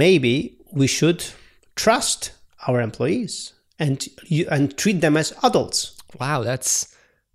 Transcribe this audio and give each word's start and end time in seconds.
maybe 0.00 0.54
we 0.72 0.86
should 0.86 1.20
trust 1.76 2.32
our 2.66 2.80
employees 2.80 3.52
and 3.78 3.96
and 4.50 4.76
treat 4.82 5.00
them 5.00 5.16
as 5.16 5.28
adults. 5.42 5.78
Wow, 6.20 6.42
that's 6.42 6.72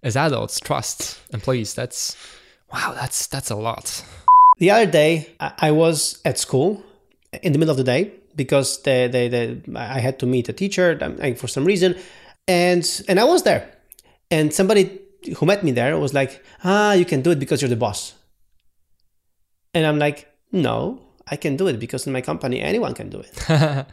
as 0.02 0.16
adults 0.16 0.60
trust 0.60 1.20
employees. 1.38 1.74
That's 1.80 2.16
wow, 2.74 2.90
that's 3.00 3.28
that's 3.28 3.52
a 3.52 3.56
lot. 3.56 3.86
The 4.58 4.72
other 4.72 4.90
day, 5.02 5.12
I 5.68 5.72
was 5.72 6.22
at 6.24 6.40
school 6.40 6.82
in 7.44 7.52
the 7.54 7.60
middle 7.60 7.76
of 7.78 7.78
the 7.78 7.92
day 7.96 8.12
because 8.36 8.82
the, 8.84 9.10
the, 9.12 9.28
the 9.36 9.80
I 9.98 10.00
had 10.00 10.18
to 10.20 10.26
meet 10.26 10.50
a 10.50 10.54
teacher 10.54 10.88
for 11.38 11.48
some 11.48 11.66
reason, 11.66 11.96
and 12.48 12.84
and 13.10 13.20
I 13.20 13.26
was 13.26 13.44
there, 13.44 13.64
and 14.32 14.54
somebody 14.54 14.84
who 15.38 15.46
met 15.46 15.64
me 15.64 15.72
there 15.72 16.00
was 16.00 16.14
like, 16.14 16.32
"Ah, 16.64 16.94
you 16.94 17.06
can 17.06 17.22
do 17.22 17.32
it 17.32 17.40
because 17.40 17.62
you're 17.62 17.76
the 17.76 17.84
boss," 17.88 18.14
and 19.74 19.86
I'm 19.86 20.00
like, 20.00 20.28
"No, 20.52 21.05
I 21.28 21.38
can 21.38 21.58
do 21.58 21.68
it 21.68 21.80
because 21.80 22.06
in 22.06 22.14
my 22.14 22.22
company 22.22 22.62
anyone 22.62 22.94
can 22.94 23.10
do 23.10 23.20
it." 23.20 23.34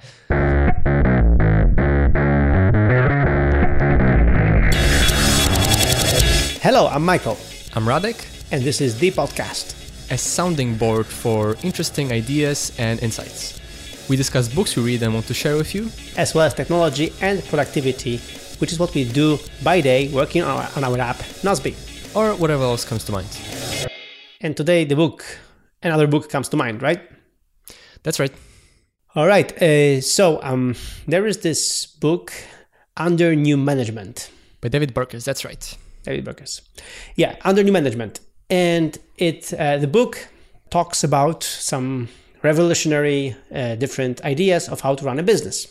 Hello, 6.62 6.86
I'm 6.88 7.04
Michael. 7.04 7.36
I'm 7.74 7.84
Radek. 7.86 8.29
And 8.52 8.62
this 8.62 8.80
is 8.80 8.98
the 8.98 9.10
podcast, 9.10 9.74
a 10.10 10.18
sounding 10.18 10.76
board 10.76 11.07
for 11.07 11.57
interesting 11.62 12.12
ideas 12.12 12.71
and 12.79 13.02
insights. 13.02 13.58
We 14.08 14.16
discuss 14.16 14.46
books 14.49 14.76
we 14.76 14.82
read 14.85 15.02
and 15.02 15.14
want 15.14 15.26
to 15.29 15.35
share 15.35 15.57
with 15.57 15.74
you, 15.74 15.90
as 16.18 16.35
well 16.35 16.44
as 16.44 16.52
technology 16.54 17.12
and 17.22 17.43
productivity, 17.46 18.18
which 18.58 18.72
is 18.72 18.79
what 18.79 18.94
we 18.94 19.04
do 19.10 19.38
by 19.64 19.80
day 19.80 20.08
working 20.12 20.43
on 20.43 20.50
our, 20.50 20.68
on 20.76 20.85
our 20.85 20.99
app, 21.00 21.16
Nozbe. 21.43 21.74
Or 22.14 22.35
whatever 22.36 22.62
else 22.64 22.85
comes 22.85 23.04
to 23.04 23.12
mind. 23.12 23.29
And 24.40 24.54
today, 24.57 24.85
the 24.85 24.96
book, 24.96 25.24
another 25.82 26.07
book 26.07 26.29
comes 26.29 26.49
to 26.50 26.57
mind, 26.57 26.82
right? 26.82 27.00
That's 28.02 28.18
right. 28.18 28.32
All 29.14 29.26
right. 29.26 29.50
Uh, 29.62 30.00
so 30.00 30.43
um, 30.43 30.74
there 31.06 31.26
is 31.26 31.38
this 31.38 31.86
book, 31.86 32.33
Under 32.96 33.36
New 33.36 33.56
Management. 33.56 34.30
By 34.60 34.68
David 34.68 34.94
Burkus, 34.94 35.24
that's 35.24 35.44
right. 35.44 35.77
David 36.04 36.24
Burkus. 36.24 36.62
Yeah, 37.16 37.36
under 37.44 37.62
new 37.62 37.72
management. 37.72 38.20
And 38.50 38.98
it 39.16 39.52
uh, 39.54 39.78
the 39.78 39.86
book 39.86 40.28
talks 40.70 41.04
about 41.04 41.42
some 41.42 42.08
revolutionary 42.42 43.36
uh, 43.54 43.77
different 43.77 44.22
ideas 44.24 44.68
of 44.68 44.80
how 44.80 44.94
to 44.94 45.05
run 45.05 45.18
a 45.18 45.22
business. 45.22 45.66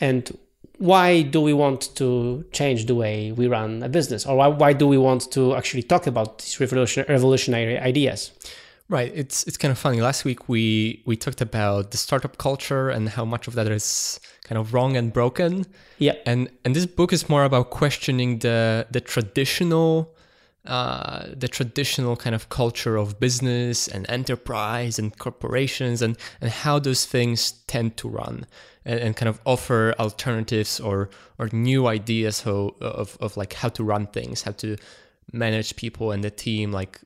And 0.00 0.36
why 0.78 1.22
do 1.22 1.40
we 1.40 1.54
want 1.54 1.94
to 1.96 2.44
change 2.52 2.86
the 2.86 2.94
way 2.94 3.32
we 3.32 3.46
run 3.46 3.82
a 3.82 3.88
business? 3.88 4.26
Or 4.26 4.36
why, 4.36 4.48
why 4.48 4.72
do 4.74 4.86
we 4.86 4.98
want 4.98 5.30
to 5.32 5.54
actually 5.54 5.82
talk 5.82 6.06
about 6.06 6.38
these 6.38 6.60
revolutionary, 6.60 7.12
revolutionary 7.12 7.78
ideas? 7.78 8.30
Right. 8.88 9.10
It's 9.14 9.42
it's 9.44 9.56
kind 9.56 9.72
of 9.72 9.78
funny. 9.78 10.00
Last 10.00 10.24
week 10.24 10.48
we 10.48 11.02
we 11.06 11.16
talked 11.16 11.40
about 11.40 11.90
the 11.90 11.96
startup 11.96 12.38
culture 12.38 12.88
and 12.88 13.08
how 13.08 13.24
much 13.24 13.48
of 13.48 13.54
that 13.54 13.66
is 13.66 14.20
kind 14.44 14.58
of 14.58 14.72
wrong 14.72 14.96
and 14.96 15.12
broken. 15.12 15.66
Yeah. 15.98 16.14
And 16.24 16.48
and 16.64 16.74
this 16.74 16.86
book 16.86 17.12
is 17.12 17.28
more 17.28 17.44
about 17.44 17.70
questioning 17.70 18.38
the 18.38 18.86
the 18.90 19.00
traditional 19.00 20.14
uh, 20.66 21.26
the 21.32 21.48
traditional 21.48 22.16
kind 22.16 22.34
of 22.34 22.48
culture 22.48 22.96
of 22.96 23.20
business 23.20 23.86
and 23.88 24.04
enterprise 24.08 24.98
and 24.98 25.16
corporations 25.16 26.02
and, 26.02 26.16
and 26.40 26.50
how 26.50 26.78
those 26.80 27.06
things 27.06 27.52
tend 27.68 27.96
to 27.96 28.08
run 28.08 28.46
and, 28.84 28.98
and 28.98 29.16
kind 29.16 29.28
of 29.28 29.40
offer 29.44 29.94
alternatives 30.00 30.80
or 30.80 31.08
or 31.38 31.48
new 31.52 31.86
ideas 31.86 32.42
how, 32.42 32.74
of, 32.80 33.16
of 33.20 33.36
like 33.36 33.52
how 33.52 33.68
to 33.68 33.84
run 33.84 34.06
things, 34.08 34.42
how 34.42 34.52
to 34.52 34.76
manage 35.32 35.76
people 35.76 36.12
and 36.12 36.22
the 36.22 36.30
team, 36.30 36.72
like 36.72 37.00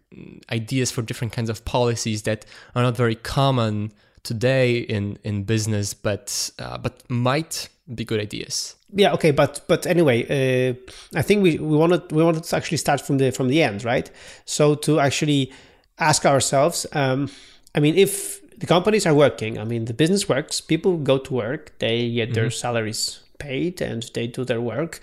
ideas 0.51 0.91
for 0.91 1.03
different 1.03 1.33
kinds 1.33 1.51
of 1.51 1.65
policies 1.65 2.23
that 2.23 2.45
are 2.75 2.83
not 2.83 2.97
very 2.97 3.15
common 3.15 3.93
today 4.23 4.79
in 4.79 5.19
in 5.25 5.45
business, 5.45 5.95
but 5.95 6.51
uh, 6.59 6.79
but 6.79 7.03
might 7.09 7.69
be 7.95 8.05
good 8.05 8.21
ideas. 8.21 8.77
Yeah. 8.93 9.13
Okay. 9.15 9.31
But 9.31 9.63
but 9.69 9.87
anyway, 9.87 10.25
uh, 10.25 11.19
I 11.19 11.23
think 11.23 11.43
we 11.43 11.59
we 11.59 11.77
wanted 11.77 12.11
we 12.13 12.23
wanted 12.23 12.45
to 12.45 12.57
actually 12.57 12.79
start 12.79 13.01
from 13.01 13.19
the 13.19 13.31
from 13.33 13.49
the 13.49 13.63
end, 13.63 13.85
right? 13.85 14.11
So 14.45 14.75
to 14.77 15.01
actually 15.01 15.53
ask 15.99 16.25
ourselves, 16.25 16.87
um, 16.93 17.31
I 17.75 17.81
mean, 17.81 17.97
if 17.97 18.41
the 18.59 18.67
companies 18.67 19.07
are 19.07 19.15
working, 19.15 19.59
I 19.59 19.65
mean, 19.65 19.87
the 19.87 19.95
business 19.95 20.29
works. 20.29 20.61
People 20.61 20.99
go 20.99 21.19
to 21.19 21.35
work, 21.35 21.79
they 21.79 22.11
get 22.11 22.35
their 22.35 22.47
mm-hmm. 22.47 22.51
salaries 22.53 23.21
paid, 23.39 23.81
and 23.81 24.09
they 24.15 24.27
do 24.27 24.45
their 24.45 24.61
work. 24.61 25.01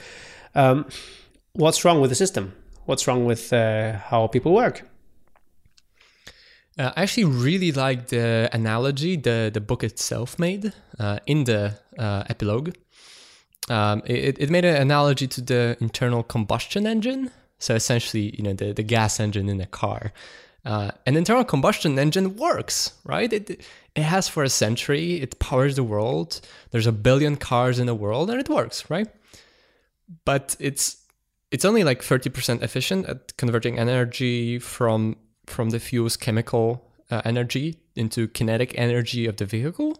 Um, 0.53 0.85
what's 1.53 1.83
wrong 1.83 1.99
with 2.01 2.09
the 2.09 2.15
system? 2.15 2.53
What's 2.87 3.05
wrong 3.05 3.25
with 3.25 3.51
uh, 3.51 3.97
how 3.97 4.27
people 4.27 4.53
work? 4.53 4.87
Uh, 6.79 6.93
I 6.95 7.03
actually 7.03 7.25
really 7.25 7.73
like 7.73 8.07
the 8.07 8.49
analogy 8.53 9.17
the, 9.17 9.51
the 9.53 9.59
book 9.59 9.83
itself 9.83 10.39
made 10.39 10.71
uh, 10.97 11.19
in 11.25 11.43
the 11.43 11.77
uh, 11.99 12.23
epilogue. 12.29 12.75
Um, 13.67 14.03
it, 14.05 14.39
it 14.39 14.49
made 14.49 14.63
an 14.63 14.81
analogy 14.81 15.27
to 15.27 15.41
the 15.41 15.75
internal 15.81 16.23
combustion 16.23 16.87
engine. 16.87 17.29
So 17.59 17.75
essentially, 17.75 18.33
you 18.37 18.43
know, 18.43 18.53
the, 18.53 18.71
the 18.71 18.83
gas 18.83 19.19
engine 19.19 19.49
in 19.49 19.59
a 19.59 19.65
car. 19.65 20.13
Uh, 20.63 20.91
an 21.05 21.17
internal 21.17 21.43
combustion 21.43 21.99
engine 21.99 22.37
works, 22.37 22.93
right? 23.03 23.33
It, 23.33 23.49
it 23.95 24.01
has 24.01 24.29
for 24.29 24.43
a 24.45 24.49
century, 24.49 25.21
it 25.21 25.39
powers 25.39 25.75
the 25.75 25.83
world. 25.83 26.39
There's 26.71 26.87
a 26.87 26.93
billion 26.93 27.35
cars 27.35 27.79
in 27.79 27.85
the 27.85 27.95
world 27.95 28.29
and 28.29 28.39
it 28.39 28.47
works, 28.47 28.89
right? 28.89 29.09
But 30.23 30.55
it's 30.57 31.03
it's 31.51 31.65
only 31.65 31.83
like 31.83 32.01
30% 32.01 32.61
efficient 32.61 33.05
at 33.07 33.35
converting 33.37 33.79
energy 33.79 34.59
from 34.59 35.17
from 35.45 35.69
the 35.69 35.79
fuel's 35.79 36.17
chemical 36.17 36.91
uh, 37.09 37.21
energy 37.23 37.77
into 37.95 38.27
kinetic 38.27 38.73
energy 38.77 39.25
of 39.25 39.37
the 39.37 39.45
vehicle. 39.45 39.97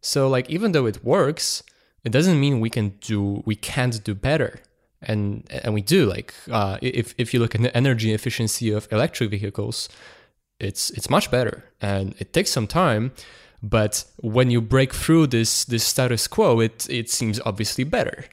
So 0.00 0.28
like 0.28 0.50
even 0.50 0.72
though 0.72 0.86
it 0.86 1.04
works, 1.04 1.62
it 2.04 2.10
doesn't 2.10 2.40
mean 2.40 2.60
we 2.60 2.70
can 2.70 2.90
do 3.00 3.42
we 3.46 3.54
can't 3.54 4.02
do 4.02 4.14
better. 4.14 4.60
And 5.02 5.46
and 5.50 5.72
we 5.72 5.80
do 5.80 6.06
like 6.06 6.34
uh, 6.50 6.78
if 6.82 7.14
if 7.18 7.32
you 7.32 7.40
look 7.40 7.54
at 7.54 7.62
the 7.62 7.74
energy 7.76 8.12
efficiency 8.12 8.70
of 8.70 8.88
electric 8.90 9.30
vehicles, 9.30 9.88
it's 10.58 10.90
it's 10.90 11.08
much 11.08 11.30
better 11.30 11.64
and 11.80 12.14
it 12.18 12.32
takes 12.32 12.50
some 12.50 12.66
time. 12.66 13.12
But 13.62 14.04
when 14.16 14.50
you 14.50 14.60
break 14.60 14.92
through 14.92 15.28
this 15.28 15.64
this 15.64 15.84
status 15.84 16.26
quo, 16.26 16.60
it 16.60 16.86
it 16.90 17.08
seems 17.10 17.40
obviously 17.46 17.84
better. 17.84 18.24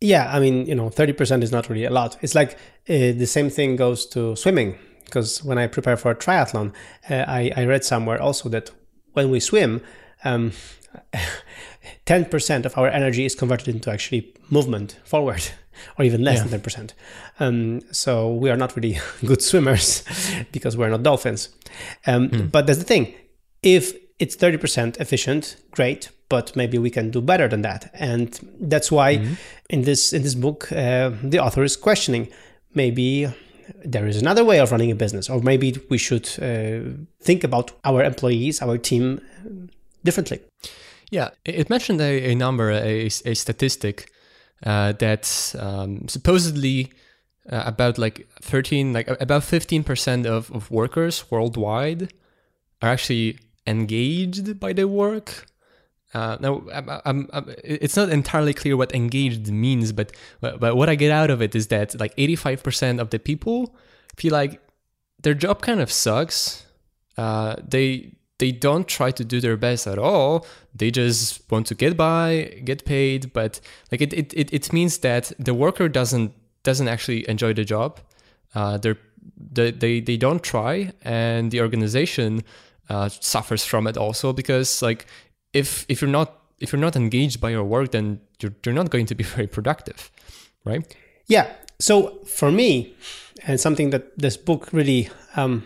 Yeah, 0.00 0.30
I 0.30 0.40
mean, 0.40 0.66
you 0.66 0.74
know, 0.74 0.90
30% 0.90 1.42
is 1.42 1.50
not 1.50 1.68
really 1.70 1.84
a 1.84 1.90
lot. 1.90 2.18
It's 2.20 2.34
like 2.34 2.52
uh, 2.88 3.16
the 3.16 3.26
same 3.26 3.48
thing 3.48 3.76
goes 3.76 4.04
to 4.06 4.36
swimming 4.36 4.78
because 5.04 5.42
when 5.42 5.56
I 5.56 5.68
prepare 5.68 5.96
for 5.96 6.10
a 6.10 6.14
triathlon, 6.14 6.74
uh, 7.08 7.24
I, 7.26 7.52
I, 7.56 7.64
read 7.64 7.84
somewhere 7.84 8.20
also 8.20 8.48
that 8.50 8.70
when 9.12 9.30
we 9.30 9.40
swim, 9.40 9.80
um, 10.24 10.52
10% 12.06 12.64
of 12.66 12.76
our 12.76 12.88
energy 12.88 13.24
is 13.24 13.34
converted 13.34 13.68
into 13.68 13.90
actually 13.90 14.34
movement 14.50 14.98
forward, 15.04 15.42
or 15.98 16.04
even 16.04 16.22
less 16.22 16.38
yeah. 16.38 16.48
than 16.48 16.60
10%. 16.60 16.92
Um, 17.40 17.80
so 17.92 18.34
we 18.34 18.50
are 18.50 18.56
not 18.56 18.76
really 18.76 18.98
good 19.24 19.40
swimmers 19.42 20.04
because 20.52 20.76
we're 20.76 20.90
not 20.90 21.02
dolphins. 21.02 21.50
Um, 22.06 22.28
mm. 22.28 22.52
But 22.52 22.66
that's 22.66 22.78
the 22.78 22.84
thing. 22.84 23.14
If 23.62 23.94
it's 24.18 24.36
30% 24.36 24.98
efficient, 25.00 25.56
great, 25.70 26.10
but 26.28 26.56
maybe 26.56 26.78
we 26.78 26.90
can 26.90 27.10
do 27.10 27.20
better 27.20 27.48
than 27.48 27.62
that. 27.62 27.90
And 27.94 28.38
that's 28.60 28.90
why 28.90 29.16
mm-hmm. 29.16 29.34
in 29.70 29.82
this 29.82 30.12
in 30.12 30.22
this 30.22 30.34
book, 30.34 30.72
uh, 30.72 31.10
the 31.22 31.38
author 31.38 31.62
is 31.62 31.76
questioning 31.76 32.28
maybe 32.74 33.28
there 33.84 34.06
is 34.06 34.20
another 34.20 34.44
way 34.44 34.60
of 34.60 34.70
running 34.70 34.90
a 34.90 34.94
business, 34.94 35.28
or 35.28 35.40
maybe 35.40 35.76
we 35.90 35.98
should 35.98 36.28
uh, 36.40 37.04
think 37.20 37.44
about 37.44 37.72
our 37.84 38.02
employees, 38.04 38.62
our 38.62 38.78
team 38.78 39.20
differently. 40.04 40.40
Yeah, 41.10 41.30
it 41.44 41.70
mentioned 41.70 42.00
a, 42.00 42.30
a 42.30 42.34
number, 42.34 42.70
a, 42.70 43.06
a 43.06 43.34
statistic 43.34 44.10
uh, 44.64 44.92
that 44.92 45.54
um, 45.58 46.08
supposedly 46.08 46.92
uh, 47.50 47.62
about 47.66 47.98
like 47.98 48.28
13, 48.42 48.92
like 48.92 49.08
about 49.20 49.42
15% 49.42 50.26
of, 50.26 50.50
of 50.50 50.70
workers 50.70 51.30
worldwide 51.30 52.12
are 52.82 52.90
actually 52.90 53.38
engaged 53.66 54.58
by 54.60 54.72
their 54.72 54.88
work 54.88 55.46
uh, 56.14 56.36
now, 56.40 56.62
I'm, 56.72 56.88
I'm, 57.04 57.28
I'm, 57.32 57.54
it's 57.62 57.94
not 57.94 58.08
entirely 58.08 58.54
clear 58.54 58.74
what 58.74 58.94
engaged 58.94 59.50
means, 59.50 59.92
but, 59.92 60.12
but 60.40 60.60
but 60.60 60.74
what 60.74 60.88
I 60.88 60.94
get 60.94 61.10
out 61.10 61.30
of 61.30 61.42
it 61.42 61.54
is 61.54 61.66
that 61.66 61.98
like 62.00 62.16
85% 62.16 63.00
of 63.00 63.10
the 63.10 63.18
people 63.18 63.76
feel 64.16 64.32
like 64.32 64.60
their 65.22 65.34
job 65.34 65.60
kind 65.60 65.80
of 65.80 65.92
sucks. 65.92 66.64
Uh, 67.18 67.56
they 67.66 68.14
they 68.38 68.50
don't 68.52 68.86
try 68.86 69.10
to 69.10 69.24
do 69.24 69.40
their 69.40 69.58
best 69.58 69.86
at 69.86 69.98
all. 69.98 70.46
They 70.74 70.90
just 70.90 71.50
want 71.50 71.66
to 71.66 71.74
get 71.74 71.98
by, 71.98 72.62
get 72.64 72.86
paid. 72.86 73.32
But 73.34 73.60
like 73.90 74.00
it 74.00 74.12
it, 74.14 74.32
it, 74.34 74.52
it 74.54 74.72
means 74.72 74.98
that 74.98 75.32
the 75.38 75.54
worker 75.54 75.88
doesn't 75.88 76.32
doesn't 76.62 76.88
actually 76.88 77.28
enjoy 77.28 77.52
the 77.52 77.64
job. 77.64 78.00
Uh, 78.54 78.78
they're 78.78 78.98
they, 79.36 79.70
they 79.70 80.00
they 80.00 80.16
don't 80.16 80.42
try, 80.42 80.92
and 81.02 81.50
the 81.50 81.60
organization 81.60 82.42
uh, 82.88 83.08
suffers 83.08 83.64
from 83.64 83.86
it 83.86 83.96
also 83.96 84.32
because 84.32 84.82
like 84.82 85.06
if 85.52 85.84
if 85.88 86.00
you're 86.00 86.10
not 86.10 86.42
if 86.58 86.72
you're 86.72 86.80
not 86.80 86.96
engaged 86.96 87.40
by 87.40 87.50
your 87.50 87.64
work, 87.64 87.90
then 87.92 88.20
you're 88.40 88.54
you're 88.64 88.74
not 88.74 88.90
going 88.90 89.06
to 89.06 89.14
be 89.14 89.24
very 89.36 89.46
productive, 89.46 90.10
right? 90.64 90.96
Yeah. 91.26 91.52
So 91.78 92.20
for 92.24 92.50
me, 92.50 92.94
and 93.46 93.60
something 93.60 93.90
that 93.90 94.18
this 94.18 94.36
book 94.36 94.72
really 94.72 95.10
um, 95.36 95.64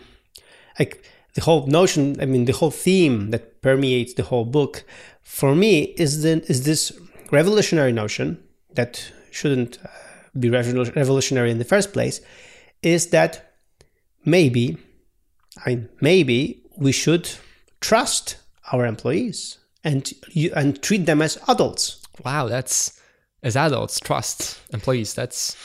like 0.77 1.03
the 1.33 1.41
whole 1.41 1.67
notion, 1.67 2.19
I 2.21 2.25
mean, 2.25 2.45
the 2.45 2.53
whole 2.53 2.71
theme 2.71 3.31
that 3.31 3.61
permeates 3.61 4.13
the 4.13 4.23
whole 4.23 4.45
book, 4.45 4.83
for 5.21 5.55
me, 5.55 5.83
is 5.97 6.23
the, 6.23 6.43
is 6.49 6.65
this 6.65 6.91
revolutionary 7.31 7.93
notion 7.93 8.43
that 8.73 9.11
shouldn't 9.31 9.77
uh, 9.83 9.87
be 10.37 10.49
revolutionary 10.49 11.51
in 11.51 11.57
the 11.57 11.65
first 11.65 11.93
place, 11.93 12.19
is 12.81 13.07
that 13.07 13.53
maybe, 14.25 14.77
I 15.65 15.69
mean, 15.69 15.89
maybe 16.01 16.60
we 16.81 16.91
should 16.91 17.29
trust 17.79 18.37
our 18.73 18.85
employees 18.85 19.59
and 19.83 20.11
and 20.55 20.81
treat 20.81 21.05
them 21.05 21.21
as 21.21 21.37
adults. 21.47 22.01
Wow, 22.25 22.47
that's 22.47 22.99
as 23.43 23.55
adults 23.55 23.99
trust 23.99 24.59
employees. 24.73 25.13
That's 25.13 25.55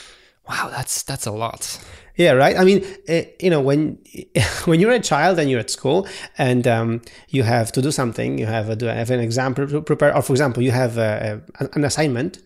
wow, 0.47 0.69
that's 0.69 1.03
that's 1.03 1.25
a 1.25 1.31
lot. 1.31 1.79
Yeah, 2.15 2.31
right. 2.31 2.57
I 2.57 2.63
mean, 2.63 2.83
uh, 3.09 3.21
you 3.39 3.49
know, 3.49 3.61
when 3.61 3.97
when 4.65 4.79
you're 4.79 4.91
a 4.91 4.99
child 4.99 5.39
and 5.39 5.49
you're 5.49 5.59
at 5.59 5.69
school 5.69 6.07
and 6.37 6.67
um, 6.67 7.01
you 7.29 7.43
have 7.43 7.71
to 7.73 7.81
do 7.81 7.91
something, 7.91 8.37
you 8.37 8.45
have, 8.45 8.69
a, 8.69 8.93
have 8.93 9.11
an 9.11 9.19
exam 9.19 9.53
to 9.55 9.81
prepare, 9.81 10.15
or 10.15 10.21
for 10.21 10.33
example, 10.33 10.63
you 10.63 10.71
have 10.71 10.97
a, 10.97 11.41
a, 11.59 11.69
an 11.73 11.83
assignment. 11.83 12.39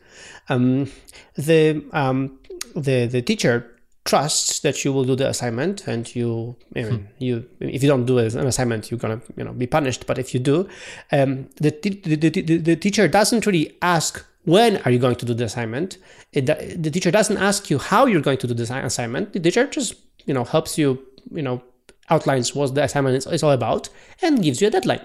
Um, 0.50 0.92
the 1.36 1.84
um, 1.94 2.40
the 2.76 3.06
the 3.06 3.22
teacher 3.22 3.71
trusts 4.04 4.62
that 4.62 4.84
you 4.84 4.92
will 4.92 5.04
do 5.04 5.16
the 5.16 5.30
assignment 5.30 5.88
and 5.88 6.16
you 6.16 6.56
I 6.76 6.84
mean, 6.84 6.92
hmm. 6.92 7.06
you 7.20 7.48
if 7.60 7.84
you 7.84 7.90
don't 7.90 8.06
do 8.06 8.18
an 8.18 8.48
assignment 8.48 8.90
you're 8.90 9.00
gonna 9.00 9.22
you 9.38 9.44
know 9.44 9.54
be 9.54 9.68
punished. 9.68 10.08
But 10.08 10.18
if 10.18 10.34
you 10.34 10.40
do 10.40 10.68
um, 11.12 11.50
the, 11.58 11.70
the, 11.82 12.16
the, 12.16 12.30
the, 12.30 12.58
the 12.58 12.76
teacher 12.76 13.08
doesn't 13.08 13.46
really 13.46 13.78
ask 13.82 14.26
when 14.46 14.78
are 14.78 14.92
you 14.92 14.98
going 14.98 15.16
to 15.16 15.26
do 15.26 15.34
the 15.36 15.44
assignment. 15.44 15.98
It, 16.34 16.48
the 16.48 16.90
teacher 16.90 17.12
doesn't 17.12 17.38
ask 17.38 17.70
you 17.70 17.78
how 17.78 18.06
you're 18.08 18.22
going 18.22 18.40
to 18.40 18.48
do 18.48 18.54
the 18.56 18.64
assignment. 18.86 19.34
The 19.34 19.40
teacher 19.40 19.68
just 19.68 19.96
you 20.26 20.34
know 20.34 20.44
helps 20.44 20.78
you 20.78 21.06
you 21.32 21.44
know 21.44 21.62
outlines 22.10 22.56
what 22.56 22.74
the 22.76 22.84
assignment 22.84 23.18
is, 23.18 23.28
is 23.28 23.44
all 23.44 23.52
about 23.52 23.90
and 24.22 24.42
gives 24.42 24.62
you 24.62 24.68
a 24.68 24.72
deadline. 24.72 25.02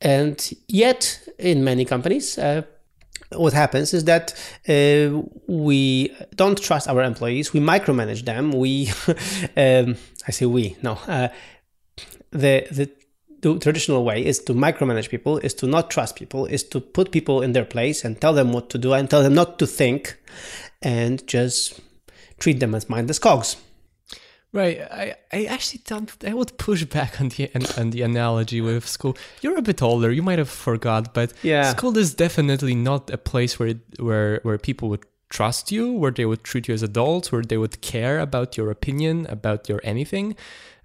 And 0.00 0.52
yet 0.68 1.28
in 1.38 1.62
many 1.62 1.84
companies 1.84 2.38
uh, 2.38 2.62
what 3.32 3.52
happens 3.52 3.94
is 3.94 4.04
that 4.04 4.34
uh, 4.68 5.22
we 5.46 6.14
don't 6.34 6.60
trust 6.60 6.88
our 6.88 7.02
employees. 7.02 7.52
We 7.52 7.60
micromanage 7.60 8.24
them. 8.24 8.52
We, 8.52 8.90
um, 9.56 9.96
I 10.26 10.30
say 10.32 10.46
we, 10.46 10.76
no. 10.82 10.92
Uh, 11.06 11.28
the, 12.32 12.66
the 12.70 12.90
the 13.40 13.58
traditional 13.58 14.04
way 14.04 14.24
is 14.24 14.38
to 14.40 14.52
micromanage 14.52 15.08
people, 15.08 15.38
is 15.38 15.54
to 15.54 15.66
not 15.66 15.90
trust 15.90 16.16
people, 16.16 16.46
is 16.46 16.62
to 16.64 16.80
put 16.80 17.10
people 17.10 17.40
in 17.40 17.52
their 17.52 17.64
place 17.64 18.04
and 18.04 18.20
tell 18.20 18.34
them 18.34 18.52
what 18.52 18.68
to 18.70 18.78
do 18.78 18.92
and 18.92 19.08
tell 19.08 19.22
them 19.22 19.34
not 19.34 19.58
to 19.58 19.66
think 19.66 20.18
and 20.82 21.26
just 21.26 21.80
treat 22.38 22.60
them 22.60 22.74
as 22.74 22.88
mindless 22.88 23.18
cogs. 23.18 23.56
Right. 24.52 24.80
I, 24.80 25.14
I 25.32 25.44
actually 25.44 25.82
don't. 25.84 26.12
I 26.24 26.34
would 26.34 26.58
push 26.58 26.84
back 26.84 27.20
on 27.20 27.28
the 27.28 27.50
on 27.78 27.90
the 27.90 28.02
analogy 28.02 28.60
with 28.60 28.86
school. 28.86 29.16
You're 29.42 29.56
a 29.56 29.62
bit 29.62 29.80
older. 29.80 30.10
You 30.10 30.22
might 30.22 30.38
have 30.38 30.50
forgot, 30.50 31.14
but 31.14 31.32
yeah. 31.42 31.70
school 31.70 31.96
is 31.96 32.14
definitely 32.14 32.74
not 32.74 33.10
a 33.10 33.18
place 33.18 33.60
where 33.60 33.74
where 34.00 34.40
where 34.42 34.58
people 34.58 34.88
would 34.88 35.04
trust 35.28 35.70
you, 35.70 35.92
where 35.92 36.10
they 36.10 36.26
would 36.26 36.42
treat 36.42 36.66
you 36.66 36.74
as 36.74 36.82
adults, 36.82 37.30
where 37.30 37.42
they 37.42 37.56
would 37.56 37.80
care 37.80 38.18
about 38.18 38.56
your 38.56 38.70
opinion, 38.72 39.26
about 39.26 39.68
your 39.68 39.80
anything. 39.84 40.34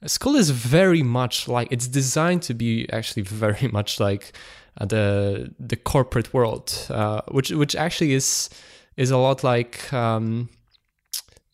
School 0.05 0.35
is 0.35 0.51
very 0.51 1.01
much 1.01 1.47
like 1.47 1.67
it's 1.71 1.87
designed 1.87 2.43
to 2.43 2.53
be 2.53 2.87
actually 2.93 3.23
very 3.45 3.67
much 3.67 3.99
like 3.99 4.31
uh, 4.79 4.85
the 4.85 5.55
the 5.59 5.75
corporate 5.75 6.35
world, 6.35 6.85
uh, 6.91 7.21
which 7.29 7.49
which 7.49 7.75
actually 7.75 8.13
is 8.13 8.49
is 8.95 9.09
a 9.09 9.17
lot 9.17 9.43
like. 9.43 9.91
Um, 9.91 10.49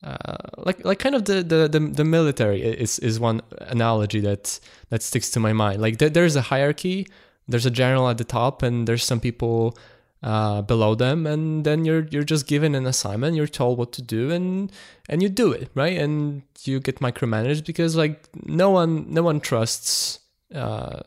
uh, 0.04 0.38
like 0.58 0.84
like 0.84 1.00
kind 1.00 1.14
of 1.14 1.26
the, 1.26 1.44
the, 1.44 1.68
the, 1.68 1.80
the, 1.80 2.04
military 2.04 2.62
is, 2.64 2.98
is 3.00 3.20
one 3.20 3.42
analogy 3.60 4.20
that 4.20 4.60
that 4.90 5.04
sticks 5.04 5.30
to 5.30 5.40
my 5.40 5.54
mind. 5.54 5.80
Like 5.82 6.00
th- 6.00 6.14
there's 6.14 6.36
a 6.36 6.42
hierarchy, 6.42 7.08
there's 7.48 7.68
a 7.68 7.72
general 7.72 8.10
at 8.10 8.18
the 8.18 8.24
top, 8.24 8.64
and 8.64 8.88
there's 8.88 9.04
some 9.04 9.20
people 9.20 9.78
uh, 10.24 10.64
below 10.64 10.96
them, 10.96 11.28
and 11.28 11.66
then 11.66 11.86
you're 11.86 12.08
you're 12.10 12.24
just 12.24 12.48
given 12.48 12.74
an 12.74 12.88
assignment, 12.88 13.36
you're 13.36 13.48
told 13.48 13.78
what 13.78 13.92
to 13.94 14.02
do, 14.02 14.32
and 14.32 14.72
and 15.08 15.22
you 15.22 15.30
do 15.30 15.52
it 15.52 15.70
right, 15.76 15.98
and 15.98 16.42
you 16.64 16.80
get 16.80 17.00
micromanaged 17.00 17.66
because 17.66 17.96
like 17.96 18.28
no 18.46 18.72
one 18.72 19.06
no 19.14 19.22
one 19.22 19.40
trusts 19.40 20.20
uh, 20.56 21.02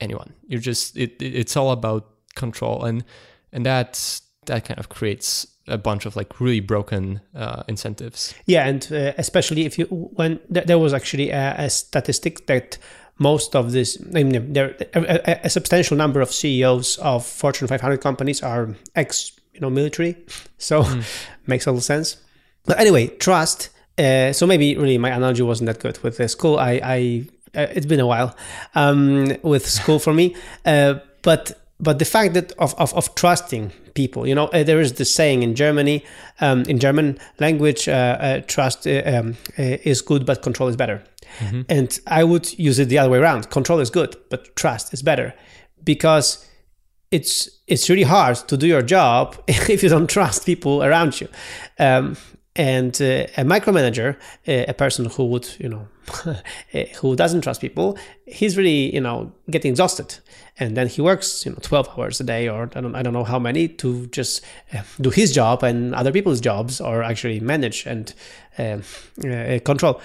anyone. 0.00 0.32
You're 0.46 0.60
just 0.60 0.96
it, 0.96 1.20
it 1.20 1.34
it's 1.34 1.56
all 1.56 1.70
about 1.70 2.08
control, 2.34 2.84
and 2.84 3.04
and 3.52 3.66
that 3.66 4.20
that 4.46 4.64
kind 4.64 4.80
of 4.80 4.88
creates 4.88 5.46
a 5.66 5.78
bunch 5.78 6.06
of 6.06 6.16
like 6.16 6.40
really 6.40 6.60
broken 6.60 7.20
uh, 7.34 7.62
incentives. 7.68 8.34
Yeah, 8.46 8.66
and 8.66 8.86
uh, 8.90 9.12
especially 9.18 9.64
if 9.64 9.78
you 9.78 9.86
when 9.86 10.38
th- 10.52 10.66
there 10.66 10.78
was 10.78 10.92
actually 10.92 11.30
a, 11.30 11.54
a, 11.58 11.70
statistic 11.70 12.46
that 12.46 12.78
most 13.18 13.54
of 13.54 13.72
this, 13.72 13.98
I 14.14 14.24
mean, 14.24 14.52
there 14.52 14.76
a, 14.94 15.40
a, 15.44 15.50
substantial 15.50 15.96
number 15.96 16.20
of 16.20 16.32
CEOs 16.32 16.98
of 16.98 17.24
Fortune 17.24 17.68
500 17.68 18.00
companies 18.00 18.42
are 18.42 18.74
ex, 18.96 19.32
you 19.52 19.60
know, 19.60 19.70
military, 19.70 20.16
so 20.58 20.82
mm. 20.82 21.04
makes 21.46 21.66
a 21.66 21.70
little 21.70 21.80
sense. 21.80 22.16
But 22.64 22.80
anyway, 22.80 23.08
trust. 23.08 23.70
Uh, 23.98 24.32
so 24.32 24.46
maybe 24.46 24.76
really 24.76 24.98
my 24.98 25.10
analogy 25.10 25.42
wasn't 25.42 25.66
that 25.66 25.78
good 25.78 26.02
with 26.02 26.16
the 26.16 26.28
school. 26.28 26.58
I, 26.58 26.80
I 26.82 27.26
uh, 27.54 27.66
it's 27.74 27.86
been 27.86 28.00
a 28.00 28.06
while 28.06 28.34
um, 28.74 29.36
with 29.42 29.68
school 29.68 29.98
for 29.98 30.14
me, 30.14 30.34
uh, 30.64 30.94
but 31.20 31.61
but 31.82 31.98
the 31.98 32.04
fact 32.04 32.32
that 32.34 32.52
of, 32.52 32.74
of, 32.78 32.94
of 32.94 33.14
trusting 33.14 33.72
people 33.94 34.26
you 34.26 34.34
know 34.34 34.46
uh, 34.46 34.62
there 34.62 34.80
is 34.80 34.94
this 34.94 35.14
saying 35.14 35.42
in 35.42 35.54
germany 35.54 36.04
um, 36.40 36.62
in 36.62 36.78
german 36.78 37.18
language 37.40 37.88
uh, 37.88 37.92
uh, 37.92 38.40
trust 38.46 38.86
uh, 38.86 39.02
um, 39.04 39.36
uh, 39.58 39.76
is 39.84 40.00
good 40.00 40.24
but 40.24 40.42
control 40.42 40.68
is 40.68 40.76
better. 40.76 41.02
Mm-hmm. 41.38 41.62
and 41.70 41.98
i 42.06 42.22
would 42.22 42.58
use 42.58 42.78
it 42.78 42.88
the 42.90 42.98
other 42.98 43.08
way 43.08 43.18
around. 43.18 43.48
Control 43.50 43.80
is 43.80 43.90
good 43.90 44.16
but 44.30 44.54
trust 44.54 44.92
is 44.92 45.02
better. 45.02 45.34
Because 45.82 46.46
it's 47.12 47.48
it's 47.66 47.88
really 47.88 48.02
hard 48.02 48.36
to 48.48 48.56
do 48.56 48.66
your 48.66 48.82
job 48.82 49.36
if 49.48 49.82
you 49.82 49.88
don't 49.88 50.10
trust 50.10 50.44
people 50.44 50.82
around 50.82 51.20
you. 51.20 51.28
Um, 51.78 52.16
and 52.54 53.00
uh, 53.00 53.26
a 53.36 53.44
micromanager 53.44 54.14
uh, 54.46 54.64
a 54.68 54.74
person 54.74 55.06
who 55.06 55.24
would 55.24 55.48
you 55.58 55.68
know 55.68 55.88
who 57.00 57.16
doesn't 57.16 57.40
trust 57.42 57.60
people 57.60 57.96
he's 58.26 58.56
really 58.56 58.94
you 58.94 59.00
know 59.00 59.32
getting 59.50 59.70
exhausted. 59.70 60.18
And 60.58 60.76
then 60.76 60.86
he 60.86 61.00
works 61.00 61.46
you 61.46 61.52
know 61.52 61.58
12 61.62 61.98
hours 61.98 62.20
a 62.20 62.24
day 62.24 62.48
or 62.48 62.70
I 62.74 62.80
don't, 62.80 62.94
I 62.94 63.02
don't 63.02 63.14
know 63.14 63.24
how 63.24 63.38
many 63.38 63.68
to 63.68 64.06
just 64.08 64.44
uh, 64.74 64.82
do 65.00 65.10
his 65.10 65.32
job 65.32 65.62
and 65.62 65.94
other 65.94 66.12
people's 66.12 66.40
jobs 66.40 66.80
or 66.80 67.02
actually 67.02 67.40
manage 67.40 67.86
and 67.86 68.12
uh, 68.58 68.78
uh, 69.26 69.58
control. 69.60 70.00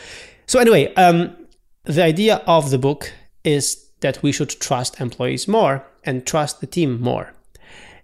So 0.45 0.59
anyway 0.59 0.93
um, 0.95 1.35
the 1.83 2.03
idea 2.03 2.37
of 2.47 2.69
the 2.69 2.77
book 2.77 3.11
is 3.43 3.83
that 3.99 4.21
we 4.23 4.31
should 4.31 4.49
trust 4.49 5.01
employees 5.01 5.47
more 5.47 5.85
and 6.03 6.25
trust 6.25 6.61
the 6.61 6.67
team 6.67 7.01
more. 7.01 7.33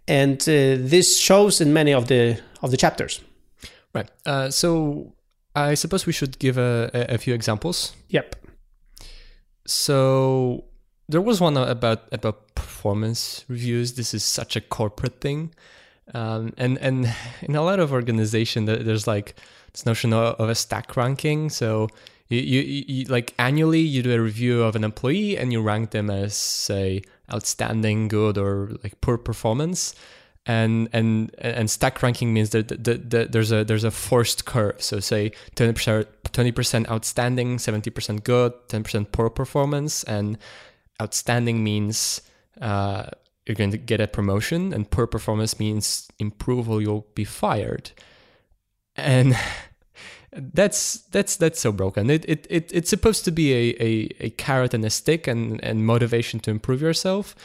And 0.07 0.41
uh, 0.41 0.75
this 0.79 1.17
shows 1.17 1.61
in 1.61 1.71
many 1.71 1.93
of 1.93 2.07
the 2.07 2.41
of 2.61 2.71
the 2.71 2.77
chapters 2.77 3.21
right 3.93 4.09
uh, 4.25 4.49
so 4.49 5.13
i 5.55 5.73
suppose 5.73 6.05
we 6.05 6.13
should 6.13 6.39
give 6.39 6.57
a, 6.57 6.89
a 7.09 7.17
few 7.17 7.33
examples 7.33 7.95
yep 8.09 8.35
so 9.65 10.65
there 11.09 11.21
was 11.21 11.39
one 11.39 11.57
about 11.57 12.11
about 12.11 12.53
performance 12.55 13.45
reviews. 13.47 13.93
This 13.93 14.13
is 14.13 14.23
such 14.23 14.55
a 14.55 14.61
corporate 14.61 15.21
thing, 15.21 15.53
um, 16.13 16.53
and 16.57 16.77
and 16.79 17.13
in 17.41 17.55
a 17.55 17.61
lot 17.61 17.79
of 17.79 17.91
organization, 17.91 18.65
there's 18.65 19.07
like 19.07 19.35
this 19.71 19.85
notion 19.85 20.13
of, 20.13 20.49
a 20.49 20.55
stack 20.55 20.95
ranking. 20.95 21.49
So 21.49 21.87
you, 22.29 22.39
you, 22.39 22.83
you 22.87 23.05
like 23.05 23.33
annually 23.37 23.79
you 23.79 24.03
do 24.03 24.13
a 24.13 24.19
review 24.19 24.63
of 24.63 24.75
an 24.75 24.83
employee 24.83 25.37
and 25.37 25.51
you 25.51 25.61
rank 25.61 25.91
them 25.91 26.09
as 26.09 26.35
say 26.35 27.01
outstanding, 27.31 28.07
good, 28.07 28.37
or 28.37 28.71
like 28.83 28.99
poor 29.01 29.17
performance. 29.17 29.95
And 30.45 30.89
and 30.91 31.33
and 31.37 31.71
stack 31.71 32.03
ranking 32.03 32.33
means 32.33 32.49
that 32.49 32.67
the, 32.67 32.75
the, 32.75 32.93
the, 32.95 33.25
there's 33.31 33.51
a 33.53 33.63
there's 33.63 33.85
a 33.85 33.91
forced 33.91 34.43
curve. 34.43 34.81
So 34.83 34.99
say 34.99 35.31
twenty 35.55 35.71
percent 35.71 36.07
twenty 36.33 36.51
percent 36.51 36.89
outstanding, 36.89 37.59
seventy 37.59 37.89
percent 37.89 38.25
good, 38.25 38.51
ten 38.67 38.83
percent 38.83 39.13
poor 39.13 39.29
performance, 39.29 40.03
and 40.03 40.37
outstanding 41.01 41.63
means 41.63 42.21
uh, 42.59 43.05
you're 43.45 43.55
going 43.55 43.71
to 43.71 43.77
get 43.77 44.01
a 44.01 44.07
promotion, 44.07 44.73
and 44.73 44.89
poor 44.89 45.07
performance 45.07 45.59
means 45.59 46.09
improve 46.19 46.69
or 46.69 46.81
you'll 46.81 47.07
be 47.15 47.25
fired. 47.25 47.91
And 48.95 49.37
that's 50.31 50.99
that's 51.11 51.35
that's 51.35 51.59
so 51.59 51.71
broken. 51.71 52.09
It, 52.09 52.25
it, 52.27 52.47
it 52.49 52.71
it's 52.73 52.89
supposed 52.89 53.25
to 53.25 53.31
be 53.31 53.53
a, 53.53 53.83
a, 53.83 54.09
a 54.25 54.29
carrot 54.31 54.73
and 54.73 54.83
a 54.85 54.89
stick 54.89 55.27
and, 55.27 55.63
and 55.63 55.85
motivation 55.85 56.39
to 56.41 56.51
improve 56.51 56.81
yourself. 56.81 57.35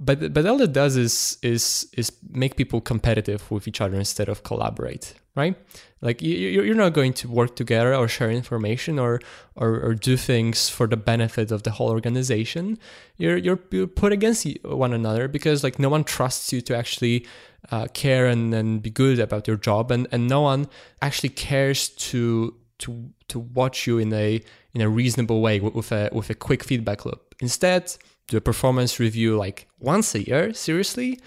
But 0.00 0.32
but 0.32 0.46
all 0.46 0.60
it 0.62 0.72
does 0.72 0.96
is 0.96 1.38
is 1.42 1.86
is 1.96 2.10
make 2.30 2.56
people 2.56 2.80
competitive 2.80 3.50
with 3.50 3.68
each 3.68 3.80
other 3.80 3.98
instead 3.98 4.28
of 4.28 4.42
collaborate 4.42 5.14
right? 5.36 5.56
Like 6.00 6.22
you, 6.22 6.62
you're 6.62 6.74
not 6.74 6.92
going 6.92 7.12
to 7.14 7.28
work 7.28 7.56
together 7.56 7.94
or 7.94 8.08
share 8.08 8.30
information 8.30 8.98
or, 8.98 9.20
or, 9.54 9.80
or 9.80 9.94
do 9.94 10.16
things 10.16 10.68
for 10.68 10.86
the 10.86 10.96
benefit 10.96 11.50
of 11.50 11.62
the 11.62 11.70
whole 11.70 11.90
organization. 11.90 12.78
You're, 13.16 13.36
you're, 13.36 13.60
you're 13.70 13.86
put 13.86 14.12
against 14.12 14.46
one 14.64 14.92
another 14.92 15.28
because 15.28 15.62
like 15.62 15.78
no 15.78 15.88
one 15.88 16.04
trusts 16.04 16.52
you 16.52 16.60
to 16.62 16.76
actually 16.76 17.26
uh, 17.70 17.86
care 17.92 18.26
and, 18.26 18.54
and 18.54 18.82
be 18.82 18.90
good 18.90 19.18
about 19.18 19.46
your 19.46 19.56
job, 19.56 19.90
and, 19.90 20.08
and 20.10 20.26
no 20.26 20.40
one 20.40 20.66
actually 21.02 21.28
cares 21.28 21.90
to 21.90 22.54
to 22.78 23.10
to 23.28 23.38
watch 23.38 23.86
you 23.86 23.98
in 23.98 24.10
a 24.14 24.40
in 24.72 24.80
a 24.80 24.88
reasonable 24.88 25.42
way 25.42 25.60
with 25.60 25.92
a 25.92 26.08
with 26.10 26.30
a 26.30 26.34
quick 26.34 26.64
feedback 26.64 27.04
loop. 27.04 27.34
Instead, 27.40 27.94
do 28.30 28.40
performance 28.40 28.98
review 28.98 29.36
like 29.36 29.66
once 29.80 30.14
a 30.14 30.22
year, 30.22 30.54
seriously, 30.54 31.18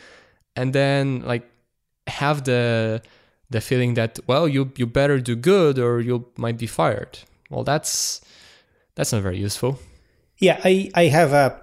and 0.55 0.73
then 0.73 1.21
like 1.21 1.43
have 2.07 2.43
the 2.45 3.01
the 3.49 3.61
feeling 3.61 3.93
that 3.95 4.19
well 4.27 4.47
you 4.47 4.71
you 4.77 4.87
better 4.87 5.19
do 5.19 5.35
good 5.35 5.77
or 5.77 6.01
you 6.01 6.25
might 6.37 6.57
be 6.57 6.67
fired. 6.67 7.19
Well, 7.49 7.63
that's 7.63 8.21
that's 8.95 9.11
not 9.11 9.21
very 9.21 9.37
useful. 9.37 9.79
Yeah, 10.37 10.59
I 10.63 10.89
I 10.95 11.05
have 11.07 11.33
a 11.33 11.61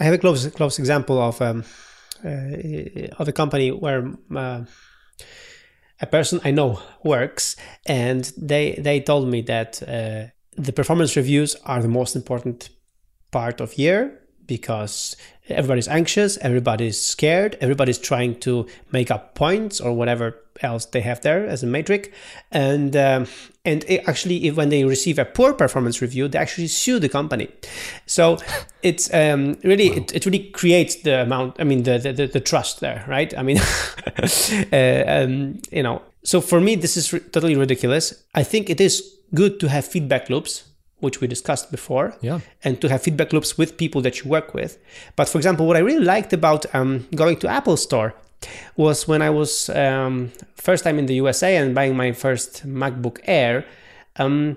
I 0.00 0.04
have 0.04 0.14
a 0.14 0.18
close 0.18 0.46
close 0.46 0.78
example 0.78 1.18
of 1.20 1.42
um 1.42 1.64
uh, 2.24 3.18
of 3.18 3.28
a 3.28 3.32
company 3.32 3.70
where. 3.70 4.10
Uh, 4.34 4.64
a 6.00 6.06
person 6.06 6.40
I 6.44 6.52
know 6.52 6.80
works, 7.02 7.56
and 7.84 8.32
they 8.36 8.78
they 8.78 9.00
told 9.00 9.26
me 9.26 9.42
that 9.42 9.82
uh, 9.82 10.30
the 10.56 10.72
performance 10.72 11.16
reviews 11.16 11.56
are 11.64 11.82
the 11.82 11.88
most 11.88 12.14
important 12.14 12.68
part 13.32 13.60
of 13.60 13.76
year 13.76 14.27
because 14.48 15.16
everybody's 15.48 15.86
anxious, 15.86 16.36
everybody's 16.38 17.00
scared, 17.00 17.56
everybody's 17.60 17.98
trying 17.98 18.40
to 18.40 18.66
make 18.90 19.10
up 19.12 19.36
points 19.36 19.80
or 19.80 19.92
whatever 19.92 20.36
else 20.60 20.86
they 20.86 21.00
have 21.02 21.20
there 21.20 21.46
as 21.46 21.62
a 21.62 21.66
metric, 21.66 22.12
and 22.50 22.96
um, 22.96 23.26
and 23.64 23.84
actually, 24.08 24.46
if, 24.46 24.56
when 24.56 24.70
they 24.70 24.84
receive 24.84 25.18
a 25.18 25.24
poor 25.24 25.52
performance 25.52 26.00
review, 26.02 26.26
they 26.26 26.38
actually 26.38 26.66
sue 26.66 26.98
the 26.98 27.08
company. 27.08 27.48
So 28.06 28.38
it's 28.82 29.12
um, 29.14 29.58
really 29.62 29.90
wow. 29.90 29.96
it, 29.96 30.16
it 30.16 30.26
really 30.26 30.50
creates 30.50 30.96
the 30.96 31.22
amount. 31.22 31.56
I 31.60 31.64
mean, 31.64 31.84
the 31.84 31.98
the, 31.98 32.26
the 32.26 32.40
trust 32.40 32.80
there, 32.80 33.04
right? 33.06 33.36
I 33.36 33.42
mean, 33.42 33.58
uh, 34.72 35.04
um, 35.06 35.60
you 35.70 35.82
know. 35.82 36.02
So 36.24 36.40
for 36.40 36.60
me, 36.60 36.74
this 36.74 36.96
is 36.96 37.10
totally 37.30 37.56
ridiculous. 37.56 38.24
I 38.34 38.42
think 38.42 38.68
it 38.68 38.80
is 38.80 39.14
good 39.34 39.60
to 39.60 39.68
have 39.68 39.86
feedback 39.86 40.28
loops 40.28 40.64
which 41.00 41.20
we 41.20 41.26
discussed 41.26 41.70
before, 41.70 42.14
yeah. 42.20 42.40
and 42.64 42.80
to 42.80 42.88
have 42.88 43.02
feedback 43.02 43.32
loops 43.32 43.56
with 43.56 43.76
people 43.76 44.00
that 44.02 44.22
you 44.22 44.30
work 44.30 44.54
with. 44.54 44.78
But 45.16 45.28
for 45.28 45.38
example, 45.38 45.66
what 45.66 45.76
I 45.76 45.80
really 45.80 46.04
liked 46.04 46.32
about 46.32 46.66
um, 46.74 47.06
going 47.14 47.36
to 47.38 47.48
Apple 47.48 47.76
Store 47.76 48.14
was 48.76 49.08
when 49.08 49.22
I 49.22 49.30
was 49.30 49.68
um, 49.70 50.32
first 50.54 50.84
time 50.84 50.98
in 50.98 51.06
the 51.06 51.14
USA 51.14 51.56
and 51.56 51.74
buying 51.74 51.96
my 51.96 52.12
first 52.12 52.66
MacBook 52.66 53.18
Air. 53.24 53.64
Um, 54.16 54.56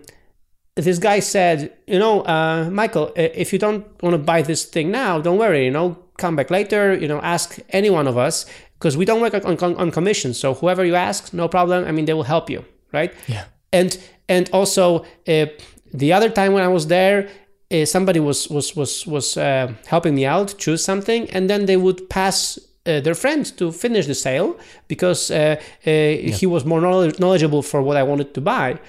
this 0.76 1.00
guy 1.00 1.20
said, 1.20 1.74
you 1.88 2.00
know, 2.00 2.22
uh, 2.22 2.70
Michael, 2.72 3.12
if 3.16 3.52
you 3.52 3.60
don't 3.60 3.86
want 4.02 4.14
to 4.14 4.18
buy 4.18 4.42
this 4.42 4.66
thing 4.66 4.92
now, 4.92 5.20
don't 5.20 5.38
worry. 5.38 5.66
You 5.66 5.72
know, 5.72 5.98
come 6.18 6.36
back 6.36 6.50
later. 6.50 6.94
You 6.96 7.08
know, 7.08 7.20
ask 7.22 7.60
any 7.70 7.90
one 7.90 8.08
of 8.08 8.18
us 8.18 8.46
because 8.80 8.98
we 8.98 9.06
don't 9.06 9.22
work 9.22 9.34
on, 9.34 9.58
on, 9.58 9.76
on 9.76 9.92
commission. 9.92 10.34
So 10.34 10.54
whoever 10.54 10.86
you 10.86 10.96
ask, 10.96 11.34
no 11.34 11.48
problem. 11.48 11.86
I 11.86 11.92
mean, 11.92 12.06
they 12.06 12.14
will 12.14 12.24
help 12.24 12.50
you, 12.50 12.66
right? 12.92 13.14
Yeah. 13.28 13.46
And 13.74 13.98
and 14.28 14.50
also 14.52 15.06
uh, 15.28 15.46
the 15.94 16.14
other 16.14 16.30
time 16.30 16.54
when 16.54 16.64
I 16.64 16.68
was 16.68 16.88
there, 16.88 17.30
uh, 17.72 17.86
somebody 17.86 18.20
was 18.20 18.50
was 18.50 18.76
was 18.76 19.08
was 19.08 19.38
uh, 19.38 19.74
helping 19.88 20.16
me 20.16 20.26
out 20.26 20.56
choose 20.58 20.84
something, 20.84 21.30
and 21.32 21.50
then 21.50 21.66
they 21.66 21.78
would 21.78 22.10
pass 22.10 22.60
uh, 22.86 23.00
their 23.00 23.16
friend 23.16 23.46
to 23.58 23.72
finish 23.72 24.08
the 24.08 24.16
sale 24.16 24.58
because 24.88 25.32
uh, 25.32 25.56
uh, 25.86 25.92
yeah. 25.92 26.32
he 26.34 26.46
was 26.46 26.66
more 26.66 26.82
knowledgeable 26.82 27.62
for 27.62 27.82
what 27.82 27.98
I 27.98 28.04
wanted 28.04 28.34
to 28.34 28.42
buy. 28.42 28.80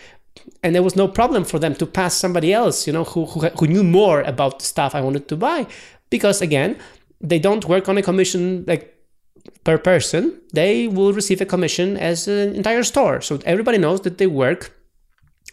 And 0.63 0.75
there 0.75 0.83
was 0.83 0.97
no 0.97 1.09
problem 1.09 1.45
for 1.45 1.59
them 1.59 1.75
to 1.75 1.87
pass 1.87 2.15
somebody 2.15 2.53
else, 2.53 2.87
you 2.87 2.93
know, 2.93 3.05
who, 3.05 3.27
who, 3.27 3.41
who 3.41 3.67
knew 3.67 3.85
more 3.85 4.23
about 4.23 4.61
the 4.61 4.65
stuff 4.65 4.95
I 4.95 5.03
wanted 5.03 5.29
to 5.29 5.37
buy. 5.37 5.67
Because 6.09 6.41
again, 6.41 6.79
they 7.21 7.39
don't 7.39 7.67
work 7.67 7.89
on 7.89 7.99
a 7.99 8.03
commission 8.03 8.65
like 8.67 8.95
per 9.65 9.79
person. 9.79 10.41
They 10.53 10.89
will 10.89 11.13
receive 11.13 11.41
a 11.41 11.47
commission 11.47 11.97
as 11.97 12.27
an 12.29 12.55
entire 12.55 12.83
store. 12.83 13.21
So 13.21 13.41
everybody 13.45 13.79
knows 13.79 14.01
that 14.03 14.19
they 14.19 14.27
work 14.27 14.73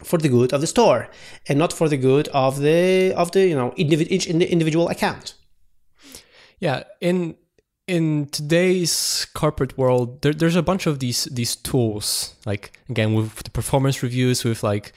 for 0.02 0.18
the 0.18 0.28
good 0.28 0.52
of 0.52 0.60
the 0.60 0.66
store 0.66 1.08
and 1.48 1.58
not 1.58 1.72
for 1.72 1.88
the 1.88 1.96
good 1.96 2.28
of 2.28 2.60
the 2.60 3.12
of 3.14 3.32
the 3.32 3.46
you 3.46 3.54
know 3.54 3.72
each 3.76 4.26
individual 4.26 4.88
account. 4.88 5.34
Yeah 6.58 6.84
in 7.00 7.36
in 7.86 8.26
today's 8.26 9.26
corporate 9.34 9.76
world 9.76 10.22
there, 10.22 10.32
there's 10.32 10.56
a 10.56 10.62
bunch 10.62 10.86
of 10.86 10.98
these 11.00 11.24
these 11.24 11.56
tools. 11.56 12.34
Like 12.46 12.78
again 12.88 13.14
with 13.14 13.42
the 13.42 13.50
performance 13.50 14.02
reviews 14.02 14.44
with 14.44 14.62
like 14.62 14.92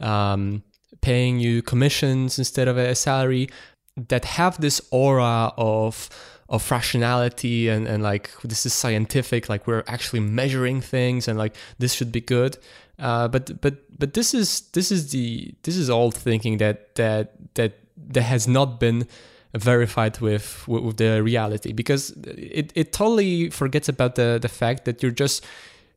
um, 0.00 0.62
paying 1.00 1.38
you 1.38 1.62
commissions 1.62 2.38
instead 2.38 2.68
of 2.68 2.76
a 2.76 2.94
salary 2.94 3.48
that 3.96 4.24
have 4.24 4.60
this 4.60 4.80
aura 4.90 5.52
of 5.56 6.10
of 6.48 6.70
rationality 6.70 7.68
and, 7.68 7.88
and 7.88 8.02
like 8.02 8.30
this 8.42 8.64
is 8.66 8.72
scientific 8.72 9.48
like 9.48 9.66
we're 9.66 9.82
actually 9.88 10.20
measuring 10.20 10.80
things 10.80 11.26
and 11.26 11.38
like 11.38 11.56
this 11.78 11.92
should 11.92 12.12
be 12.12 12.20
good. 12.20 12.56
Uh, 12.98 13.28
but 13.28 13.60
but 13.60 13.74
but 13.98 14.14
this 14.14 14.32
is 14.32 14.62
this 14.72 14.90
is 14.90 15.10
the 15.10 15.54
this 15.62 15.76
is 15.76 15.90
all 15.90 16.10
thinking 16.10 16.58
that 16.58 16.94
that 16.94 17.32
that 17.54 17.78
that 18.08 18.22
has 18.22 18.46
not 18.48 18.80
been 18.80 19.06
verified 19.54 20.18
with, 20.20 20.66
with, 20.68 20.98
the 20.98 21.22
reality 21.22 21.72
because 21.72 22.10
it, 22.26 22.72
it 22.74 22.92
totally 22.92 23.50
forgets 23.50 23.88
about 23.88 24.14
the 24.14 24.38
the 24.40 24.48
fact 24.48 24.84
that 24.84 25.02
you're 25.02 25.12
just 25.12 25.44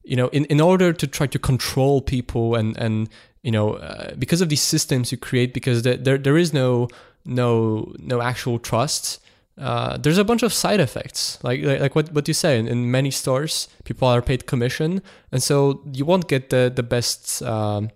you 0.04 0.16
know 0.16 0.28
in, 0.30 0.46
in 0.46 0.62
order 0.62 0.94
to 0.94 1.08
try 1.08 1.28
to 1.28 1.40
control 1.40 2.02
people 2.02 2.56
and 2.56 2.78
and 2.78 3.10
you 3.44 3.52
know 3.52 3.74
uh, 3.74 4.14
because 4.16 4.42
of 4.42 4.50
these 4.50 4.62
systems 4.62 5.12
you 5.12 5.18
create 5.18 5.54
because 5.54 5.84
the, 5.84 5.98
there 5.98 6.18
there 6.18 6.38
is 6.38 6.54
no 6.54 6.88
no 7.26 7.94
no 8.00 8.22
actual 8.22 8.60
trust 8.60 9.20
uh, 9.60 9.98
there's 9.98 10.18
a 10.18 10.24
bunch 10.24 10.42
of 10.42 10.54
side 10.54 10.80
effects, 10.80 11.38
like 11.44 11.62
like, 11.62 11.80
like 11.82 11.96
what, 11.96 12.14
what 12.14 12.28
you 12.28 12.34
say. 12.34 12.58
In, 12.58 12.68
in, 12.68 12.90
many 12.90 13.12
stores, 13.12 13.68
people 13.84 14.08
are 14.08 14.22
paid 14.22 14.48
commission, 14.48 15.02
and 15.32 15.44
so 15.44 15.82
you 15.92 16.06
won't 16.06 16.28
get 16.28 16.50
the 16.50 16.72
the 16.74 16.84
best 16.84 17.44
um, 17.44 17.90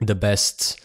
the 0.00 0.14
best 0.14 0.80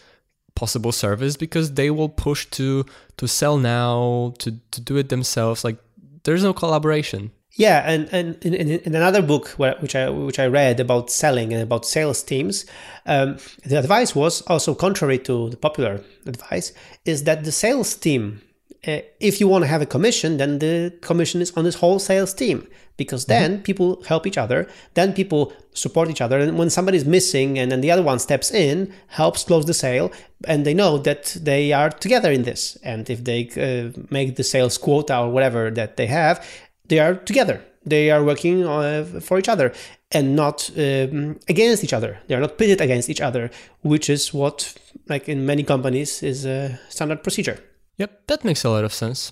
possible 0.54 0.92
service 0.92 1.36
because 1.36 1.74
they 1.74 1.90
will 1.90 2.08
push 2.08 2.44
to 2.46 2.84
to 3.16 3.26
sell 3.26 3.56
now 3.56 4.34
to 4.40 4.52
to 4.70 4.80
do 4.80 4.96
it 4.98 5.08
themselves. 5.08 5.64
Like 5.64 5.78
there's 6.24 6.44
no 6.44 6.52
collaboration. 6.52 7.30
Yeah, 7.52 7.82
and 7.90 8.08
and 8.12 8.36
in, 8.44 8.54
in 8.54 8.94
another 8.94 9.22
book 9.22 9.48
which 9.56 9.96
I 9.96 10.10
which 10.10 10.38
I 10.38 10.46
read 10.46 10.80
about 10.80 11.10
selling 11.10 11.52
and 11.52 11.62
about 11.62 11.86
sales 11.86 12.22
teams, 12.22 12.66
um, 13.06 13.38
the 13.64 13.78
advice 13.78 14.14
was 14.14 14.42
also 14.42 14.74
contrary 14.74 15.18
to 15.20 15.48
the 15.48 15.56
popular 15.56 16.04
advice, 16.26 16.72
is 17.06 17.24
that 17.24 17.44
the 17.44 17.52
sales 17.52 17.94
team 17.94 18.42
uh, 18.86 19.00
if 19.20 19.40
you 19.40 19.48
want 19.48 19.62
to 19.64 19.68
have 19.68 19.82
a 19.82 19.86
commission, 19.86 20.36
then 20.36 20.60
the 20.60 20.92
commission 21.00 21.40
is 21.40 21.50
on 21.56 21.64
this 21.64 21.76
whole 21.76 21.98
sales 21.98 22.32
team 22.32 22.66
because 22.96 23.24
mm-hmm. 23.24 23.32
then 23.32 23.52
mm-hmm. 23.54 23.62
people 23.62 24.02
help 24.04 24.26
each 24.26 24.38
other, 24.38 24.68
then 24.94 25.12
people 25.12 25.52
support 25.72 26.10
each 26.10 26.20
other. 26.20 26.38
And 26.38 26.58
when 26.58 26.70
somebody's 26.70 27.04
missing 27.04 27.58
and 27.58 27.72
then 27.72 27.80
the 27.80 27.90
other 27.90 28.02
one 28.02 28.18
steps 28.18 28.50
in, 28.52 28.92
helps 29.08 29.44
close 29.44 29.64
the 29.64 29.74
sale, 29.74 30.12
and 30.44 30.64
they 30.64 30.74
know 30.74 30.98
that 30.98 31.36
they 31.40 31.72
are 31.72 31.90
together 31.90 32.30
in 32.30 32.42
this. 32.42 32.76
And 32.82 33.08
if 33.10 33.24
they 33.24 33.48
uh, 33.56 33.98
make 34.10 34.36
the 34.36 34.44
sales 34.44 34.78
quota 34.78 35.18
or 35.18 35.30
whatever 35.30 35.70
that 35.70 35.96
they 35.96 36.06
have, 36.06 36.46
they 36.86 36.98
are 36.98 37.14
together. 37.14 37.64
They 37.84 38.10
are 38.10 38.22
working 38.22 38.64
uh, 38.64 39.04
for 39.20 39.38
each 39.38 39.48
other 39.48 39.72
and 40.12 40.36
not 40.36 40.70
um, 40.76 41.38
against 41.48 41.84
each 41.84 41.92
other. 41.92 42.18
They 42.26 42.34
are 42.34 42.40
not 42.40 42.58
pitted 42.58 42.80
against 42.80 43.08
each 43.08 43.20
other, 43.20 43.50
which 43.82 44.08
is 44.10 44.32
what, 44.32 44.74
like 45.08 45.28
in 45.28 45.46
many 45.46 45.62
companies, 45.62 46.22
is 46.22 46.44
a 46.44 46.78
standard 46.88 47.22
procedure. 47.22 47.58
Yep, 47.98 48.26
that 48.28 48.44
makes 48.44 48.64
a 48.64 48.70
lot 48.70 48.84
of 48.84 48.92
sense. 48.92 49.30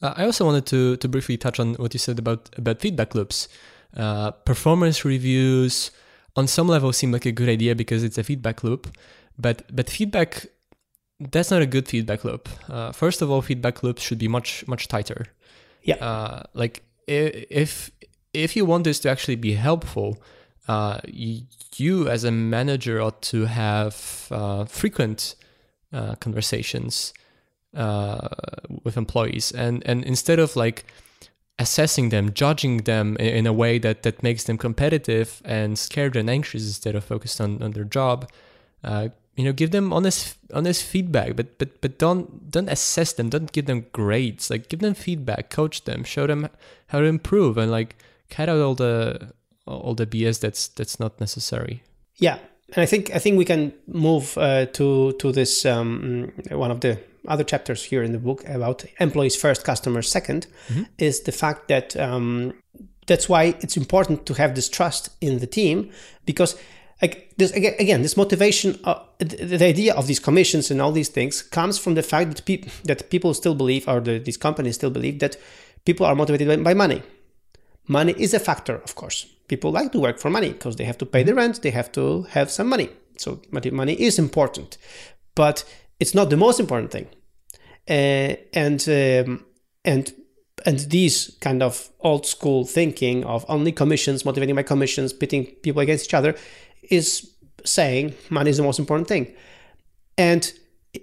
Uh, 0.00 0.14
I 0.16 0.24
also 0.24 0.44
wanted 0.44 0.66
to 0.66 0.96
to 0.96 1.08
briefly 1.08 1.36
touch 1.36 1.60
on 1.60 1.74
what 1.74 1.94
you 1.94 1.98
said 1.98 2.18
about 2.18 2.50
about 2.56 2.80
feedback 2.80 3.14
loops. 3.14 3.48
Uh, 3.96 4.30
performance 4.30 5.04
reviews 5.04 5.90
on 6.36 6.46
some 6.46 6.68
level 6.68 6.92
seem 6.92 7.10
like 7.12 7.26
a 7.26 7.32
good 7.32 7.48
idea 7.48 7.74
because 7.74 8.04
it's 8.04 8.18
a 8.18 8.24
feedback 8.24 8.62
loop, 8.62 8.88
but 9.38 9.62
but 9.74 9.90
feedback 9.90 10.46
that's 11.20 11.50
not 11.50 11.62
a 11.62 11.66
good 11.66 11.88
feedback 11.88 12.24
loop. 12.24 12.48
Uh, 12.68 12.92
first 12.92 13.22
of 13.22 13.30
all, 13.30 13.42
feedback 13.42 13.82
loops 13.82 14.02
should 14.02 14.18
be 14.18 14.28
much 14.28 14.66
much 14.68 14.88
tighter. 14.88 15.26
Yeah. 15.82 15.96
Uh, 15.96 16.42
like 16.54 16.82
if 17.06 17.90
if 18.32 18.56
you 18.56 18.64
want 18.64 18.84
this 18.84 19.00
to 19.00 19.10
actually 19.10 19.36
be 19.36 19.54
helpful, 19.54 20.22
uh, 20.68 21.00
you 21.76 22.08
as 22.08 22.24
a 22.24 22.30
manager 22.30 23.00
ought 23.00 23.20
to 23.22 23.46
have 23.46 24.28
uh, 24.30 24.64
frequent 24.64 25.34
conversations 26.20 27.12
uh, 27.76 28.28
with 28.84 28.96
employees, 28.96 29.52
and 29.52 29.82
and 29.86 30.04
instead 30.04 30.38
of 30.38 30.56
like 30.56 30.84
assessing 31.58 32.10
them, 32.10 32.32
judging 32.32 32.78
them 32.78 33.16
in, 33.16 33.46
a 33.46 33.52
way 33.52 33.78
that 33.78 34.02
that 34.02 34.22
makes 34.22 34.44
them 34.44 34.56
competitive 34.56 35.42
and 35.44 35.78
scared 35.78 36.16
and 36.16 36.30
anxious 36.30 36.64
instead 36.64 36.94
of 36.94 37.04
focused 37.04 37.40
on, 37.40 37.60
on 37.60 37.72
their 37.72 37.84
job, 37.84 38.30
uh, 38.84 39.08
you 39.36 39.44
know, 39.44 39.52
give 39.52 39.70
them 39.70 39.92
honest 39.92 40.36
honest 40.52 40.84
feedback, 40.84 41.36
but 41.36 41.58
but 41.58 41.80
but 41.80 41.98
don't 41.98 42.50
don't 42.50 42.68
assess 42.68 43.12
them, 43.12 43.28
don't 43.28 43.52
give 43.52 43.66
them 43.66 43.86
grades, 43.92 44.50
like 44.50 44.68
give 44.68 44.80
them 44.80 44.94
feedback, 44.94 45.50
coach 45.50 45.84
them, 45.84 46.04
show 46.04 46.26
them 46.26 46.48
how 46.88 47.00
to 47.00 47.06
improve, 47.06 47.58
and 47.58 47.70
like 47.70 47.96
cut 48.30 48.48
out 48.48 48.60
all 48.60 48.74
the 48.74 49.32
all 49.66 49.94
the 49.94 50.06
BS 50.06 50.40
that's 50.40 50.68
that's 50.68 50.98
not 50.98 51.20
necessary. 51.20 51.82
Yeah, 52.16 52.38
and 52.74 52.82
I 52.82 52.86
think 52.86 53.14
I 53.14 53.18
think 53.18 53.38
we 53.38 53.44
can 53.44 53.72
move 53.86 54.36
uh, 54.38 54.66
to 54.66 55.12
to 55.12 55.32
this 55.32 55.64
um, 55.64 56.32
one 56.50 56.70
of 56.70 56.80
the 56.80 56.98
other 57.28 57.44
chapters 57.44 57.84
here 57.84 58.02
in 58.02 58.12
the 58.12 58.18
book 58.18 58.42
about 58.48 58.84
employees 59.00 59.36
first, 59.36 59.64
customers 59.64 60.12
2nd 60.12 60.46
mm-hmm. 60.68 60.82
is 60.98 61.22
the 61.22 61.32
fact 61.32 61.68
that 61.68 61.96
um, 61.96 62.52
that's 63.08 63.28
why 63.28 63.56
it's 63.60 63.76
important 63.76 64.26
to 64.26 64.34
have 64.34 64.54
this 64.54 64.68
trust 64.68 65.10
in 65.20 65.38
the 65.38 65.46
team 65.46 65.90
because 66.26 66.56
like 67.02 67.32
this 67.36 67.50
again, 67.52 67.74
again 67.78 68.02
this 68.02 68.16
motivation 68.16 68.78
uh, 68.84 69.00
the, 69.18 69.56
the, 69.58 69.64
idea 69.64 69.94
of 69.94 70.06
these 70.06 70.20
commissions 70.20 70.70
and 70.70 70.80
all 70.80 70.92
these 70.92 71.08
things 71.08 71.42
comes 71.42 71.78
from 71.78 71.94
the 71.94 72.02
fact 72.02 72.30
that 72.30 72.44
people 72.44 72.70
that 72.84 73.10
people 73.10 73.34
still 73.34 73.54
believe 73.54 73.88
or 73.88 74.00
the, 74.00 74.18
these 74.18 74.36
companies 74.36 74.76
still 74.76 74.90
believe 74.90 75.18
that 75.18 75.36
people 75.84 76.04
are 76.06 76.14
motivated 76.14 76.46
by, 76.48 76.56
by, 76.56 76.74
money. 76.74 77.02
Money 77.86 78.14
is 78.18 78.34
a 78.34 78.40
factor 78.40 78.76
of 78.76 78.94
course. 78.94 79.26
People 79.48 79.70
like 79.72 79.92
to 79.92 80.00
work 80.00 80.18
for 80.18 80.28
money 80.28 80.50
because 80.50 80.76
they 80.76 80.84
have 80.84 80.98
to 80.98 81.06
pay 81.06 81.22
the 81.22 81.34
rent 81.34 81.62
they 81.62 81.70
have 81.70 81.90
to 81.92 82.22
have 82.30 82.50
some 82.50 82.68
money. 82.68 82.90
So 83.16 83.40
money 83.52 83.94
is 83.94 84.18
important 84.18 84.76
but 85.34 85.64
it's 86.00 86.14
not 86.14 86.30
the 86.30 86.36
most 86.36 86.60
important 86.60 86.90
thing 86.90 87.06
and 87.88 88.88
um, 88.88 89.44
and 89.84 90.12
and 90.66 90.78
these 90.90 91.36
kind 91.40 91.62
of 91.62 91.90
old 92.00 92.26
school 92.26 92.64
thinking 92.64 93.24
of 93.24 93.44
only 93.48 93.72
commissions 93.72 94.24
motivating 94.24 94.54
by 94.54 94.62
commissions 94.62 95.12
pitting 95.12 95.46
people 95.62 95.80
against 95.80 96.06
each 96.06 96.14
other 96.14 96.34
is 96.90 97.32
saying 97.64 98.14
money 98.30 98.50
is 98.50 98.56
the 98.56 98.62
most 98.62 98.78
important 98.78 99.08
thing. 99.08 99.34
And 100.16 100.52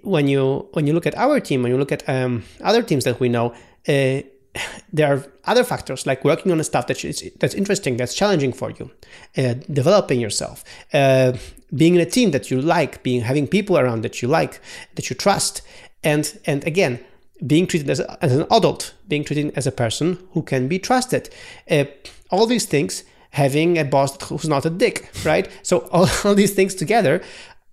when 0.02 0.28
you 0.28 0.68
when 0.72 0.86
you 0.86 0.92
look 0.92 1.06
at 1.06 1.16
our 1.16 1.40
team, 1.40 1.62
when 1.62 1.72
you 1.72 1.78
look 1.78 1.92
at 1.92 2.08
um, 2.08 2.44
other 2.62 2.82
teams 2.82 3.04
that 3.04 3.18
we 3.20 3.28
know, 3.28 3.54
uh, 3.88 4.20
there 4.92 5.12
are 5.12 5.24
other 5.44 5.64
factors 5.64 6.06
like 6.06 6.24
working 6.24 6.52
on 6.52 6.62
stuff 6.64 6.86
that's 6.86 7.22
that's 7.40 7.54
interesting, 7.54 7.96
that's 7.96 8.14
challenging 8.14 8.52
for 8.52 8.70
you, 8.70 8.90
uh, 9.38 9.54
developing 9.72 10.20
yourself, 10.20 10.64
uh, 10.92 11.32
being 11.74 11.94
in 11.94 12.00
a 12.00 12.10
team 12.10 12.30
that 12.32 12.50
you 12.50 12.60
like, 12.60 13.02
being 13.02 13.22
having 13.22 13.46
people 13.46 13.78
around 13.78 14.02
that 14.02 14.22
you 14.22 14.28
like, 14.28 14.60
that 14.96 15.08
you 15.08 15.16
trust, 15.16 15.62
and 16.06 16.38
and 16.46 16.64
again 16.66 16.98
being 17.46 17.66
treated 17.66 17.90
as, 17.90 18.00
as 18.00 18.34
an 18.34 18.46
adult, 18.50 18.94
being 19.08 19.24
treated 19.24 19.52
as 19.56 19.66
a 19.66 19.72
person 19.72 20.18
who 20.32 20.42
can 20.42 20.68
be 20.68 20.78
trusted. 20.78 21.28
Uh, 21.70 21.84
all 22.30 22.46
these 22.46 22.64
things 22.64 23.04
having 23.30 23.76
a 23.76 23.84
boss 23.84 24.16
who's 24.28 24.48
not 24.48 24.64
a 24.64 24.70
dick, 24.70 25.10
right? 25.24 25.46
So 25.62 25.80
all, 25.90 26.08
all 26.24 26.34
these 26.34 26.54
things 26.54 26.74
together 26.74 27.22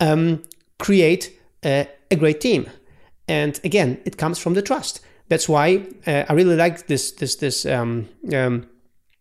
um, 0.02 0.44
create 0.80 1.32
a, 1.64 1.88
a, 2.12 2.18
great 2.18 2.42
team. 2.42 2.70
And 3.28 3.58
again, 3.64 4.02
it 4.04 4.18
comes 4.18 4.38
from 4.38 4.54
the 4.54 4.62
trust. 4.62 5.00
That's 5.30 5.48
why 5.48 5.86
uh, 6.06 6.26
I 6.28 6.34
really 6.34 6.58
like 6.58 6.88
this 6.88 7.14
this 7.14 7.38
this 7.38 7.66
um, 7.66 8.10
um, 8.34 8.68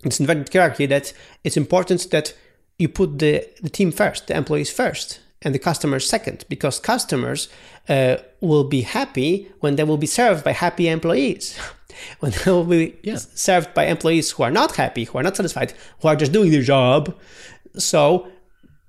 this 0.03 0.19
inverted 0.19 0.53
hierarchy. 0.53 0.87
That 0.87 1.13
it's 1.45 1.57
important 1.57 2.11
that 2.11 2.35
you 2.79 2.89
put 2.89 3.21
the 3.21 3.47
the 3.63 3.71
team 3.71 3.93
first, 3.93 4.27
the 4.27 4.37
employees 4.37 4.73
first, 4.73 5.21
and 5.45 5.55
the 5.55 5.59
customers 5.59 6.09
second, 6.09 6.45
because 6.49 6.79
customers 6.79 7.49
uh, 7.89 8.17
will 8.41 8.65
be 8.65 8.83
happy 8.83 9.51
when 9.61 9.77
they 9.77 9.85
will 9.85 9.97
be 9.97 10.07
served 10.07 10.45
by 10.45 10.53
happy 10.53 10.89
employees. 10.89 11.59
when 12.21 12.33
they 12.33 12.51
will 12.51 12.65
be 12.65 12.97
yeah. 13.03 13.17
served 13.17 13.75
by 13.75 13.87
employees 13.87 14.31
who 14.33 14.43
are 14.43 14.51
not 14.51 14.77
happy, 14.77 15.05
who 15.05 15.19
are 15.19 15.23
not 15.23 15.37
satisfied, 15.37 15.75
who 16.01 16.09
are 16.09 16.17
just 16.17 16.33
doing 16.33 16.51
their 16.51 16.63
job. 16.63 17.15
So 17.77 18.29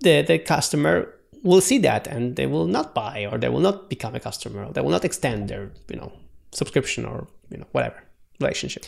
the, 0.01 0.21
the 0.21 0.39
customer 0.39 1.13
will 1.43 1.61
see 1.61 1.77
that 1.79 2.07
and 2.07 2.35
they 2.35 2.45
will 2.45 2.67
not 2.67 2.93
buy 2.93 3.27
or 3.29 3.37
they 3.37 3.49
will 3.49 3.59
not 3.59 3.89
become 3.89 4.15
a 4.15 4.19
customer 4.19 4.65
or 4.65 4.73
they 4.73 4.81
will 4.81 4.89
not 4.89 5.05
extend 5.05 5.49
their, 5.49 5.71
you 5.89 5.97
know, 5.97 6.11
subscription 6.51 7.05
or, 7.05 7.27
you 7.49 7.57
know, 7.57 7.67
whatever 7.71 8.01
relationship. 8.39 8.85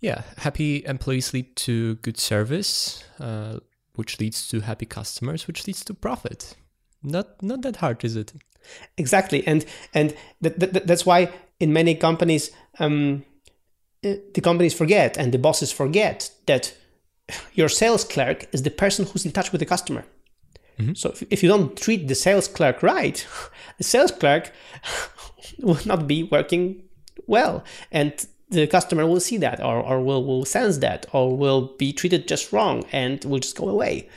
Yeah, 0.00 0.22
happy 0.38 0.84
employees 0.84 1.32
lead 1.32 1.56
to 1.56 1.96
good 1.96 2.18
service, 2.18 3.02
uh, 3.18 3.60
which 3.94 4.20
leads 4.20 4.46
to 4.48 4.60
happy 4.60 4.86
customers, 4.86 5.46
which 5.46 5.66
leads 5.66 5.84
to 5.86 5.94
profit. 5.94 6.54
Not 7.06 7.42
not 7.42 7.62
that 7.62 7.76
hard, 7.76 8.04
is 8.04 8.16
it? 8.16 8.32
Exactly, 8.98 9.46
and 9.46 9.64
and 9.94 10.14
th- 10.42 10.58
th- 10.58 10.84
that's 10.84 11.06
why 11.06 11.30
in 11.60 11.72
many 11.72 11.94
companies, 11.94 12.50
um, 12.78 13.24
uh, 14.04 14.14
the 14.34 14.40
companies 14.40 14.74
forget 14.74 15.16
and 15.16 15.32
the 15.32 15.38
bosses 15.38 15.72
forget 15.72 16.30
that 16.46 16.74
your 17.54 17.68
sales 17.68 18.04
clerk 18.04 18.46
is 18.52 18.62
the 18.62 18.70
person 18.70 19.06
who's 19.06 19.24
in 19.24 19.32
touch 19.32 19.52
with 19.52 19.60
the 19.60 19.66
customer. 19.66 20.04
Mm-hmm. 20.78 20.94
So 20.94 21.10
if, 21.10 21.22
if 21.30 21.42
you 21.42 21.48
don't 21.48 21.76
treat 21.76 22.08
the 22.08 22.14
sales 22.14 22.48
clerk 22.48 22.82
right, 22.82 23.26
the 23.78 23.84
sales 23.84 24.10
clerk 24.10 24.52
will 25.60 25.78
not 25.86 26.06
be 26.06 26.24
working 26.24 26.82
well, 27.26 27.64
and 27.90 28.26
the 28.48 28.66
customer 28.66 29.06
will 29.06 29.20
see 29.20 29.38
that, 29.38 29.60
or, 29.60 29.78
or 29.82 30.00
will, 30.00 30.24
will 30.24 30.44
sense 30.44 30.78
that, 30.78 31.06
or 31.12 31.36
will 31.36 31.74
be 31.78 31.92
treated 31.92 32.28
just 32.28 32.52
wrong 32.52 32.84
and 32.92 33.24
will 33.24 33.40
just 33.40 33.56
go 33.56 33.68
away. 33.68 34.08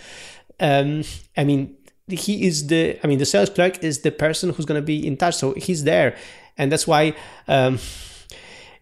Um, 0.59 1.03
I 1.37 1.45
mean, 1.45 1.77
he 2.09 2.45
is 2.45 2.67
the, 2.67 2.99
I 3.03 3.07
mean, 3.07 3.19
the 3.19 3.25
sales 3.25 3.49
clerk 3.49 3.83
is 3.83 3.99
the 3.99 4.11
person 4.11 4.51
who's 4.51 4.65
going 4.65 4.81
to 4.81 4.85
be 4.85 5.05
in 5.05 5.17
touch, 5.17 5.35
so 5.35 5.53
he's 5.53 5.83
there. 5.83 6.15
And 6.57 6.71
that's 6.71 6.85
why 6.85 7.15
um, 7.47 7.79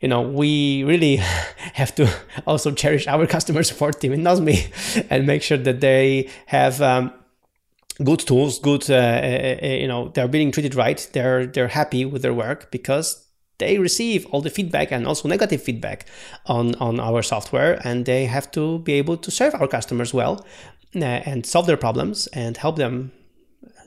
you 0.01 0.07
know 0.07 0.21
we 0.21 0.83
really 0.83 1.15
have 1.73 1.93
to 1.95 2.09
also 2.47 2.71
cherish 2.71 3.07
our 3.07 3.25
customer 3.27 3.63
support 3.63 3.99
team 3.99 4.13
in 4.13 4.21
Nozbe 4.21 5.05
and 5.09 5.25
make 5.25 5.41
sure 5.41 5.57
that 5.57 5.81
they 5.81 6.29
have 6.47 6.81
um, 6.81 7.13
good 8.03 8.19
tools 8.19 8.59
good 8.59 8.89
uh, 8.89 8.95
uh, 8.95 9.57
uh, 9.63 9.67
you 9.67 9.87
know 9.87 10.09
they're 10.09 10.27
being 10.27 10.51
treated 10.51 10.75
right 10.75 11.09
they're 11.13 11.45
they're 11.47 11.67
happy 11.67 12.05
with 12.05 12.21
their 12.21 12.33
work 12.33 12.69
because 12.71 13.23
they 13.59 13.79
receive 13.79 14.27
all 14.27 14.41
the 14.41 14.51
feedback 14.51 14.91
and 14.91 15.07
also 15.07 15.27
negative 15.27 15.61
feedback 15.61 16.05
on 16.45 16.75
on 16.75 16.99
our 16.99 17.23
software 17.23 17.79
and 17.83 18.05
they 18.05 18.25
have 18.25 18.51
to 18.51 18.79
be 18.79 18.93
able 18.93 19.17
to 19.17 19.31
serve 19.31 19.55
our 19.55 19.67
customers 19.67 20.13
well 20.13 20.45
uh, 20.95 21.03
and 21.03 21.45
solve 21.45 21.65
their 21.65 21.77
problems 21.77 22.27
and 22.27 22.57
help 22.57 22.75
them 22.75 23.11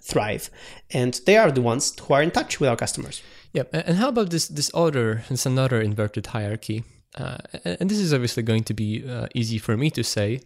thrive 0.00 0.50
and 0.90 1.20
they 1.26 1.36
are 1.36 1.50
the 1.50 1.62
ones 1.62 1.94
who 2.00 2.14
are 2.14 2.22
in 2.22 2.30
touch 2.30 2.60
with 2.60 2.68
our 2.68 2.76
customers 2.76 3.22
yeah, 3.52 3.64
and 3.72 3.96
how 3.96 4.08
about 4.08 4.30
this 4.30 4.46
this 4.46 4.70
other? 4.74 5.24
It's 5.28 5.44
another 5.44 5.80
inverted 5.80 6.26
hierarchy, 6.26 6.84
uh, 7.18 7.38
and 7.64 7.90
this 7.90 7.98
is 7.98 8.14
obviously 8.14 8.44
going 8.44 8.62
to 8.64 8.74
be 8.74 9.04
uh, 9.08 9.26
easy 9.34 9.58
for 9.58 9.76
me 9.76 9.90
to 9.90 10.04
say, 10.04 10.40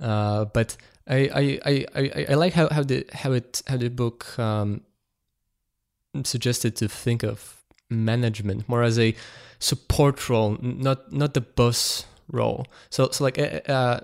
uh, 0.00 0.46
but 0.46 0.76
I, 1.06 1.60
I, 1.64 1.86
I, 1.94 2.24
I, 2.28 2.34
like 2.34 2.54
how, 2.54 2.68
how 2.68 2.82
the 2.82 3.06
how 3.12 3.32
it 3.32 3.62
how 3.68 3.76
the 3.76 3.88
book 3.88 4.36
um, 4.36 4.80
suggested 6.24 6.74
to 6.76 6.88
think 6.88 7.22
of 7.22 7.62
management 7.88 8.68
more 8.68 8.82
as 8.82 8.98
a 8.98 9.14
support 9.60 10.28
role, 10.28 10.58
not 10.60 11.12
not 11.12 11.34
the 11.34 11.42
boss 11.42 12.04
role. 12.32 12.66
So 12.90 13.10
so 13.10 13.22
like 13.22 13.38
uh, 13.38 13.70
uh 13.70 14.00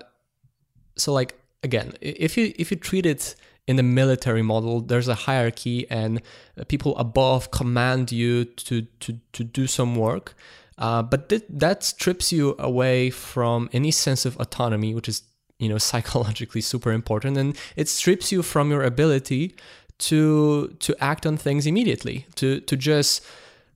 so 0.95 1.11
like 1.11 1.35
again, 1.63 1.95
if 1.99 2.37
you 2.37 2.53
if 2.57 2.71
you 2.71 2.77
treat 2.77 3.05
it 3.05 3.35
in 3.67 3.75
the 3.75 3.83
military 3.83 4.41
model, 4.41 4.79
there's 4.79 5.09
a 5.09 5.15
hierarchy, 5.15 5.89
and 5.89 6.21
people 6.69 6.97
above 6.97 7.51
command 7.51 8.11
you 8.11 8.45
to 8.45 8.83
to 8.99 9.19
to 9.33 9.43
do 9.43 9.67
some 9.67 9.95
work. 9.95 10.35
Uh, 10.77 11.01
but 11.01 11.29
th- 11.29 11.43
that 11.49 11.83
strips 11.83 12.31
you 12.31 12.55
away 12.59 13.09
from 13.09 13.69
any 13.73 13.91
sense 13.91 14.25
of 14.25 14.37
autonomy, 14.37 14.95
which 14.95 15.09
is 15.09 15.23
you 15.59 15.67
know 15.67 15.77
psychologically 15.89 16.61
super 16.61 16.91
important, 16.91 17.37
and 17.37 17.57
it 17.75 17.89
strips 17.89 18.31
you 18.31 18.41
from 18.41 18.71
your 18.71 18.83
ability 18.83 19.55
to 19.99 20.75
to 20.79 20.95
act 21.03 21.25
on 21.25 21.35
things 21.35 21.67
immediately, 21.67 22.25
to 22.35 22.61
to 22.61 22.77
just 22.77 23.25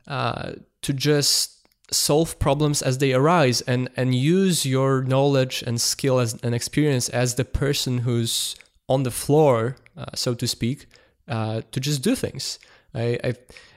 uh, 0.07 0.53
to 0.81 0.93
just 0.93 1.57
solve 1.93 2.39
problems 2.39 2.81
as 2.81 2.99
they 2.99 3.11
arise 3.11 3.59
and 3.61 3.89
and 3.97 4.15
use 4.15 4.65
your 4.65 5.03
knowledge 5.03 5.61
and 5.67 5.81
skill 5.81 6.19
as 6.19 6.33
and 6.41 6.55
experience 6.55 7.09
as 7.09 7.35
the 7.35 7.43
person 7.43 7.99
who's 7.99 8.55
on 8.93 9.03
the 9.03 9.11
floor, 9.11 9.75
uh, 9.97 10.05
so 10.15 10.33
to 10.33 10.47
speak, 10.47 10.87
uh, 11.27 11.61
to 11.71 11.79
just 11.79 12.03
do 12.03 12.15
things. 12.15 12.59
I, 12.93 13.19
I 13.23 13.33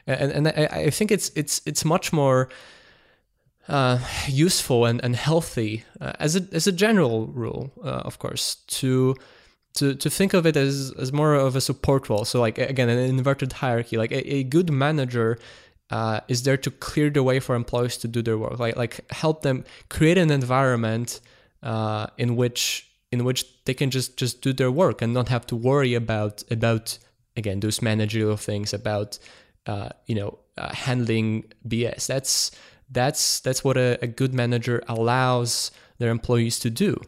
and, 0.07 0.33
and 0.33 0.49
I, 0.49 0.69
I, 0.87 0.91
think 0.91 1.11
it's 1.11 1.31
it's 1.35 1.63
it's 1.67 1.85
much 1.85 2.13
more 2.13 2.49
uh, 3.69 3.99
useful 4.29 4.85
and, 4.85 5.03
and 5.05 5.17
healthy 5.17 5.85
uh, 6.01 6.13
as 6.19 6.37
a 6.37 6.43
as 6.53 6.67
a 6.67 6.73
general 6.73 7.27
rule, 7.29 7.73
uh, 7.83 8.03
of 8.05 8.19
course, 8.19 8.57
to 8.67 9.15
to 9.75 9.95
to 9.95 10.11
think 10.11 10.35
of 10.35 10.47
it 10.47 10.57
as 10.57 10.93
as 10.99 11.13
more 11.13 11.35
of 11.35 11.57
a 11.57 11.61
support 11.61 12.09
role. 12.09 12.25
So 12.25 12.41
like 12.41 12.59
again, 12.59 12.89
an 12.89 12.99
inverted 12.99 13.53
hierarchy. 13.53 13.97
Like 13.97 14.13
a, 14.13 14.35
a 14.35 14.43
good 14.43 14.71
manager 14.71 15.39
uh, 15.91 16.21
is 16.29 16.43
there 16.43 16.57
to 16.57 16.71
clear 16.71 17.11
the 17.11 17.23
way 17.23 17.41
for 17.41 17.55
employees 17.55 17.97
to 17.99 18.09
do 18.09 18.23
their 18.23 18.39
work, 18.39 18.59
like 18.59 18.77
like 18.77 19.11
help 19.13 19.43
them 19.43 19.65
create 19.89 20.19
an 20.19 20.31
environment 20.31 21.21
uh, 21.63 22.07
in 22.19 22.37
which 22.37 22.91
in 23.15 23.25
which 23.25 23.41
they 23.65 23.75
can 23.75 23.91
just 23.91 24.19
just 24.23 24.43
do 24.43 24.53
their 24.53 24.71
work 24.71 25.03
and 25.03 25.15
not 25.15 25.29
have 25.29 25.47
to 25.47 25.57
worry 25.57 25.95
about 25.95 26.45
about 26.51 26.99
again 27.37 27.61
those 27.61 27.81
managerial 27.81 28.37
things 28.37 28.75
about 28.75 29.19
uh, 29.67 29.89
you 30.07 30.15
know 30.15 30.39
uh, 30.59 30.73
handling 30.75 31.45
BS. 31.67 32.07
That's 32.07 32.51
that's 32.91 33.41
that's 33.41 33.65
what 33.65 33.77
a, 33.77 33.99
a 34.03 34.07
good 34.07 34.35
manager 34.35 34.83
allows 34.89 35.71
their 35.99 36.11
employees 36.11 36.59
to 36.61 36.71
do. 36.71 37.01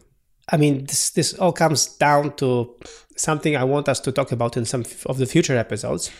I 0.51 0.57
mean, 0.57 0.85
this 0.85 1.09
this 1.11 1.33
all 1.33 1.53
comes 1.53 1.87
down 1.97 2.35
to 2.37 2.75
something 3.15 3.55
I 3.55 3.63
want 3.63 3.89
us 3.89 3.99
to 4.01 4.11
talk 4.11 4.31
about 4.31 4.57
in 4.57 4.65
some 4.65 4.83
of 5.05 5.17
the 5.17 5.25
future 5.25 5.57
episodes. 5.57 6.11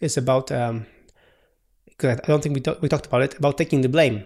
It's 0.00 0.16
about 0.16 0.50
um, 0.50 0.86
I 2.02 2.16
don't 2.26 2.42
think 2.42 2.54
we 2.54 2.60
talk, 2.60 2.82
we 2.82 2.88
talked 2.88 3.06
about 3.06 3.22
it 3.22 3.38
about 3.38 3.58
taking 3.58 3.82
the 3.82 3.88
blame. 3.88 4.24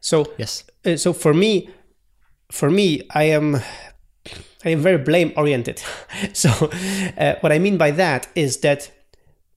So 0.00 0.26
yes, 0.38 0.64
uh, 0.84 0.96
so 0.96 1.12
for 1.12 1.34
me, 1.34 1.70
for 2.50 2.70
me, 2.70 3.02
I 3.10 3.24
am 3.24 3.60
I 4.64 4.70
am 4.70 4.80
very 4.80 4.98
blame 4.98 5.32
oriented. 5.36 5.82
so, 6.32 6.48
uh, 7.16 7.36
what 7.40 7.52
I 7.52 7.58
mean 7.58 7.78
by 7.78 7.90
that 7.92 8.28
is 8.34 8.58
that 8.58 8.90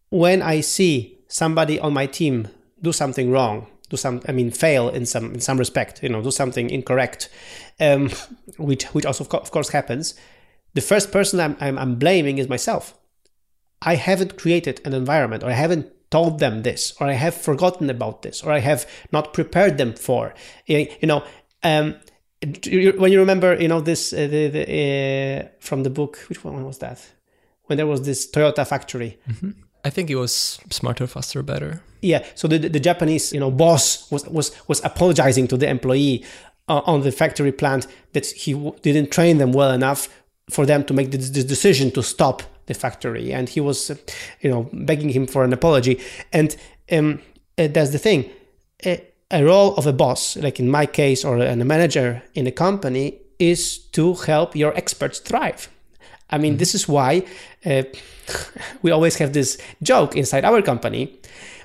when 0.10 0.42
I 0.42 0.62
see 0.62 1.20
somebody 1.28 1.80
on 1.80 1.94
my 1.94 2.06
team 2.06 2.48
do 2.82 2.92
something 2.92 3.32
wrong, 3.32 3.68
do 3.90 3.98
some, 3.98 4.22
I 4.28 4.32
mean, 4.32 4.52
fail 4.52 4.90
in 4.90 5.06
some 5.06 5.34
in 5.34 5.42
some 5.42 5.58
respect, 5.58 6.04
you 6.04 6.10
know, 6.10 6.22
do 6.22 6.32
something 6.32 6.70
incorrect, 6.70 7.30
um, 7.80 8.10
which 8.58 8.86
which 8.94 9.06
also 9.06 9.26
of 9.26 9.52
course 9.52 9.70
happens. 9.70 10.16
the 10.74 10.82
first 10.82 11.12
person 11.12 11.40
I'm, 11.40 11.58
I'm, 11.60 11.78
I'm 11.78 11.96
blaming 11.96 12.38
is 12.38 12.48
myself. 12.48 12.94
I 13.82 13.96
haven't 13.96 14.38
created 14.38 14.80
an 14.86 14.94
environment 14.94 15.44
or 15.44 15.50
I 15.50 15.54
haven't 15.54 15.88
told 16.12 16.40
them 16.40 16.62
this 16.62 16.94
or 17.00 17.08
I 17.08 17.14
have 17.14 17.34
forgotten 17.34 17.90
about 17.90 18.22
this 18.22 18.44
or 18.44 18.52
I 18.52 18.60
have 18.60 18.86
not 19.12 19.34
prepared 19.34 19.78
them 19.78 19.94
for. 19.94 20.34
You 20.68 20.88
know, 21.04 21.24
um, 21.64 21.96
when 22.44 23.12
you 23.12 23.20
remember, 23.20 23.56
you 23.62 23.68
know, 23.68 23.82
this 23.82 24.14
uh, 24.14 24.28
the, 24.28 24.48
the, 24.48 25.44
uh, 25.44 25.48
from 25.60 25.84
the 25.84 25.90
book, 25.90 26.18
which 26.28 26.44
one 26.44 26.64
was 26.64 26.80
that? 26.80 27.00
When 27.66 27.78
there 27.78 27.88
was 27.88 28.02
this 28.02 28.30
Toyota 28.30 28.68
factory. 28.68 29.20
Mm-hmm. 29.30 29.52
I 29.84 29.90
think 29.90 30.10
it 30.10 30.16
was 30.16 30.60
smarter, 30.70 31.08
faster, 31.08 31.44
better. 31.44 31.82
Yeah. 32.02 32.26
So 32.36 32.48
the, 32.48 32.58
the 32.58 32.80
Japanese, 32.80 33.34
you 33.34 33.40
know, 33.40 33.52
boss 33.52 34.12
was 34.12 34.28
was 34.28 34.52
was 34.68 34.84
apologizing 34.84 35.48
to 35.50 35.58
the 35.58 35.70
employee 35.70 36.26
uh, 36.68 36.82
on 36.86 37.02
the 37.02 37.12
factory 37.12 37.52
plant 37.52 37.88
that 38.14 38.26
he 38.26 38.54
w- 38.54 38.76
didn't 38.82 39.12
train 39.12 39.38
them 39.38 39.52
well 39.52 39.72
enough 39.72 40.08
for 40.50 40.66
them 40.66 40.84
to 40.84 40.94
make 40.94 41.12
this, 41.12 41.30
this 41.30 41.46
decision 41.46 41.92
to 41.92 42.04
stop 42.04 42.44
the 42.66 42.74
factory, 42.74 43.34
and 43.34 43.50
he 43.50 43.62
was, 43.62 43.90
uh, 43.90 43.96
you 44.42 44.50
know, 44.50 44.70
begging 44.74 45.10
him 45.10 45.28
for 45.28 45.44
an 45.44 45.54
apology. 45.54 46.00
And 46.32 46.56
um, 46.92 47.20
uh, 47.58 47.68
that's 47.68 47.92
the 47.92 48.00
thing. 48.00 48.30
A, 49.32 49.44
role 49.44 49.76
of 49.76 49.88
a 49.88 49.94
boss, 49.94 50.36
like 50.38 50.60
in 50.60 50.70
my 50.70 50.86
case, 50.86 51.26
or 51.26 51.38
a 51.38 51.56
manager 51.56 52.22
in 52.34 52.48
a 52.48 52.52
company, 52.52 53.20
is 53.40 53.78
to 53.94 54.14
help 54.14 54.56
your 54.56 54.76
experts 54.76 55.20
thrive. 55.20 55.70
I 56.30 56.38
mean, 56.38 56.54
mm-hmm. 56.54 56.60
this 56.60 56.76
is 56.76 56.88
why 56.88 57.26
uh, 57.66 57.84
we 58.82 58.92
always 58.92 59.18
have 59.18 59.34
this 59.34 59.58
joke 59.82 60.16
inside 60.16 60.46
our 60.46 60.62
company. 60.62 61.20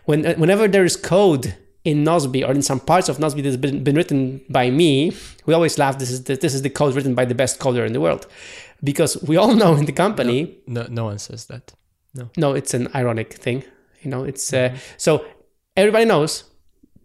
When, 0.05 0.27
uh, 0.27 0.35
whenever 0.35 0.69
there 0.69 0.85
is 0.85 0.97
code 0.97 1.55
in 1.85 2.05
Nozbe 2.05 2.47
or 2.47 2.53
in 2.53 2.63
some 2.63 2.81
parts 2.81 3.09
of 3.09 3.19
Nozbe 3.19 3.43
that's 3.43 3.57
been, 3.57 3.85
been 3.85 3.95
written 3.95 4.41
by 4.49 4.71
me, 4.71 5.13
we 5.47 5.55
always 5.55 5.79
laugh. 5.79 5.99
This 5.99 6.11
is 6.11 6.25
the, 6.25 6.37
this 6.37 6.55
is 6.55 6.63
the 6.63 6.71
code 6.71 6.95
written 6.95 7.15
by 7.15 7.25
the 7.25 7.35
best 7.35 7.61
coder 7.61 7.87
in 7.87 7.93
the 7.93 8.01
world, 8.01 8.27
because 8.83 9.23
we 9.23 9.37
all 9.37 9.55
know 9.55 9.75
in 9.75 9.85
the 9.85 9.93
company. 9.93 10.59
No, 10.67 10.83
no, 10.83 10.89
no 10.89 11.05
one 11.05 11.19
says 11.19 11.47
that. 11.47 11.73
No, 12.15 12.31
no, 12.37 12.55
it's 12.55 12.75
an 12.75 12.89
ironic 12.95 13.35
thing. 13.35 13.63
You 14.03 14.11
know, 14.11 14.25
it's 14.25 14.53
uh, 14.53 14.57
mm-hmm. 14.57 14.77
so 14.97 15.25
everybody 15.77 16.07
knows 16.07 16.45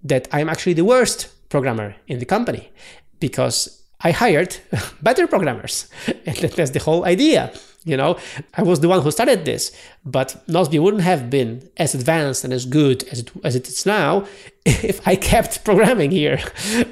that 0.04 0.28
I'm 0.32 0.50
actually 0.50 0.74
the 0.74 0.86
worst 0.86 1.30
programmer 1.50 1.96
in 2.08 2.20
the 2.20 2.26
company 2.26 2.72
because 3.20 3.82
I 4.04 4.12
hired 4.12 4.58
better 5.02 5.28
programmers, 5.28 5.88
and 6.26 6.38
that's 6.38 6.72
the 6.72 6.80
whole 6.80 7.06
idea. 7.06 7.54
You 7.84 7.98
know, 7.98 8.18
I 8.54 8.62
was 8.62 8.80
the 8.80 8.88
one 8.88 9.02
who 9.02 9.10
started 9.10 9.44
this, 9.44 9.72
but 10.06 10.44
Nozbe 10.48 10.80
wouldn't 10.80 11.02
have 11.02 11.32
been 11.32 11.68
as 11.78 11.96
advanced 11.96 12.44
and 12.44 12.54
as 12.54 12.68
good 12.68 13.04
as 13.06 13.20
it 13.20 13.32
as 13.44 13.56
it 13.56 13.68
is 13.68 13.86
now 13.86 14.28
if 14.66 15.08
I 15.08 15.16
kept 15.16 15.64
programming 15.64 16.12
here, 16.12 16.40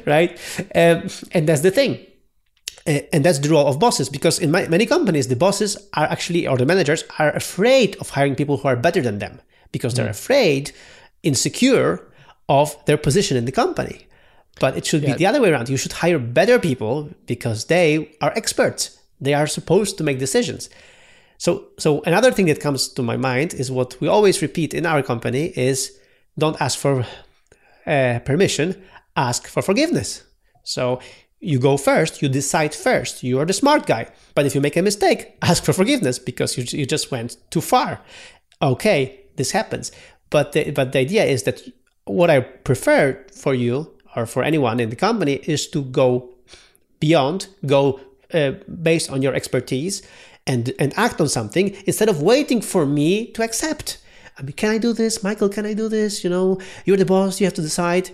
right? 0.05 0.31
Um, 0.73 1.09
and 1.31 1.47
that's 1.47 1.61
the 1.61 1.71
thing. 1.71 2.05
And 2.85 3.23
that's 3.23 3.37
the 3.37 3.49
role 3.49 3.67
of 3.67 3.77
bosses 3.77 4.09
because 4.09 4.39
in 4.39 4.49
many 4.49 4.87
companies, 4.87 5.27
the 5.27 5.35
bosses 5.35 5.77
are 5.93 6.07
actually, 6.07 6.47
or 6.47 6.57
the 6.57 6.65
managers 6.65 7.03
are 7.19 7.29
afraid 7.35 7.95
of 7.97 8.09
hiring 8.09 8.35
people 8.35 8.57
who 8.57 8.67
are 8.67 8.75
better 8.75 9.01
than 9.01 9.19
them 9.19 9.41
because 9.71 9.93
they're 9.93 10.07
mm. 10.07 10.17
afraid, 10.17 10.71
insecure 11.21 12.08
of 12.49 12.75
their 12.85 12.97
position 12.97 13.37
in 13.37 13.45
the 13.45 13.53
company. 13.53 14.07
But 14.59 14.75
it 14.75 14.85
should 14.85 15.01
be 15.01 15.07
yeah. 15.07 15.15
the 15.15 15.27
other 15.27 15.41
way 15.41 15.51
around. 15.51 15.69
You 15.69 15.77
should 15.77 15.93
hire 15.93 16.19
better 16.19 16.59
people 16.59 17.09
because 17.25 17.65
they 17.65 18.17
are 18.19 18.33
experts 18.35 18.99
they 19.19 19.33
are 19.33 19.47
supposed 19.47 19.97
to 19.97 20.03
make 20.03 20.19
decisions. 20.19 20.69
So, 21.37 21.67
so 21.77 22.01
another 22.01 22.31
thing 22.31 22.47
that 22.47 22.59
comes 22.59 22.87
to 22.89 23.03
my 23.03 23.17
mind 23.17 23.53
is 23.53 23.71
what 23.71 23.99
we 24.01 24.07
always 24.07 24.41
repeat 24.41 24.73
in 24.73 24.85
our 24.85 25.01
company 25.01 25.47
is 25.55 25.97
don't 26.37 26.59
ask 26.61 26.77
for 26.77 27.05
uh, 27.85 28.19
permission, 28.19 28.81
ask 29.15 29.47
for 29.47 29.61
forgiveness. 29.61 30.23
So 30.63 30.99
you 31.39 31.59
go 31.59 31.77
first, 31.77 32.21
you 32.21 32.29
decide 32.29 32.75
first. 32.75 33.23
You 33.23 33.39
are 33.39 33.45
the 33.45 33.53
smart 33.53 33.85
guy. 33.85 34.07
But 34.35 34.45
if 34.45 34.55
you 34.55 34.61
make 34.61 34.75
a 34.75 34.81
mistake, 34.81 35.37
ask 35.41 35.63
for 35.63 35.73
forgiveness 35.73 36.19
because 36.19 36.57
you, 36.57 36.63
you 36.77 36.85
just 36.85 37.11
went 37.11 37.37
too 37.51 37.61
far. 37.61 38.01
Okay, 38.61 39.21
this 39.37 39.51
happens. 39.51 39.91
But 40.29 40.51
the, 40.51 40.71
but 40.71 40.91
the 40.91 40.99
idea 40.99 41.23
is 41.23 41.43
that 41.43 41.61
what 42.09 42.29
I 42.29 42.39
prefer 42.39 43.23
for 43.31 43.53
you 43.53 43.91
or 44.15 44.25
for 44.25 44.43
anyone 44.43 44.79
in 44.79 44.89
the 44.89 44.95
company 44.95 45.35
is 45.43 45.67
to 45.69 45.83
go 45.83 46.29
beyond, 46.99 47.47
go 47.65 47.99
uh, 48.33 48.51
based 48.81 49.09
on 49.11 49.21
your 49.21 49.33
expertise 49.33 50.01
and 50.47 50.73
and 50.79 50.93
act 50.97 51.21
on 51.21 51.29
something 51.29 51.75
instead 51.85 52.09
of 52.09 52.21
waiting 52.21 52.61
for 52.61 52.85
me 52.85 53.27
to 53.33 53.43
accept. 53.43 53.99
I 54.37 54.41
mean, 54.41 54.53
can 54.53 54.71
I 54.71 54.77
do 54.77 54.93
this, 54.93 55.23
Michael? 55.23 55.49
Can 55.49 55.65
I 55.65 55.73
do 55.73 55.89
this? 55.89 56.23
You 56.23 56.29
know, 56.29 56.59
you're 56.85 56.97
the 56.97 57.05
boss. 57.05 57.39
You 57.39 57.45
have 57.45 57.55
to 57.55 57.61
decide, 57.61 58.09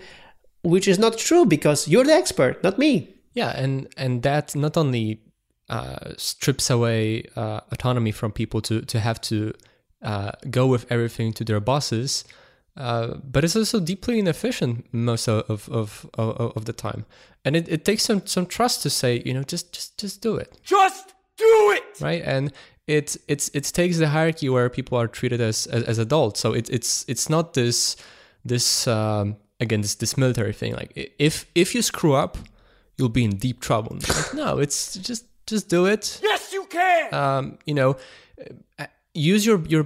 which 0.63 0.87
is 0.87 0.99
not 0.99 1.17
true 1.17 1.45
because 1.45 1.87
you're 1.87 2.03
the 2.03 2.13
expert, 2.13 2.63
not 2.63 2.77
me. 2.77 3.15
Yeah, 3.33 3.51
and 3.55 3.87
and 3.97 4.23
that 4.23 4.55
not 4.55 4.77
only 4.77 5.21
uh, 5.69 6.13
strips 6.17 6.69
away 6.69 7.23
uh, 7.35 7.61
autonomy 7.71 8.11
from 8.11 8.31
people 8.31 8.61
to 8.61 8.81
to 8.81 8.99
have 8.99 9.21
to 9.21 9.53
uh, 10.01 10.31
go 10.49 10.67
with 10.67 10.85
everything 10.89 11.33
to 11.33 11.43
their 11.43 11.61
bosses, 11.61 12.25
uh, 12.77 13.15
but 13.23 13.43
it's 13.43 13.55
also 13.55 13.79
deeply 13.79 14.19
inefficient 14.19 14.85
most 14.91 15.27
of, 15.27 15.69
of, 15.69 16.09
of, 16.15 16.55
of 16.57 16.65
the 16.65 16.73
time. 16.73 17.05
And 17.43 17.55
it, 17.55 17.67
it 17.69 17.85
takes 17.85 18.03
some, 18.03 18.25
some 18.25 18.45
trust 18.45 18.83
to 18.83 18.89
say, 18.89 19.21
you 19.25 19.33
know, 19.33 19.43
just, 19.43 19.71
just, 19.73 19.97
just 19.97 20.21
do 20.21 20.35
it. 20.35 20.59
Just 20.63 21.13
do 21.37 21.73
it! 21.75 22.01
Right? 22.01 22.21
And 22.25 22.51
it, 22.87 23.17
it's, 23.27 23.49
it 23.53 23.63
takes 23.65 23.97
the 23.97 24.09
hierarchy 24.09 24.49
where 24.49 24.69
people 24.69 24.97
are 24.97 25.07
treated 25.07 25.41
as, 25.41 25.67
as, 25.67 25.83
as 25.83 25.97
adults. 25.99 26.39
So 26.39 26.53
it, 26.53 26.69
it's, 26.69 27.05
it's 27.07 27.29
not 27.29 27.53
this, 27.53 27.95
this, 28.43 28.87
um, 28.87 29.37
again, 29.59 29.81
this, 29.81 29.95
this 29.95 30.17
military 30.17 30.53
thing. 30.53 30.73
Like 30.73 31.13
if, 31.17 31.45
if 31.55 31.75
you 31.75 31.81
screw 31.81 32.13
up, 32.13 32.37
you'll 32.97 33.09
be 33.09 33.23
in 33.23 33.37
deep 33.37 33.61
trouble. 33.61 33.95
Like, 33.95 34.33
no, 34.33 34.59
it's 34.59 34.95
just, 34.95 35.25
just 35.45 35.69
do 35.69 35.85
it. 35.85 36.19
Yes, 36.23 36.51
you 36.51 36.65
can! 36.65 37.13
Um, 37.13 37.57
you 37.65 37.75
know, 37.75 37.97
use 39.15 39.45
your 39.45 39.59
your 39.67 39.85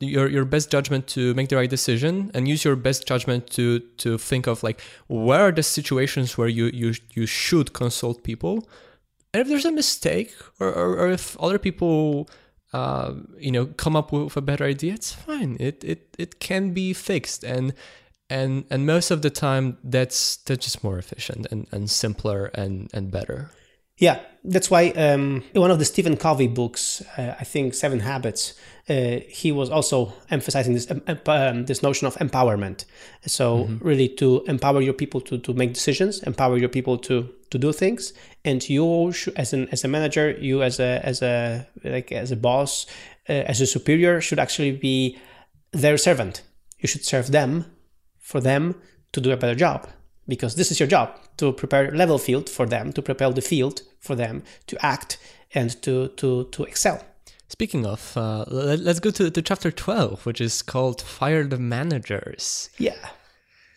your 0.00 0.28
your 0.28 0.44
best 0.44 0.70
judgment 0.70 1.06
to 1.08 1.34
make 1.34 1.48
the 1.48 1.56
right 1.56 1.70
decision 1.70 2.30
and 2.34 2.46
use 2.46 2.64
your 2.64 2.76
best 2.76 3.06
judgment 3.06 3.48
to 3.50 3.80
to 3.96 4.18
think 4.18 4.46
of 4.46 4.62
like 4.62 4.80
where 5.08 5.40
are 5.40 5.52
the 5.52 5.62
situations 5.62 6.36
where 6.36 6.48
you 6.48 6.66
you 6.66 6.94
you 7.14 7.26
should 7.26 7.72
consult 7.72 8.22
people? 8.22 8.68
And 9.32 9.40
if 9.42 9.48
there's 9.48 9.64
a 9.64 9.72
mistake 9.72 10.34
or 10.60 10.68
or, 10.68 10.98
or 10.98 11.10
if 11.10 11.36
other 11.40 11.58
people 11.58 12.28
uh, 12.72 13.14
you 13.38 13.50
know 13.50 13.66
come 13.66 13.96
up 13.96 14.12
with 14.12 14.36
a 14.36 14.42
better 14.42 14.64
idea 14.64 14.92
it's 14.94 15.12
fine. 15.12 15.56
It 15.58 15.82
it 15.82 16.14
it 16.18 16.38
can 16.38 16.72
be 16.72 16.92
fixed. 16.92 17.42
And 17.44 17.72
and 18.28 18.64
and 18.70 18.86
most 18.86 19.10
of 19.10 19.22
the 19.22 19.30
time 19.30 19.78
that's 19.82 20.36
that's 20.36 20.64
just 20.64 20.84
more 20.84 20.98
efficient 20.98 21.46
and 21.50 21.66
and 21.72 21.90
simpler 21.90 22.46
and 22.54 22.90
and 22.92 23.10
better 23.10 23.50
yeah, 23.98 24.20
that's 24.44 24.70
why 24.70 24.90
um, 24.90 25.42
in 25.52 25.60
one 25.60 25.70
of 25.70 25.78
the 25.78 25.84
Stephen 25.84 26.16
Covey 26.16 26.46
books, 26.46 27.02
uh, 27.16 27.34
I 27.38 27.44
think 27.44 27.74
Seven 27.74 28.00
Habits, 28.00 28.54
uh, 28.88 29.18
he 29.28 29.50
was 29.50 29.70
also 29.70 30.12
emphasizing 30.30 30.74
this 30.74 30.90
um, 30.90 31.02
um, 31.26 31.66
this 31.66 31.82
notion 31.82 32.06
of 32.06 32.14
empowerment. 32.16 32.84
So 33.26 33.64
mm-hmm. 33.64 33.86
really 33.86 34.08
to 34.10 34.44
empower 34.46 34.80
your 34.80 34.94
people 34.94 35.20
to, 35.22 35.38
to 35.38 35.52
make 35.52 35.74
decisions, 35.74 36.22
empower 36.22 36.56
your 36.56 36.68
people 36.68 36.96
to 36.98 37.28
to 37.50 37.58
do 37.58 37.72
things, 37.72 38.12
and 38.44 38.66
you 38.68 39.10
should, 39.12 39.34
as 39.36 39.52
an 39.52 39.68
as 39.72 39.84
a 39.84 39.88
manager, 39.88 40.30
you 40.30 40.62
as 40.62 40.78
a 40.78 41.00
as 41.04 41.20
a 41.20 41.66
like 41.82 42.12
as 42.12 42.30
a 42.30 42.36
boss, 42.36 42.86
uh, 43.28 43.32
as 43.32 43.60
a 43.60 43.66
superior, 43.66 44.20
should 44.20 44.38
actually 44.38 44.72
be 44.72 45.18
their 45.72 45.98
servant. 45.98 46.42
You 46.78 46.86
should 46.86 47.04
serve 47.04 47.32
them 47.32 47.66
for 48.18 48.40
them 48.40 48.76
to 49.10 49.20
do 49.20 49.32
a 49.32 49.36
better 49.36 49.56
job 49.56 49.88
because 50.28 50.54
this 50.54 50.70
is 50.70 50.78
your 50.78 50.88
job 50.88 51.18
to 51.38 51.52
prepare 51.52 51.90
level 51.90 52.18
field 52.18 52.48
for 52.48 52.66
them, 52.66 52.92
to 52.92 53.02
prepare 53.02 53.30
the 53.32 53.40
field 53.40 53.82
for 53.98 54.14
them 54.14 54.42
to 54.66 54.76
act 54.84 55.18
and 55.54 55.80
to 55.82 56.08
to 56.08 56.44
to 56.44 56.64
excel. 56.64 57.02
Speaking 57.48 57.86
of, 57.86 58.14
uh, 58.14 58.44
let, 58.48 58.80
us 58.80 59.00
go 59.00 59.10
to, 59.10 59.30
to 59.30 59.40
chapter 59.40 59.70
12, 59.70 60.26
which 60.26 60.38
is 60.38 60.60
called 60.60 61.00
Fire 61.00 61.44
the 61.44 61.56
Managers. 61.58 62.68
Yeah. 62.76 63.08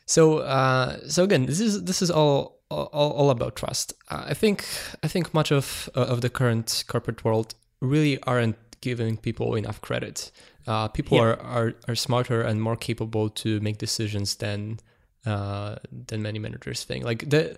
So, 0.06 0.40
uh, 0.40 1.00
so 1.08 1.24
again, 1.24 1.46
this 1.46 1.62
is 1.62 1.86
this 1.86 2.02
is 2.02 2.12
all 2.12 2.60
all, 2.70 3.12
all 3.12 3.30
about 3.30 3.56
trust. 3.56 3.94
Uh, 4.10 4.26
I 4.28 4.34
think 4.34 4.66
I 5.04 5.08
think 5.08 5.34
much 5.34 5.52
of 5.52 5.90
uh, 5.96 6.02
of 6.02 6.20
the 6.20 6.30
current 6.30 6.84
corporate 6.88 7.24
world 7.24 7.56
really 7.80 8.22
aren't 8.24 8.58
giving 8.82 9.16
people 9.16 9.56
enough 9.56 9.80
credit. 9.80 10.32
Uh, 10.68 10.88
people 10.90 11.18
yeah. 11.18 11.24
are, 11.24 11.40
are 11.40 11.74
are 11.88 11.96
smarter 11.96 12.42
and 12.42 12.62
more 12.62 12.76
capable 12.76 13.30
to 13.30 13.62
make 13.62 13.78
decisions 13.78 14.36
than 14.36 14.80
uh, 15.26 15.76
than 15.92 16.22
many 16.22 16.40
managers 16.40 16.84
think. 16.84 17.06
Like 17.06 17.30
the 17.30 17.58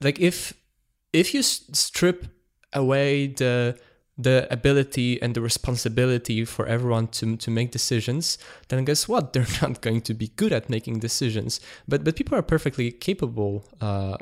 like 0.00 0.20
if 0.20 0.54
if 1.12 1.34
you 1.34 1.42
strip 1.42 2.26
away 2.72 3.28
the 3.28 3.78
the 4.22 4.46
ability 4.50 5.20
and 5.22 5.34
the 5.34 5.40
responsibility 5.40 6.44
for 6.44 6.66
everyone 6.66 7.08
to, 7.08 7.36
to 7.36 7.50
make 7.50 7.70
decisions, 7.70 8.36
then 8.68 8.84
guess 8.84 9.08
what? 9.08 9.32
They're 9.32 9.46
not 9.62 9.80
going 9.80 10.02
to 10.02 10.14
be 10.14 10.28
good 10.28 10.52
at 10.52 10.68
making 10.68 11.00
decisions. 11.00 11.60
But 11.88 12.04
but 12.04 12.16
people 12.16 12.36
are 12.36 12.42
perfectly 12.42 12.90
capable 12.90 13.64
uh, 13.80 14.16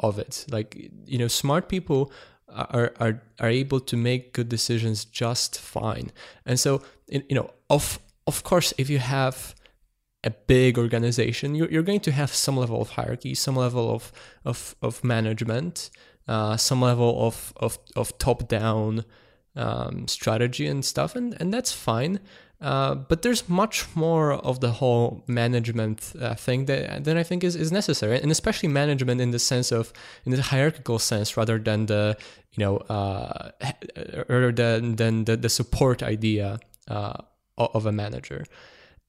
of 0.00 0.18
it. 0.18 0.46
Like 0.50 0.90
you 1.06 1.18
know, 1.18 1.28
smart 1.28 1.68
people 1.68 2.12
are 2.48 2.92
are 3.00 3.22
are 3.40 3.48
able 3.48 3.80
to 3.80 3.96
make 3.96 4.32
good 4.32 4.48
decisions 4.48 5.04
just 5.04 5.58
fine. 5.58 6.12
And 6.44 6.60
so 6.60 6.82
you 7.08 7.34
know, 7.34 7.50
of 7.70 7.98
of 8.26 8.42
course, 8.44 8.72
if 8.78 8.88
you 8.90 8.98
have 8.98 9.54
a 10.24 10.30
big 10.30 10.78
organization, 10.78 11.54
you're, 11.54 11.70
you're 11.70 11.82
going 11.82 12.00
to 12.00 12.12
have 12.12 12.32
some 12.34 12.56
level 12.56 12.80
of 12.80 12.90
hierarchy, 12.90 13.34
some 13.34 13.56
level 13.56 13.90
of, 13.94 14.12
of, 14.44 14.76
of 14.80 15.02
management. 15.02 15.90
uh, 16.28 16.56
some 16.56 16.80
level 16.80 17.26
of 17.26 17.52
of, 17.56 17.78
of 17.96 18.16
top 18.18 18.48
down 18.48 19.04
um, 19.56 20.06
strategy 20.08 20.66
and 20.66 20.84
stuff, 20.84 21.16
and 21.16 21.36
and 21.40 21.52
that's 21.52 21.72
fine. 21.72 22.20
Uh, 22.60 22.94
but 22.94 23.22
there's 23.22 23.48
much 23.48 23.86
more 23.96 24.34
of 24.34 24.60
the 24.60 24.70
whole 24.70 25.24
management 25.26 26.12
uh, 26.20 26.34
thing 26.34 26.66
that 26.66 27.04
that 27.04 27.16
I 27.16 27.24
think 27.24 27.42
is, 27.42 27.56
is 27.56 27.72
necessary, 27.72 28.20
and 28.20 28.30
especially 28.30 28.68
management 28.68 29.20
in 29.20 29.32
the 29.32 29.38
sense 29.38 29.72
of 29.72 29.92
in 30.24 30.32
the 30.32 30.42
hierarchical 30.42 30.98
sense, 30.98 31.36
rather 31.36 31.58
than 31.58 31.86
the 31.86 32.16
you 32.52 32.64
know 32.64 32.76
uh, 32.88 33.50
rather 34.28 34.52
than 34.52 34.96
than 34.96 35.24
the, 35.24 35.36
the 35.36 35.48
support 35.48 36.02
idea 36.02 36.60
uh, 36.88 37.14
of 37.58 37.86
a 37.86 37.92
manager. 37.92 38.44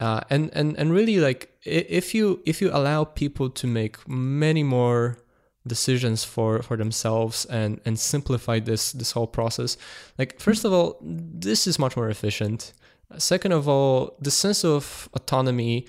Uh, 0.04 0.20
and 0.30 0.50
and 0.52 0.78
and 0.78 0.92
really 0.92 1.18
like 1.18 1.50
if 1.64 2.14
you 2.14 2.42
if 2.46 2.62
you 2.62 2.70
allow 2.74 3.06
people 3.06 3.50
to 3.50 3.66
make 3.66 3.96
many 4.06 4.62
more 4.62 5.18
decisions 5.66 6.26
for 6.26 6.62
for 6.62 6.76
themselves 6.76 7.46
and 7.46 7.80
and 7.86 7.98
simplify 7.98 8.60
this 8.60 8.92
this 8.92 9.12
whole 9.14 9.28
process 9.28 9.78
like 10.20 10.38
first 10.42 10.66
of 10.66 10.74
all 10.74 10.98
this 11.02 11.68
is 11.68 11.80
much 11.80 11.96
more 11.96 12.10
efficient. 12.10 12.74
Second 13.18 13.54
of 13.54 13.70
all, 13.70 14.18
the 14.20 14.32
sense 14.32 14.66
of 14.66 15.08
autonomy 15.14 15.86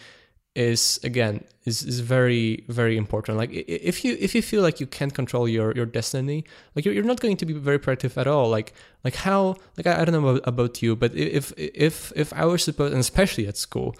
is 0.54 1.00
again 1.02 1.44
is, 1.64 1.82
is 1.82 2.00
very 2.00 2.64
very 2.68 2.96
important. 2.96 3.38
Like 3.38 3.50
if 3.52 4.04
you 4.04 4.16
if 4.20 4.34
you 4.34 4.42
feel 4.42 4.62
like 4.62 4.78
you 4.80 4.86
can't 4.86 5.12
control 5.12 5.48
your 5.48 5.74
your 5.74 5.86
destiny 5.86 6.44
like 6.74 6.84
you're, 6.84 6.94
you're 6.94 7.04
not 7.04 7.20
going 7.20 7.36
to 7.38 7.46
be 7.46 7.54
very 7.54 7.78
productive 7.78 8.16
at 8.18 8.26
all. 8.26 8.48
Like 8.48 8.72
like 9.02 9.16
how 9.16 9.56
like 9.76 9.86
i, 9.86 10.00
I 10.00 10.04
don't 10.04 10.22
know 10.22 10.40
about, 10.44 10.82
you 10.82 10.96
but 10.96 11.14
if 11.14 11.52
if 11.56 12.12
if 12.16 12.32
i 12.32 12.44
was 12.46 12.64
supposed 12.64 12.92
and 12.92 13.00
especially 13.00 13.46
at 13.46 13.56
school 13.56 13.94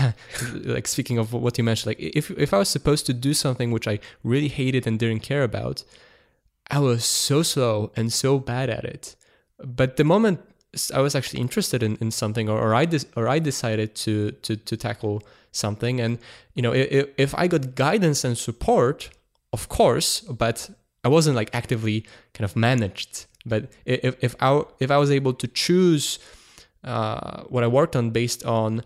like 0.64 0.88
speaking 0.88 1.16
of 1.16 1.32
what 1.32 1.56
you 1.56 1.64
mentioned 1.64 1.86
like 1.86 2.00
if 2.00 2.30
if 2.32 2.52
i 2.52 2.58
was 2.58 2.68
supposed 2.68 3.06
to 3.06 3.14
do 3.14 3.32
something 3.32 3.70
which 3.70 3.86
i 3.86 4.00
really 4.24 4.48
hated 4.48 4.86
and 4.86 4.98
didn't 4.98 5.20
care 5.20 5.44
about 5.44 5.84
i 6.70 6.78
was 6.78 7.04
so 7.04 7.42
slow 7.42 7.92
and 7.96 8.12
so 8.12 8.38
bad 8.38 8.68
at 8.68 8.84
it. 8.84 9.16
But 9.64 9.96
the 9.96 10.04
moment 10.04 10.40
I 10.94 11.00
was 11.00 11.14
actually 11.14 11.40
interested 11.40 11.82
in, 11.82 11.96
in 12.00 12.10
something 12.10 12.48
or, 12.48 12.58
or 12.60 12.74
I 12.74 12.84
de- 12.84 13.08
or 13.16 13.26
I 13.26 13.38
decided 13.38 13.94
to, 13.96 14.32
to 14.32 14.56
to 14.56 14.76
tackle 14.76 15.22
something. 15.52 16.00
And 16.00 16.18
you 16.54 16.62
know 16.62 16.72
if, 16.72 17.08
if 17.16 17.34
I 17.34 17.46
got 17.46 17.74
guidance 17.74 18.24
and 18.24 18.36
support 18.36 19.10
of 19.52 19.68
course 19.68 20.20
but 20.20 20.70
I 21.04 21.08
wasn't 21.08 21.36
like 21.36 21.50
actively 21.54 22.04
kind 22.34 22.44
of 22.44 22.56
managed. 22.56 23.26
But 23.46 23.70
if, 23.84 24.16
if 24.20 24.34
I 24.40 24.62
if 24.80 24.90
I 24.90 24.98
was 24.98 25.10
able 25.10 25.32
to 25.34 25.46
choose 25.48 26.18
uh, 26.84 27.42
what 27.44 27.64
I 27.64 27.66
worked 27.66 27.96
on 27.96 28.10
based 28.10 28.44
on 28.44 28.82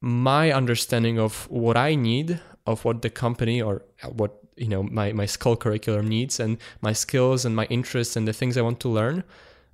my 0.00 0.52
understanding 0.52 1.18
of 1.18 1.48
what 1.50 1.76
I 1.76 1.94
need 1.94 2.40
of 2.66 2.84
what 2.84 3.02
the 3.02 3.10
company 3.10 3.62
or 3.62 3.82
what 4.12 4.40
you 4.56 4.68
know 4.68 4.82
my 4.82 5.12
my 5.12 5.26
school 5.26 5.56
curriculum 5.56 6.08
needs 6.08 6.38
and 6.38 6.58
my 6.80 6.92
skills 6.92 7.44
and 7.44 7.56
my 7.56 7.64
interests 7.66 8.16
and 8.16 8.28
the 8.28 8.32
things 8.32 8.56
I 8.56 8.62
want 8.62 8.80
to 8.80 8.88
learn 8.88 9.24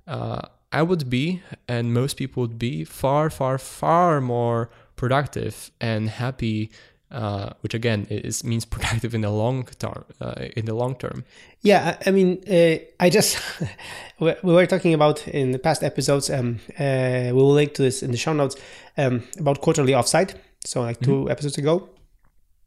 uh, 0.07 0.41
I 0.71 0.83
would 0.83 1.09
be, 1.09 1.41
and 1.67 1.93
most 1.93 2.15
people 2.15 2.41
would 2.41 2.57
be, 2.57 2.85
far, 2.85 3.29
far, 3.29 3.57
far 3.57 4.21
more 4.21 4.69
productive 5.01 5.71
and 5.81 6.09
happy. 6.09 6.69
Uh, 7.11 7.49
which 7.59 7.73
again 7.73 8.07
is 8.09 8.41
means 8.41 8.63
productive 8.75 9.13
in 9.13 9.19
the 9.19 9.29
long 9.29 9.65
term. 9.79 10.05
Uh, 10.21 10.47
in 10.55 10.63
the 10.65 10.73
long 10.73 10.95
term. 10.95 11.25
Yeah, 11.61 11.97
I 12.05 12.11
mean, 12.11 12.29
uh, 12.47 12.77
I 13.05 13.09
just 13.09 13.37
we 14.19 14.33
were 14.43 14.65
talking 14.65 14.93
about 14.93 15.27
in 15.27 15.51
the 15.51 15.59
past 15.59 15.83
episodes. 15.83 16.29
Um, 16.29 16.59
uh, 16.79 17.35
we 17.35 17.41
will 17.45 17.51
link 17.51 17.73
to 17.73 17.81
this 17.81 18.01
in 18.01 18.11
the 18.11 18.17
show 18.17 18.33
notes 18.33 18.55
um, 18.97 19.23
about 19.37 19.59
quarterly 19.59 19.91
offsite. 19.91 20.35
So 20.63 20.83
like 20.83 21.01
2 21.01 21.11
mm-hmm. 21.11 21.31
episodes 21.31 21.57
ago, 21.57 21.89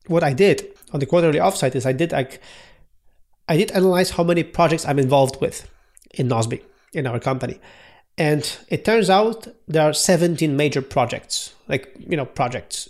what 0.09 0.23
I 0.23 0.35
did 0.35 0.67
on 0.93 1.01
the 1.01 1.07
quarterly 1.07 1.39
offsite 1.39 1.75
is 1.75 1.87
I 1.87 1.93
did 1.93 2.13
like 2.13 2.43
I 3.49 3.57
did 3.57 3.71
analyze 3.71 4.11
how 4.11 4.25
many 4.25 4.43
projects 4.43 4.85
I'm 4.85 4.99
involved 4.99 5.41
with 5.41 5.67
in 6.19 6.29
Nozbe 6.29 6.61
in 6.93 7.07
our 7.07 7.21
company 7.21 7.57
and 8.17 8.59
it 8.69 8.85
turns 8.85 9.11
out 9.11 9.49
there 9.67 9.83
are 9.83 9.93
17 9.93 10.57
major 10.57 10.83
projects, 10.83 11.55
like, 11.69 11.95
you 11.99 12.17
know, 12.17 12.25
projects, 12.25 12.89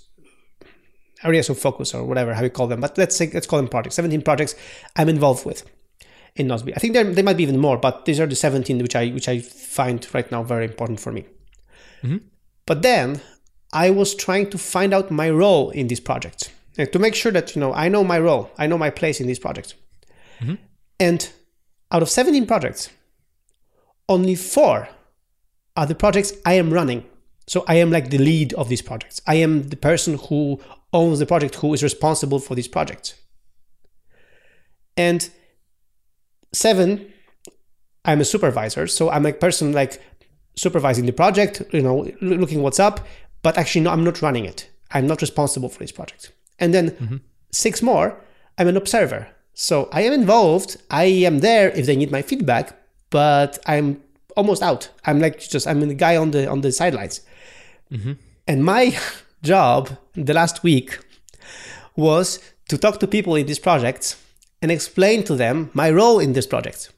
areas 1.22 1.48
of 1.48 1.58
focus 1.58 1.94
or 1.94 2.04
whatever, 2.04 2.34
how 2.34 2.42
you 2.42 2.50
call 2.50 2.66
them. 2.66 2.80
But 2.80 2.98
let's 2.98 3.16
say, 3.16 3.30
let's 3.32 3.46
call 3.46 3.58
them 3.58 3.68
projects, 3.68 3.96
17 3.96 4.22
projects 4.22 4.54
I'm 4.96 5.08
involved 5.08 5.46
with 5.46 5.68
in 6.36 6.48
Nozbe. 6.48 6.72
I 6.76 6.78
think 6.78 6.92
there, 6.92 7.04
there 7.04 7.24
might 7.24 7.36
be 7.36 7.42
even 7.42 7.58
more, 7.58 7.78
but 7.78 8.04
these 8.04 8.20
are 8.20 8.26
the 8.26 8.36
17 8.36 8.78
which 8.78 8.96
I, 8.96 9.08
which 9.08 9.28
I 9.28 9.40
find 9.40 10.06
right 10.12 10.30
now 10.30 10.42
very 10.42 10.66
important 10.66 11.00
for 11.00 11.12
me. 11.12 11.24
Mm-hmm. 12.02 12.18
But 12.66 12.82
then 12.82 13.22
I 13.72 13.90
was 13.90 14.14
trying 14.14 14.50
to 14.50 14.58
find 14.58 14.92
out 14.92 15.10
my 15.10 15.30
role 15.30 15.70
in 15.70 15.88
these 15.88 16.00
projects 16.00 16.50
like, 16.76 16.92
to 16.92 16.98
make 16.98 17.14
sure 17.14 17.32
that, 17.32 17.54
you 17.54 17.60
know, 17.60 17.72
I 17.72 17.88
know 17.88 18.04
my 18.04 18.18
role, 18.18 18.50
I 18.58 18.66
know 18.66 18.78
my 18.78 18.90
place 18.90 19.20
in 19.20 19.26
these 19.26 19.38
projects. 19.38 19.74
Mm-hmm. 20.40 20.54
And 21.00 21.30
out 21.90 22.02
of 22.02 22.10
17 22.10 22.46
projects, 22.46 22.90
only 24.08 24.34
four 24.34 24.88
are 25.76 25.86
the 25.86 25.94
projects 25.94 26.32
I 26.44 26.54
am 26.54 26.72
running. 26.72 27.04
So 27.46 27.64
I 27.68 27.76
am 27.76 27.90
like 27.90 28.10
the 28.10 28.18
lead 28.18 28.52
of 28.54 28.68
these 28.68 28.82
projects. 28.82 29.20
I 29.26 29.36
am 29.36 29.68
the 29.68 29.76
person 29.76 30.18
who 30.28 30.60
owns 30.92 31.18
the 31.18 31.26
project, 31.26 31.56
who 31.56 31.74
is 31.74 31.82
responsible 31.82 32.38
for 32.38 32.54
these 32.54 32.68
projects. 32.68 33.14
And 34.96 35.28
seven, 36.52 37.12
I'm 38.04 38.20
a 38.20 38.24
supervisor. 38.24 38.86
So 38.86 39.10
I'm 39.10 39.26
a 39.26 39.32
person 39.32 39.72
like 39.72 40.00
supervising 40.56 41.06
the 41.06 41.12
project, 41.12 41.62
you 41.72 41.82
know, 41.82 42.10
looking 42.20 42.62
what's 42.62 42.78
up, 42.78 43.06
but 43.42 43.58
actually, 43.58 43.82
no, 43.82 43.90
I'm 43.90 44.04
not 44.04 44.22
running 44.22 44.44
it. 44.44 44.70
I'm 44.92 45.06
not 45.06 45.20
responsible 45.20 45.68
for 45.68 45.80
this 45.80 45.92
project. 45.92 46.32
And 46.58 46.72
then 46.72 46.90
mm-hmm. 46.90 47.16
six 47.50 47.82
more, 47.82 48.16
I'm 48.56 48.68
an 48.68 48.76
observer. 48.76 49.28
So 49.54 49.88
I 49.92 50.02
am 50.02 50.12
involved. 50.12 50.76
I 50.90 51.04
am 51.04 51.40
there 51.40 51.70
if 51.70 51.86
they 51.86 51.96
need 51.96 52.12
my 52.12 52.22
feedback, 52.22 52.78
but 53.10 53.58
I'm 53.66 54.00
almost 54.36 54.62
out. 54.62 54.88
I'm 55.04 55.20
like 55.20 55.40
just 55.40 55.66
I'm 55.66 55.80
the 55.80 55.94
guy 55.94 56.16
on 56.16 56.30
the 56.30 56.48
on 56.48 56.60
the 56.60 56.72
sidelines. 56.72 57.20
Mm-hmm. 57.92 58.12
And 58.46 58.64
my 58.64 58.96
job 59.42 59.96
the 60.14 60.34
last 60.34 60.62
week 60.62 60.98
was 61.96 62.40
to 62.68 62.78
talk 62.78 63.00
to 63.00 63.06
people 63.06 63.34
in 63.36 63.46
these 63.46 63.58
projects 63.58 64.16
and 64.62 64.70
explain 64.70 65.22
to 65.24 65.36
them 65.36 65.70
my 65.74 65.90
role 65.90 66.18
in 66.18 66.32
this 66.32 66.46
project. 66.46 66.90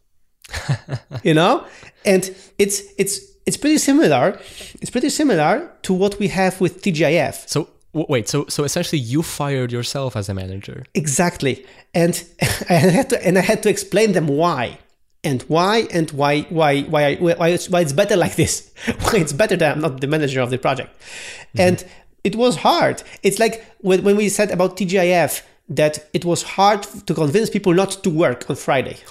you 1.24 1.34
know, 1.34 1.66
and 2.04 2.34
it's 2.58 2.82
it's 2.98 3.20
it's 3.46 3.56
pretty 3.56 3.78
similar. 3.78 4.38
It's 4.80 4.90
pretty 4.90 5.10
similar 5.10 5.70
to 5.82 5.92
what 5.92 6.18
we 6.18 6.28
have 6.28 6.60
with 6.60 6.82
TGIF. 6.82 7.48
So 7.48 7.68
wait, 7.92 8.28
so 8.28 8.46
so 8.48 8.64
essentially 8.64 9.00
you 9.00 9.22
fired 9.22 9.72
yourself 9.72 10.16
as 10.16 10.28
a 10.28 10.34
manager. 10.34 10.84
Exactly, 10.94 11.66
and 11.94 12.24
I 12.70 12.74
had 12.74 13.10
to 13.10 13.26
and 13.26 13.38
I 13.38 13.42
had 13.42 13.62
to 13.64 13.68
explain 13.68 14.12
them 14.12 14.28
why 14.28 14.78
and 15.26 15.42
why 15.42 15.88
and 15.90 16.10
why 16.12 16.42
why 16.42 16.82
why 16.82 17.16
why 17.16 17.48
it's, 17.48 17.68
why 17.68 17.80
it's 17.80 17.92
better 17.92 18.16
like 18.16 18.36
this? 18.36 18.70
Why 19.02 19.18
it's 19.18 19.32
better 19.32 19.56
that 19.56 19.76
i'm 19.76 19.82
not 19.82 20.00
the 20.00 20.06
manager 20.06 20.40
of 20.40 20.50
the 20.50 20.58
project. 20.58 20.90
Mm-hmm. 20.98 21.60
and 21.60 21.84
it 22.24 22.34
was 22.34 22.56
hard. 22.56 23.04
It's 23.22 23.38
like 23.38 23.64
when, 23.78 24.02
when 24.02 24.16
we 24.16 24.28
said 24.28 24.50
about 24.50 24.76
tgif 24.76 25.42
that 25.68 26.08
it 26.12 26.24
was 26.24 26.42
hard 26.42 26.82
to 27.06 27.14
convince 27.14 27.50
people 27.50 27.74
not 27.74 27.90
to 28.04 28.10
work 28.10 28.48
on 28.50 28.56
friday. 28.56 28.96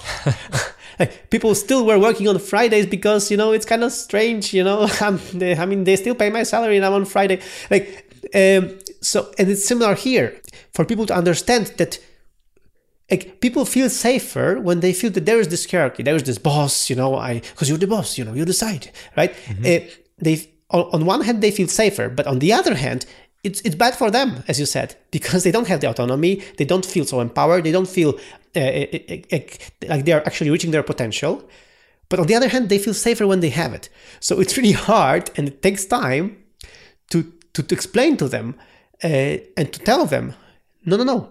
Like 0.98 1.28
people 1.28 1.54
still 1.54 1.84
were 1.84 1.98
working 1.98 2.26
on 2.26 2.38
fridays 2.38 2.86
because 2.86 3.30
you 3.30 3.36
know 3.36 3.52
it's 3.52 3.66
kind 3.66 3.84
of 3.84 3.92
strange 3.92 4.54
you 4.54 4.64
know? 4.64 4.88
I 5.00 5.66
mean 5.66 5.84
they 5.84 5.96
still 5.96 6.14
pay 6.14 6.30
my 6.30 6.42
salary 6.42 6.76
and 6.76 6.86
i'm 6.86 6.94
on 6.94 7.04
friday. 7.04 7.38
Like 7.70 7.86
um, 8.34 8.78
so 9.02 9.30
and 9.38 9.50
it's 9.50 9.66
similar 9.66 9.94
here. 9.94 10.40
For 10.72 10.84
people 10.84 11.06
to 11.06 11.14
understand 11.14 11.66
that 11.76 11.98
like 13.10 13.40
people 13.40 13.64
feel 13.64 13.88
safer 13.88 14.58
when 14.60 14.80
they 14.80 14.92
feel 14.92 15.10
that 15.12 15.26
there 15.26 15.38
is 15.38 15.48
this 15.48 15.70
hierarchy, 15.70 16.02
there 16.02 16.16
is 16.16 16.24
this 16.24 16.38
boss, 16.38 16.90
you 16.90 16.96
know, 16.96 17.14
I 17.14 17.40
because 17.40 17.68
you're 17.68 17.78
the 17.78 17.86
boss, 17.86 18.18
you 18.18 18.24
know, 18.24 18.34
you 18.34 18.44
decide, 18.44 18.90
right? 19.16 19.32
Mm-hmm. 19.32 19.64
Uh, 19.64 19.90
they 20.18 20.50
on, 20.70 20.82
on 20.92 21.06
one 21.06 21.22
hand 21.22 21.42
they 21.42 21.52
feel 21.52 21.68
safer, 21.68 22.08
but 22.08 22.26
on 22.26 22.40
the 22.40 22.52
other 22.52 22.74
hand, 22.74 23.06
it's 23.44 23.60
it's 23.60 23.76
bad 23.76 23.94
for 23.94 24.10
them, 24.10 24.42
as 24.48 24.58
you 24.58 24.66
said, 24.66 24.96
because 25.12 25.44
they 25.44 25.52
don't 25.52 25.68
have 25.68 25.80
the 25.80 25.88
autonomy, 25.88 26.42
they 26.58 26.64
don't 26.64 26.84
feel 26.84 27.04
so 27.04 27.20
empowered, 27.20 27.62
they 27.64 27.72
don't 27.72 27.88
feel 27.88 28.18
uh, 28.56 28.86
like 29.88 30.04
they 30.04 30.12
are 30.12 30.22
actually 30.26 30.50
reaching 30.50 30.72
their 30.72 30.82
potential. 30.82 31.48
But 32.08 32.20
on 32.20 32.26
the 32.26 32.36
other 32.36 32.48
hand, 32.48 32.68
they 32.68 32.78
feel 32.78 32.94
safer 32.94 33.26
when 33.26 33.40
they 33.40 33.50
have 33.50 33.74
it. 33.74 33.88
So 34.20 34.40
it's 34.40 34.56
really 34.56 34.72
hard, 34.90 35.30
and 35.36 35.46
it 35.46 35.62
takes 35.62 35.84
time 35.84 36.42
to 37.10 37.32
to, 37.52 37.62
to 37.62 37.74
explain 37.74 38.16
to 38.16 38.28
them 38.28 38.56
uh, 39.04 39.38
and 39.56 39.72
to 39.72 39.78
tell 39.78 40.06
them, 40.06 40.34
no, 40.84 40.96
no, 40.96 41.04
no 41.04 41.30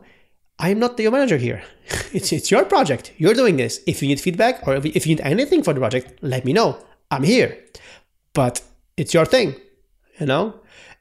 I'm 0.60 0.80
not 0.80 1.00
your 1.00 1.12
manager 1.12 1.38
here. 1.38 1.63
It's, 2.13 2.32
it's 2.32 2.50
your 2.50 2.63
project. 2.65 3.12
You're 3.18 3.34
doing 3.34 3.58
this. 3.58 3.82
If 3.86 4.02
you 4.02 4.08
need 4.08 4.22
feedback 4.22 4.65
or 4.65 4.76
if 4.76 5.06
you 5.06 5.15
need 5.15 5.22
anything 5.22 5.63
for 5.63 5.74
the 5.74 5.80
project, 5.80 6.18
let 6.22 6.46
me 6.46 6.54
know. 6.54 6.78
I'm 7.12 7.24
here. 7.24 7.58
But 8.34 8.62
it's 8.96 9.13
your 9.13 9.26
thing, 9.26 9.56
you 10.20 10.26
know? 10.26 10.54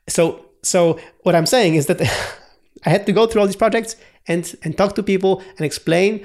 So 0.08 0.44
so 0.62 0.98
what 1.22 1.34
I'm 1.34 1.46
saying 1.46 1.76
is 1.76 1.86
that 1.86 2.00
I 2.86 2.90
had 2.90 3.06
to 3.06 3.12
go 3.12 3.26
through 3.26 3.42
all 3.42 3.46
these 3.46 3.56
projects 3.56 3.96
and 4.26 4.54
and 4.62 4.76
talk 4.76 4.94
to 4.96 5.02
people 5.02 5.42
and 5.56 5.64
explain 5.64 6.24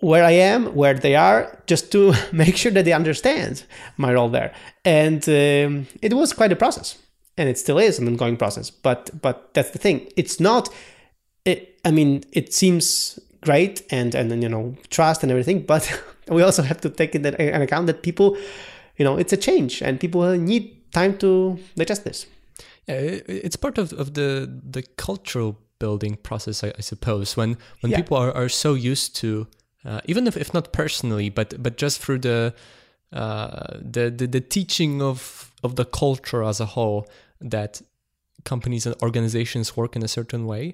where 0.00 0.24
I 0.24 0.32
am, 0.32 0.74
where 0.74 0.94
they 0.94 1.14
are, 1.14 1.62
just 1.66 1.90
to 1.92 2.12
make 2.32 2.56
sure 2.56 2.72
that 2.72 2.84
they 2.84 2.92
understand 2.92 3.64
my 3.96 4.12
role 4.12 4.28
there. 4.28 4.52
And 4.84 5.26
um, 5.28 5.86
it 6.02 6.12
was 6.12 6.32
quite 6.32 6.52
a 6.52 6.56
process, 6.56 6.98
and 7.38 7.48
it 7.48 7.58
still 7.58 7.78
is 7.78 7.98
an 7.98 8.08
ongoing 8.08 8.36
process. 8.36 8.70
But 8.70 9.10
but 9.22 9.54
that's 9.54 9.70
the 9.70 9.78
thing. 9.78 10.08
It's 10.16 10.40
not 10.40 10.68
it, 11.46 11.78
I 11.84 11.90
mean, 11.90 12.24
it 12.32 12.52
seems 12.52 13.18
great 13.40 13.82
and 13.90 14.14
and 14.14 14.42
you 14.42 14.48
know 14.48 14.74
trust 14.90 15.22
and 15.22 15.30
everything, 15.32 15.66
but 15.66 15.82
we 16.28 16.42
also 16.42 16.62
have 16.62 16.80
to 16.80 16.90
take 16.90 17.14
into 17.14 17.28
account 17.62 17.86
that 17.86 18.02
people, 18.02 18.36
you 18.98 19.04
know, 19.04 19.16
it's 19.16 19.32
a 19.32 19.36
change 19.36 19.82
and 19.82 20.00
people 20.00 20.36
need 20.38 20.92
time 20.92 21.16
to 21.18 21.58
digest 21.76 22.04
this. 22.04 22.26
Yeah, 22.88 23.20
it's 23.28 23.56
part 23.56 23.78
of, 23.78 23.92
of 23.92 24.14
the 24.14 24.48
the 24.72 24.82
cultural 24.96 25.56
building 25.78 26.16
process, 26.22 26.64
I, 26.64 26.72
I 26.78 26.82
suppose. 26.82 27.36
When 27.36 27.56
when 27.82 27.92
Yeah. 27.92 28.00
people 28.00 28.16
are, 28.16 28.32
are 28.34 28.48
so 28.48 28.74
used 28.74 29.14
to, 29.20 29.46
uh, 29.84 30.00
even 30.04 30.26
if, 30.26 30.36
if 30.36 30.52
not 30.52 30.72
personally, 30.72 31.30
but 31.30 31.62
but 31.62 31.82
just 31.82 32.00
through 32.02 32.20
the 32.20 32.54
uh, 33.12 33.78
the, 33.92 34.10
the 34.10 34.26
the 34.26 34.40
teaching 34.40 35.02
of 35.02 35.52
of 35.62 35.74
the 35.74 35.84
culture 35.84 36.42
as 36.48 36.60
a 36.60 36.66
whole, 36.66 37.06
that 37.50 37.82
companies 38.44 38.86
and 38.86 38.94
organizations 39.02 39.76
work 39.76 39.96
in 39.96 40.02
a 40.02 40.08
certain 40.08 40.46
way, 40.46 40.72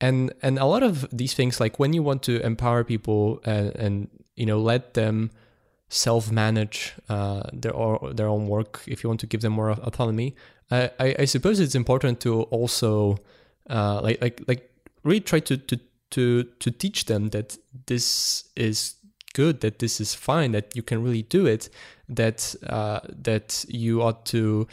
and 0.00 0.32
and 0.42 0.58
a 0.58 0.66
lot 0.66 0.82
of 0.82 1.06
these 1.12 1.34
things, 1.34 1.60
like 1.60 1.78
when 1.78 1.92
you 1.92 2.02
want 2.02 2.22
to 2.24 2.40
empower 2.44 2.84
people 2.84 3.40
and, 3.44 3.76
and 3.76 4.08
you 4.36 4.46
know 4.46 4.58
let 4.58 4.94
them 4.94 5.30
self-manage 5.90 6.94
uh, 7.08 7.42
their 7.52 7.74
or 7.74 8.12
their 8.14 8.28
own 8.28 8.46
work 8.46 8.82
if 8.86 9.02
you 9.02 9.10
want 9.10 9.20
to 9.20 9.26
give 9.26 9.40
them 9.40 9.52
more 9.52 9.70
autonomy 9.70 10.36
I, 10.70 10.90
I, 11.00 11.16
I 11.20 11.24
suppose 11.24 11.58
it's 11.58 11.74
important 11.74 12.20
to 12.20 12.42
also 12.44 13.18
uh, 13.68 14.00
like 14.00 14.20
like 14.22 14.42
like 14.46 14.70
really 15.02 15.20
try 15.20 15.40
to, 15.40 15.56
to 15.56 15.80
to 16.10 16.44
to 16.44 16.70
teach 16.70 17.06
them 17.06 17.28
that 17.30 17.58
this 17.86 18.44
is 18.56 18.94
good 19.34 19.60
that 19.60 19.78
this 19.78 20.00
is 20.00 20.14
fine 20.14 20.52
that 20.52 20.74
you 20.74 20.82
can 20.82 21.02
really 21.02 21.22
do 21.22 21.46
it 21.46 21.68
that 22.08 22.54
uh, 22.66 23.00
that 23.22 23.64
you 23.68 24.02
ought 24.02 24.24
to 24.26 24.66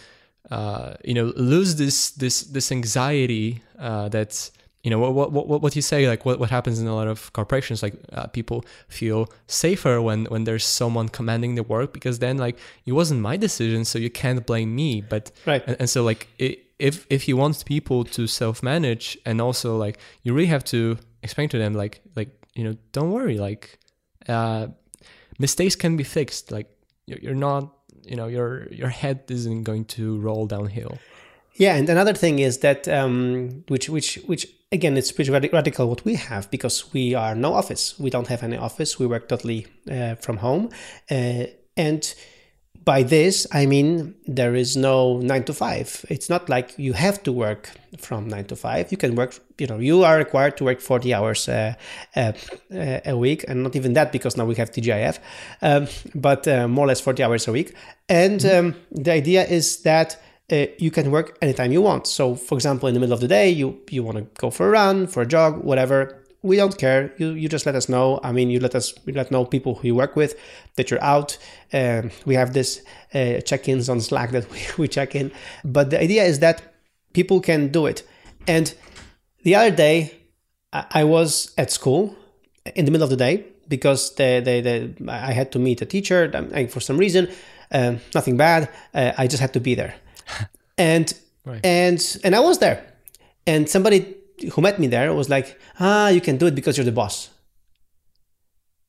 uh, 0.52 0.94
you 1.04 1.14
know 1.14 1.34
lose 1.36 1.76
this 1.76 2.12
this 2.12 2.44
this 2.44 2.72
anxiety 2.72 3.62
uh, 3.80 4.08
that 4.10 4.52
you 4.88 4.92
know 4.92 5.00
what 5.04 5.14
what 5.14 5.48
what 5.50 5.62
what 5.64 5.76
you 5.76 5.82
say 5.82 6.08
like 6.08 6.22
what, 6.28 6.40
what 6.40 6.50
happens 6.50 6.80
in 6.80 6.88
a 6.88 6.96
lot 6.96 7.10
of 7.14 7.18
corporations 7.34 7.84
like 7.86 7.96
uh, 8.14 8.28
people 8.28 8.64
feel 8.88 9.20
safer 9.48 9.96
when 10.08 10.20
when 10.34 10.46
there's 10.46 10.64
someone 10.64 11.08
commanding 11.10 11.56
the 11.56 11.64
work 11.76 11.90
because 11.92 12.20
then 12.20 12.36
like 12.38 12.58
it 12.86 12.94
wasn't 12.94 13.20
my 13.30 13.36
decision 13.36 13.84
so 13.84 14.00
you 14.00 14.10
can't 14.10 14.46
blame 14.46 14.72
me. 14.82 15.02
But 15.14 15.24
Right. 15.46 15.62
and, 15.68 15.76
and 15.82 15.90
so 15.90 16.00
like 16.12 16.22
i 16.40 16.56
if 16.80 16.96
if 17.10 17.28
you 17.28 17.36
want 17.44 17.66
people 17.66 18.00
to 18.16 18.22
self 18.28 18.64
manage 18.64 19.06
and 19.26 19.42
also 19.42 19.70
like 19.86 19.96
you 20.24 20.30
really 20.38 20.52
have 20.58 20.64
to 20.76 20.80
explain 21.26 21.50
to 21.50 21.58
them 21.58 21.74
like 21.84 21.96
like 22.16 22.30
you 22.58 22.64
know 22.66 22.76
don't 22.96 23.12
worry 23.20 23.38
like 23.50 23.64
uh 24.30 24.68
mistakes 25.46 25.76
can 25.76 25.98
be 25.98 26.04
fixed. 26.04 26.52
Like 26.58 26.68
you're, 27.08 27.20
you're 27.26 27.42
not 27.50 27.64
you 28.06 28.16
know 28.16 28.28
your 28.28 28.50
your 28.72 28.90
head 29.02 29.20
isn't 29.38 29.64
going 29.64 29.86
to 29.98 30.18
roll 30.28 30.46
downhill 30.48 30.98
Yeah, 31.58 31.76
and 31.76 31.90
another 31.90 32.14
thing 32.14 32.38
is 32.40 32.60
that 32.60 32.88
um, 32.88 33.64
which 33.68 33.90
which 33.90 34.20
which 34.28 34.48
again 34.72 34.96
it's 34.96 35.12
pretty 35.12 35.32
radi- 35.32 35.52
radical 35.52 35.90
what 35.90 36.06
we 36.06 36.14
have 36.14 36.50
because 36.52 36.94
we 36.94 37.16
are 37.16 37.34
no 37.34 37.54
office. 37.54 38.00
We 38.00 38.12
don't 38.12 38.28
have 38.28 38.44
any 38.44 38.58
office. 38.58 39.00
We 39.00 39.08
work 39.08 39.28
totally 39.28 39.66
uh, 39.90 40.16
from 40.16 40.38
home, 40.38 40.70
uh, 41.10 41.46
and 41.76 42.14
by 42.86 43.02
this 43.02 43.48
I 43.52 43.66
mean 43.66 44.14
there 44.28 44.54
is 44.54 44.78
no 44.78 45.18
nine 45.18 45.46
to 45.46 45.54
five. 45.54 46.06
It's 46.10 46.30
not 46.30 46.48
like 46.48 46.78
you 46.78 46.94
have 46.94 47.24
to 47.24 47.32
work 47.32 47.72
from 47.98 48.28
nine 48.28 48.46
to 48.46 48.56
five. 48.56 48.92
You 48.92 48.98
can 48.98 49.16
work. 49.16 49.40
You 49.58 49.66
know, 49.66 49.80
you 49.80 50.04
are 50.04 50.18
required 50.20 50.58
to 50.58 50.64
work 50.64 50.80
forty 50.80 51.12
hours 51.12 51.50
uh, 51.50 51.74
uh, 52.16 52.34
a 52.70 53.18
week, 53.18 53.46
and 53.48 53.64
not 53.64 53.76
even 53.76 53.94
that 53.94 54.12
because 54.12 54.38
now 54.38 54.46
we 54.46 54.54
have 54.56 54.72
TGIF, 54.72 55.18
um, 55.64 55.88
but 56.14 56.48
uh, 56.48 56.68
more 56.68 56.86
or 56.86 56.90
less 56.90 57.02
forty 57.02 57.24
hours 57.24 57.48
a 57.48 57.52
week. 57.52 57.74
And 58.08 58.46
um, 58.46 58.76
the 58.92 59.12
idea 59.12 59.44
is 59.44 59.82
that 59.82 60.22
uh, 60.52 60.66
you 60.78 60.92
can 60.92 61.12
work 61.12 61.38
anytime 61.42 61.72
you 61.72 61.82
want. 61.82 62.08
So, 62.08 62.36
for 62.36 62.56
example, 62.56 62.88
in 62.88 62.94
the 62.94 63.00
middle 63.00 63.14
of 63.14 63.20
the 63.20 63.28
day, 63.28 63.50
you 63.50 63.82
you 63.90 64.04
want 64.04 64.18
to 64.18 64.24
go 64.40 64.50
for 64.50 64.68
a 64.68 64.72
run, 64.72 65.08
for 65.08 65.22
a 65.22 65.26
jog, 65.26 65.64
whatever. 65.64 66.24
We 66.42 66.56
don't 66.56 66.78
care. 66.78 67.14
You 67.18 67.32
you 67.32 67.50
just 67.50 67.66
let 67.66 67.76
us 67.76 67.90
know. 67.90 68.20
I 68.24 68.32
mean, 68.32 68.50
you 68.50 68.60
let 68.60 68.76
us 68.76 68.94
you 69.06 69.14
let 69.14 69.32
know 69.32 69.44
people 69.44 69.76
who 69.76 69.88
you 69.88 69.96
work 69.96 70.16
with 70.16 70.40
that 70.76 70.90
you're 70.90 71.04
out. 71.04 71.38
Um, 71.74 72.12
we 72.26 72.36
have 72.36 72.54
this 72.54 72.82
uh, 73.14 73.42
check-ins 73.42 73.90
on 73.90 74.00
Slack 74.00 74.32
that 74.32 74.50
we, 74.52 74.60
we 74.78 74.88
check 74.88 75.16
in. 75.16 75.32
But 75.66 75.90
the 75.90 76.02
idea 76.02 76.24
is 76.24 76.40
that 76.40 76.62
people 77.14 77.42
can 77.42 77.68
do 77.70 77.86
it. 77.86 78.08
And 78.48 78.74
the 79.44 79.56
other 79.56 79.76
day, 79.76 80.14
I 80.72 81.04
was 81.04 81.54
at 81.58 81.72
school 81.72 82.16
in 82.76 82.86
the 82.86 82.92
middle 82.92 83.04
of 83.04 83.10
the 83.10 83.18
day 83.18 83.46
because 83.68 84.16
the, 84.16 84.42
the, 84.44 84.62
the 84.62 85.12
I 85.12 85.34
had 85.34 85.52
to 85.54 85.60
meet 85.60 85.82
a 85.82 85.86
teacher 85.86 86.32
for 86.70 86.80
some 86.80 86.98
reason. 86.98 87.30
Um, 87.72 88.00
nothing 88.16 88.38
bad. 88.38 88.70
Uh, 88.94 89.12
I 89.18 89.28
just 89.28 89.42
had 89.42 89.54
to 89.54 89.60
be 89.60 89.76
there 89.76 89.96
and 90.78 91.14
Right. 91.46 91.66
and 91.66 92.00
and 92.24 92.36
I 92.36 92.40
was 92.42 92.60
there, 92.60 92.84
and 93.46 93.70
somebody 93.70 94.16
who 94.52 94.62
met 94.62 94.80
me 94.80 94.88
there 94.88 95.14
was 95.14 95.30
like, 95.30 95.58
"Ah, 95.80 96.10
you 96.10 96.20
can 96.22 96.38
do 96.38 96.46
it 96.48 96.56
because 96.56 96.78
you're 96.78 96.86
the 96.86 96.92
boss," 96.92 97.30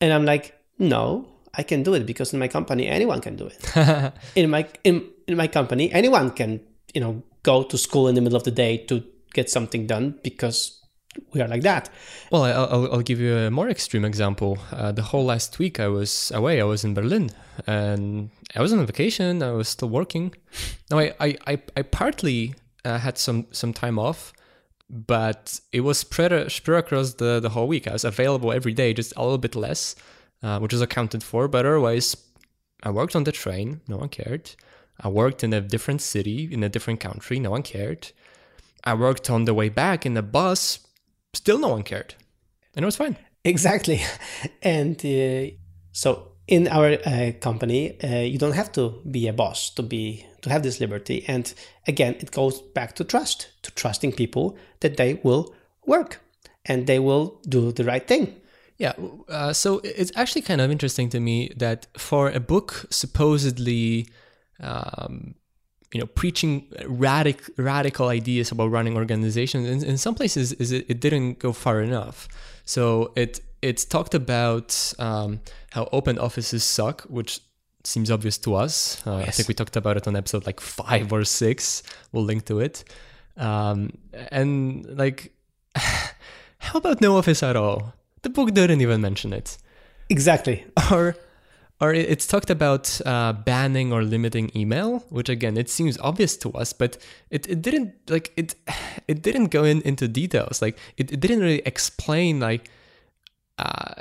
and 0.00 0.12
I'm 0.12 0.24
like, 0.24 0.54
"No, 0.78 1.28
I 1.54 1.62
can 1.62 1.82
do 1.82 1.94
it 1.94 2.04
because 2.06 2.32
in 2.32 2.38
my 2.38 2.48
company 2.48 2.86
anyone 2.88 3.20
can 3.20 3.36
do 3.36 3.46
it. 3.46 4.12
in 4.34 4.50
my 4.50 4.66
in 4.84 5.08
in 5.26 5.36
my 5.36 5.46
company 5.48 5.90
anyone 5.92 6.30
can 6.30 6.60
you 6.94 7.00
know 7.00 7.22
go 7.42 7.62
to 7.62 7.78
school 7.78 8.08
in 8.08 8.14
the 8.14 8.20
middle 8.20 8.36
of 8.36 8.44
the 8.44 8.50
day 8.50 8.78
to 8.86 9.02
get 9.34 9.50
something 9.50 9.86
done 9.86 10.18
because 10.22 10.77
we 11.32 11.40
are 11.40 11.48
like 11.48 11.62
that." 11.62 11.90
Well, 12.30 12.44
I'll, 12.44 12.92
I'll 12.92 13.02
give 13.02 13.20
you 13.20 13.36
a 13.36 13.50
more 13.50 13.68
extreme 13.68 14.04
example. 14.04 14.58
Uh, 14.72 14.92
the 14.92 15.02
whole 15.02 15.24
last 15.24 15.58
week 15.58 15.80
I 15.80 15.88
was 15.88 16.30
away. 16.34 16.60
I 16.60 16.64
was 16.64 16.84
in 16.84 16.94
Berlin, 16.94 17.30
and 17.66 18.30
I 18.56 18.62
was 18.62 18.72
on 18.72 18.84
vacation. 18.86 19.42
I 19.42 19.52
was 19.52 19.68
still 19.68 19.88
working. 19.88 20.34
Now, 20.90 20.98
I 20.98 21.14
I, 21.20 21.36
I, 21.46 21.62
I 21.76 21.82
partly 21.82 22.54
uh, 22.84 22.98
had 22.98 23.18
some 23.18 23.46
some 23.52 23.72
time 23.72 23.98
off, 23.98 24.32
but 24.88 25.60
it 25.72 25.80
was 25.80 25.98
spread 25.98 26.50
spread 26.50 26.78
across 26.84 27.14
the 27.14 27.40
the 27.40 27.50
whole 27.50 27.68
week. 27.68 27.86
I 27.86 27.92
was 27.92 28.04
available 28.04 28.52
every 28.52 28.72
day, 28.72 28.94
just 28.94 29.12
a 29.16 29.22
little 29.22 29.38
bit 29.38 29.54
less, 29.54 29.94
uh, 30.42 30.58
which 30.60 30.72
is 30.72 30.80
accounted 30.80 31.22
for. 31.22 31.48
But 31.48 31.66
otherwise, 31.66 32.16
I 32.82 32.90
worked 32.90 33.16
on 33.16 33.24
the 33.24 33.32
train. 33.32 33.80
No 33.88 33.96
one 33.98 34.08
cared. 34.08 34.50
I 35.00 35.08
worked 35.08 35.44
in 35.44 35.52
a 35.52 35.60
different 35.60 36.02
city, 36.02 36.48
in 36.50 36.64
a 36.64 36.68
different 36.68 37.00
country. 37.00 37.38
No 37.38 37.50
one 37.50 37.62
cared. 37.62 38.10
I 38.84 38.94
worked 38.94 39.30
on 39.30 39.44
the 39.44 39.54
way 39.54 39.68
back 39.68 40.04
in 40.06 40.14
the 40.14 40.22
bus. 40.22 40.80
Still, 41.34 41.58
no 41.58 41.68
one 41.68 41.82
cared, 41.82 42.14
and 42.74 42.82
it 42.82 42.86
was 42.86 42.96
fine. 42.96 43.16
Exactly. 43.44 44.00
And 44.62 44.96
uh, 45.04 45.54
so 45.92 46.32
in 46.46 46.68
our 46.68 46.98
uh, 47.04 47.32
company, 47.40 48.00
uh, 48.02 48.20
you 48.20 48.38
don't 48.38 48.54
have 48.54 48.72
to 48.72 49.02
be 49.10 49.28
a 49.28 49.32
boss 49.32 49.70
to 49.70 49.82
be 49.82 50.26
to 50.42 50.50
have 50.50 50.62
this 50.62 50.80
liberty. 50.80 51.24
And 51.28 51.52
again, 51.86 52.16
it 52.20 52.30
goes 52.30 52.60
back 52.60 52.94
to 52.96 53.04
trust, 53.04 53.48
to 53.62 53.70
trusting 53.72 54.12
people 54.12 54.56
that 54.80 54.96
they 54.96 55.14
will 55.22 55.54
work 55.86 56.20
and 56.64 56.86
they 56.86 56.98
will 56.98 57.40
do 57.48 57.72
the 57.72 57.84
right 57.84 58.06
thing. 58.06 58.40
Yeah, 58.78 58.92
uh, 59.28 59.52
so 59.52 59.80
it's 59.82 60.12
actually 60.14 60.42
kind 60.42 60.60
of 60.60 60.70
interesting 60.70 61.08
to 61.10 61.18
me 61.18 61.52
that 61.56 61.88
for 61.96 62.30
a 62.30 62.38
book 62.38 62.86
supposedly, 62.90 64.06
um, 64.60 65.34
you 65.92 66.00
know, 66.00 66.06
preaching 66.06 66.66
radic- 66.82 67.50
radical 67.56 68.08
ideas 68.08 68.52
about 68.52 68.70
running 68.70 68.96
organizations, 68.96 69.68
in, 69.68 69.88
in 69.88 69.98
some 69.98 70.14
places 70.14 70.52
is 70.54 70.72
it, 70.72 70.86
it 70.88 71.00
didn't 71.00 71.38
go 71.38 71.52
far 71.52 71.80
enough. 71.80 72.28
So 72.64 73.12
it 73.16 73.40
it's 73.62 73.84
talked 73.84 74.14
about 74.14 74.94
um, 74.98 75.40
how 75.70 75.88
open 75.92 76.18
offices 76.18 76.62
suck, 76.62 77.02
which 77.02 77.40
seems 77.84 78.10
obvious 78.10 78.38
to 78.38 78.54
us. 78.54 79.04
Uh, 79.06 79.16
I 79.16 79.30
think 79.30 79.48
we 79.48 79.54
talked 79.54 79.76
about 79.76 79.96
it 79.96 80.06
on 80.06 80.16
episode 80.16 80.46
like 80.46 80.60
five 80.60 81.12
or 81.12 81.24
six. 81.24 81.82
We'll 82.12 82.24
link 82.24 82.44
to 82.46 82.60
it. 82.60 82.84
Um, 83.36 83.92
and 84.30 84.84
like, 84.98 85.32
how 85.74 86.78
about 86.78 87.00
no 87.00 87.16
office 87.16 87.42
at 87.42 87.56
all? 87.56 87.94
The 88.22 88.30
book 88.30 88.52
didn't 88.52 88.80
even 88.80 89.00
mention 89.00 89.32
it. 89.32 89.58
Exactly. 90.10 90.64
Or, 90.92 91.16
or 91.80 91.94
it's 91.94 92.26
talked 92.26 92.50
about 92.50 93.00
uh, 93.06 93.32
banning 93.32 93.92
or 93.92 94.02
limiting 94.02 94.50
email, 94.56 95.04
which 95.10 95.28
again 95.28 95.56
it 95.56 95.70
seems 95.70 95.96
obvious 95.98 96.36
to 96.38 96.52
us, 96.52 96.72
but 96.72 96.98
it, 97.30 97.48
it 97.48 97.62
didn't 97.62 97.94
like 98.10 98.32
it 98.36 98.54
it 99.08 99.22
didn't 99.22 99.48
go 99.48 99.64
in 99.64 99.80
into 99.82 100.08
details. 100.08 100.60
Like 100.60 100.78
it, 100.96 101.12
it 101.12 101.20
didn't 101.20 101.40
really 101.40 101.62
explain 101.64 102.40
like 102.40 102.68
uh, 103.58 103.94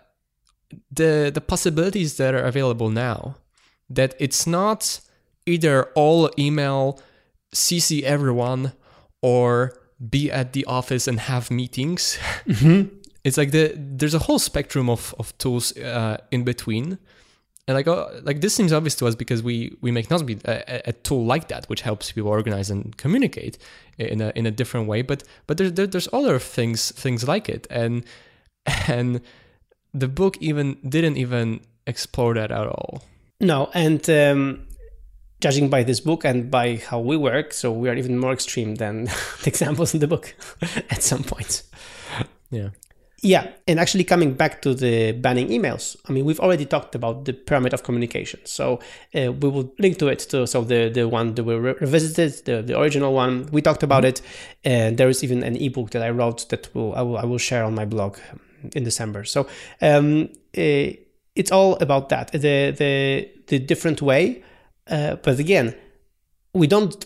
the 0.92 1.32
the 1.34 1.42
possibilities 1.42 2.18
that 2.18 2.34
are 2.34 2.44
available 2.44 2.90
now. 2.90 3.36
That 3.90 4.16
it's 4.20 4.46
not 4.48 5.00
either 5.46 5.86
all 5.96 6.30
email, 6.38 7.00
CC 7.54 8.02
everyone, 8.02 8.74
or 9.22 9.80
be 10.10 10.32
at 10.32 10.54
the 10.54 10.66
office 10.66 11.08
and 11.08 11.20
have 11.20 11.52
meetings. 11.52 12.18
It's 13.24 13.36
like 13.36 13.52
the 13.52 13.74
there's 13.76 14.14
a 14.14 14.20
whole 14.20 14.40
spectrum 14.40 14.90
of 14.90 15.14
of 15.20 15.38
tools 15.38 15.76
uh, 15.76 16.16
in 16.32 16.46
between, 16.46 16.98
and 17.68 17.76
like 17.76 17.88
uh, 17.88 18.08
like 18.24 18.42
this 18.42 18.54
seems 18.56 18.72
obvious 18.72 18.96
to 18.96 19.08
us 19.08 19.16
because 19.16 19.44
we 19.44 19.76
we 19.82 19.92
make 19.92 20.08
Nozbe 20.08 20.44
a, 20.46 20.90
a- 20.90 20.94
tool 20.94 21.26
like 21.26 21.50
that 21.50 21.66
which 21.66 21.82
helps 21.82 22.12
people 22.12 22.30
organize 22.30 22.70
and 22.70 22.96
communicate 22.98 23.58
in 23.98 24.22
a 24.22 24.32
in 24.36 24.46
a 24.46 24.52
different 24.52 24.88
way. 24.88 25.02
But 25.02 25.24
but 25.48 25.58
there's 25.58 25.74
there, 25.74 25.88
there's 25.88 26.08
other 26.14 26.40
things 26.40 26.92
things 26.92 27.28
like 27.28 27.50
it, 27.50 27.68
and 27.70 28.06
and 28.88 29.22
the 29.94 30.08
book 30.08 30.38
even 30.40 30.78
didn't 30.88 31.18
even 31.18 31.62
explore 31.86 32.34
that 32.36 32.52
at 32.52 32.68
all. 32.68 33.04
No, 33.40 33.70
and 33.74 34.10
um, 34.10 34.68
judging 35.42 35.70
by 35.70 35.84
this 35.84 36.00
book 36.00 36.26
and 36.26 36.50
by 36.50 36.78
how 36.78 37.00
we 37.00 37.18
work, 37.18 37.54
so 37.54 37.72
we 37.72 37.90
are 37.90 37.96
even 37.96 38.18
more 38.18 38.34
extreme 38.34 38.76
than 38.76 39.06
the 39.44 39.48
examples 39.48 39.94
in 39.94 40.00
the 40.00 40.08
book 40.08 40.36
at 40.90 41.04
some 41.04 41.24
points. 41.24 41.64
Yeah. 42.50 42.70
Yeah, 43.24 43.48
and 43.68 43.80
actually 43.80 44.04
coming 44.04 44.36
back 44.36 44.62
to 44.62 44.76
the 44.76 45.12
banning 45.12 45.48
emails, 45.48 45.96
I 46.08 46.12
mean, 46.12 46.24
we've 46.24 46.40
already 46.40 46.66
talked 46.66 46.94
about 46.94 47.26
the 47.26 47.34
pyramid 47.34 47.74
of 47.74 47.82
communication. 47.82 48.40
So 48.46 48.80
uh, 49.16 49.32
we 49.32 49.50
will 49.50 49.74
link 49.80 49.98
to 50.00 50.08
it. 50.08 50.20
To, 50.30 50.46
so 50.46 50.62
the, 50.62 50.90
the 50.90 51.08
one 51.08 51.34
that 51.34 51.44
we 51.44 51.56
re- 51.56 51.74
revisited, 51.82 52.46
the, 52.46 52.62
the 52.62 52.80
original 52.80 53.14
one, 53.14 53.48
we 53.52 53.64
talked 53.64 53.82
about 53.82 54.06
it. 54.06 54.22
And 54.64 54.98
there 54.98 55.10
is 55.10 55.24
even 55.24 55.42
an 55.42 55.56
ebook 55.56 55.90
that 55.92 56.04
I 56.04 56.12
wrote 56.12 56.48
that 56.50 56.74
will 56.76 56.94
I 56.94 57.02
will, 57.02 57.18
I 57.18 57.26
will 57.26 57.40
share 57.40 57.64
on 57.64 57.74
my 57.74 57.86
blog 57.86 58.18
in 58.76 58.84
December. 58.84 59.24
So 59.24 59.48
um, 59.82 60.30
uh, 60.56 60.94
it's 61.36 61.52
all 61.52 61.76
about 61.78 62.10
that, 62.10 62.32
the, 62.34 62.72
the, 62.78 63.32
the 63.48 63.58
different 63.58 64.00
way. 64.00 64.44
Uh, 64.88 65.16
but 65.16 65.40
again, 65.40 65.76
we 66.54 66.68
don't 66.68 67.04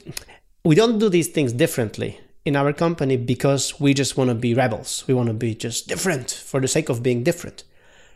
we 0.64 0.76
don't 0.76 0.99
do 0.99 1.09
these 1.09 1.30
things 1.30 1.53
differently 1.53 2.20
in 2.45 2.55
our 2.55 2.73
company 2.73 3.17
because 3.17 3.79
we 3.79 3.93
just 3.93 4.17
want 4.17 4.29
to 4.29 4.35
be 4.35 4.53
rebels. 4.53 5.03
We 5.07 5.13
want 5.13 5.27
to 5.27 5.33
be 5.33 5.53
just 5.53 5.87
different 5.87 6.31
for 6.31 6.59
the 6.59 6.67
sake 6.67 6.89
of 6.89 7.03
being 7.03 7.23
different. 7.23 7.63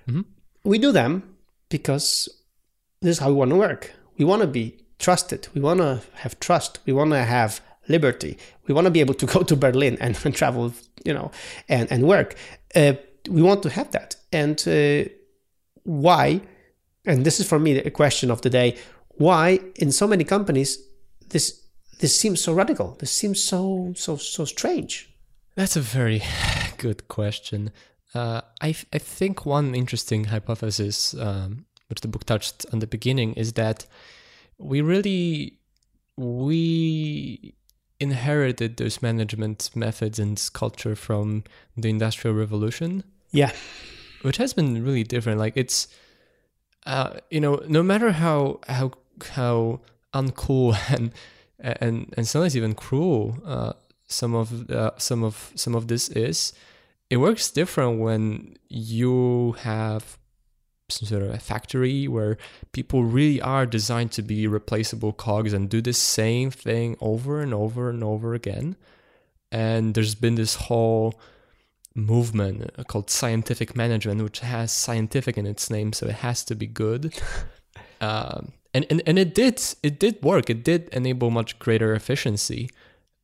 Mm-hmm. 0.08 0.22
We 0.64 0.80
do 0.80 0.92
them 0.92 1.36
because 1.70 2.28
this 3.02 3.18
is 3.18 3.20
how 3.20 3.30
we 3.30 3.36
want 3.36 3.52
to 3.52 3.58
work. 3.58 3.94
We 4.18 4.26
want 4.26 4.42
to 4.42 4.48
be 4.48 4.78
trusted. 4.98 5.48
We 5.54 5.62
want 5.62 5.80
to 5.80 6.02
have 6.16 6.40
trust. 6.40 6.80
We 6.86 6.94
want 6.94 7.12
to 7.12 7.24
have 7.24 7.62
liberty. 7.88 8.38
We 8.68 8.74
want 8.74 8.86
to 8.86 8.92
be 8.92 9.00
able 9.00 9.14
to 9.16 9.26
go 9.36 9.44
to 9.44 9.56
Berlin 9.56 9.98
and, 10.00 10.18
and 10.24 10.36
travel, 10.42 10.74
you 11.04 11.14
know, 11.14 11.32
and, 11.70 11.92
and 11.92 12.08
work. 12.08 12.36
Uh, 12.76 12.94
we 13.30 13.42
want 13.42 13.64
to 13.64 13.70
have 13.70 13.92
that. 13.92 14.16
And 14.32 14.64
uh, 14.68 15.10
why? 15.84 16.42
And 17.06 17.26
this 17.26 17.40
is 17.40 17.48
for 17.48 17.60
me 17.60 17.78
a 17.78 17.92
question 17.92 18.32
of 18.32 18.42
the 18.42 18.50
day. 18.50 18.78
Why 19.10 19.60
in 19.76 19.92
so 19.92 20.08
many 20.08 20.24
companies 20.24 20.80
this 21.30 21.65
this 22.00 22.18
seems 22.18 22.42
so 22.42 22.54
radical. 22.54 22.96
This 23.00 23.12
seems 23.12 23.44
so 23.44 23.94
so 23.96 24.18
so 24.18 24.46
strange. 24.46 25.10
That's 25.56 25.76
a 25.76 25.82
very 25.82 26.22
good 26.78 27.08
question. 27.08 27.72
Uh, 28.14 28.42
I 28.62 28.76
I 28.94 28.98
think 28.98 29.46
one 29.46 29.76
interesting 29.76 30.26
hypothesis, 30.26 31.14
um, 31.14 31.66
which 31.90 32.02
the 32.02 32.08
book 32.08 32.26
touched 32.26 32.66
on 32.72 32.80
the 32.80 32.88
beginning, 32.88 33.34
is 33.34 33.54
that 33.54 33.86
we 34.58 34.82
really 34.82 35.60
we 36.18 37.56
inherited 38.00 38.78
those 38.78 39.02
management 39.02 39.70
methods 39.76 40.20
and 40.20 40.50
culture 40.54 40.96
from 40.96 41.44
the 41.78 41.90
industrial 41.90 42.36
revolution. 42.36 43.04
Yeah, 43.32 43.52
which 44.22 44.38
has 44.38 44.54
been 44.54 44.84
really 44.84 45.04
different. 45.04 45.40
Like 45.40 45.58
it's, 45.58 45.88
uh, 46.86 47.20
you 47.30 47.40
know, 47.40 47.62
no 47.68 47.84
matter 47.84 48.12
how 48.12 48.60
how 48.68 48.92
how 49.32 49.82
uncool 50.14 50.78
and 50.90 51.12
and 51.60 52.14
and 52.18 52.28
sometimes 52.28 52.56
even 52.58 52.74
cruel 52.74 53.38
uh, 53.46 53.74
some 54.08 54.36
of 54.36 54.70
uh, 54.70 54.92
some 54.98 55.24
of 55.24 55.52
some 55.56 55.76
of 55.76 55.88
this 55.88 56.10
is. 56.10 56.54
It 57.10 57.18
works 57.18 57.52
different 57.52 58.00
when 58.00 58.58
you 58.68 59.54
have 59.60 60.18
some 60.90 61.08
sort 61.08 61.24
of 61.24 61.30
a 61.30 61.40
factory 61.40 62.08
where 62.08 62.38
people 62.72 63.04
really 63.04 63.42
are 63.42 63.66
designed 63.66 64.12
to 64.14 64.22
be 64.22 64.48
replaceable 64.48 65.14
cogs 65.14 65.54
and 65.54 65.70
do 65.70 65.82
the 65.82 65.94
same 65.94 66.52
thing 66.52 66.96
over 67.00 67.42
and 67.42 67.54
over 67.54 67.90
and 67.90 68.04
over 68.04 68.34
again. 68.34 68.76
And 69.52 69.94
there's 69.94 70.16
been 70.16 70.36
this 70.36 70.56
whole 70.56 71.20
movement 71.96 72.70
called 72.88 73.10
scientific 73.10 73.76
management 73.76 74.22
which 74.22 74.42
has 74.42 74.70
scientific 74.70 75.38
in 75.38 75.46
its 75.46 75.70
name 75.70 75.94
so 75.94 76.06
it 76.06 76.16
has 76.16 76.44
to 76.44 76.54
be 76.54 76.68
good 76.68 77.14
um, 78.02 78.54
and, 78.74 78.86
and 78.90 79.02
and 79.06 79.18
it 79.20 79.34
did 79.34 79.62
it 79.84 80.00
did 80.00 80.22
work. 80.22 80.50
It 80.50 80.64
did 80.64 80.90
enable 80.90 81.32
much 81.32 81.58
greater 81.60 81.94
efficiency 81.94 82.70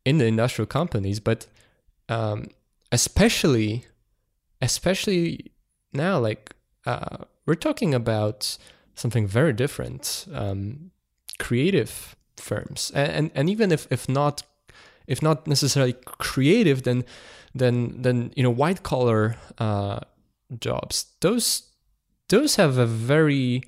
in 0.06 0.18
the 0.18 0.26
industrial 0.26 0.66
companies 0.66 1.20
but 1.20 1.48
um, 2.10 2.48
especially 2.92 3.86
especially 4.62 5.52
now 5.94 6.20
like 6.20 6.56
uh, 6.86 7.18
we're 7.46 7.56
talking 7.56 7.94
about 7.94 8.58
something 8.96 9.28
very 9.28 9.54
different 9.54 10.28
um, 10.34 10.92
creative 11.40 12.16
firms. 12.38 12.92
And, 12.94 13.12
and 13.12 13.32
and 13.36 13.50
even 13.50 13.72
if 13.72 13.88
if 13.92 14.08
not 14.08 14.44
if 15.08 15.22
not 15.22 15.48
necessarily 15.48 15.94
creative 16.06 16.84
then 16.84 17.04
then 17.54 18.02
then 18.02 18.32
you 18.36 18.44
know 18.44 18.50
white 18.50 18.84
collar 18.84 19.36
uh, 19.58 20.00
jobs 20.60 21.06
those 21.22 21.64
those 22.30 22.56
have 22.56 22.78
a 22.78 22.86
very 22.86 23.64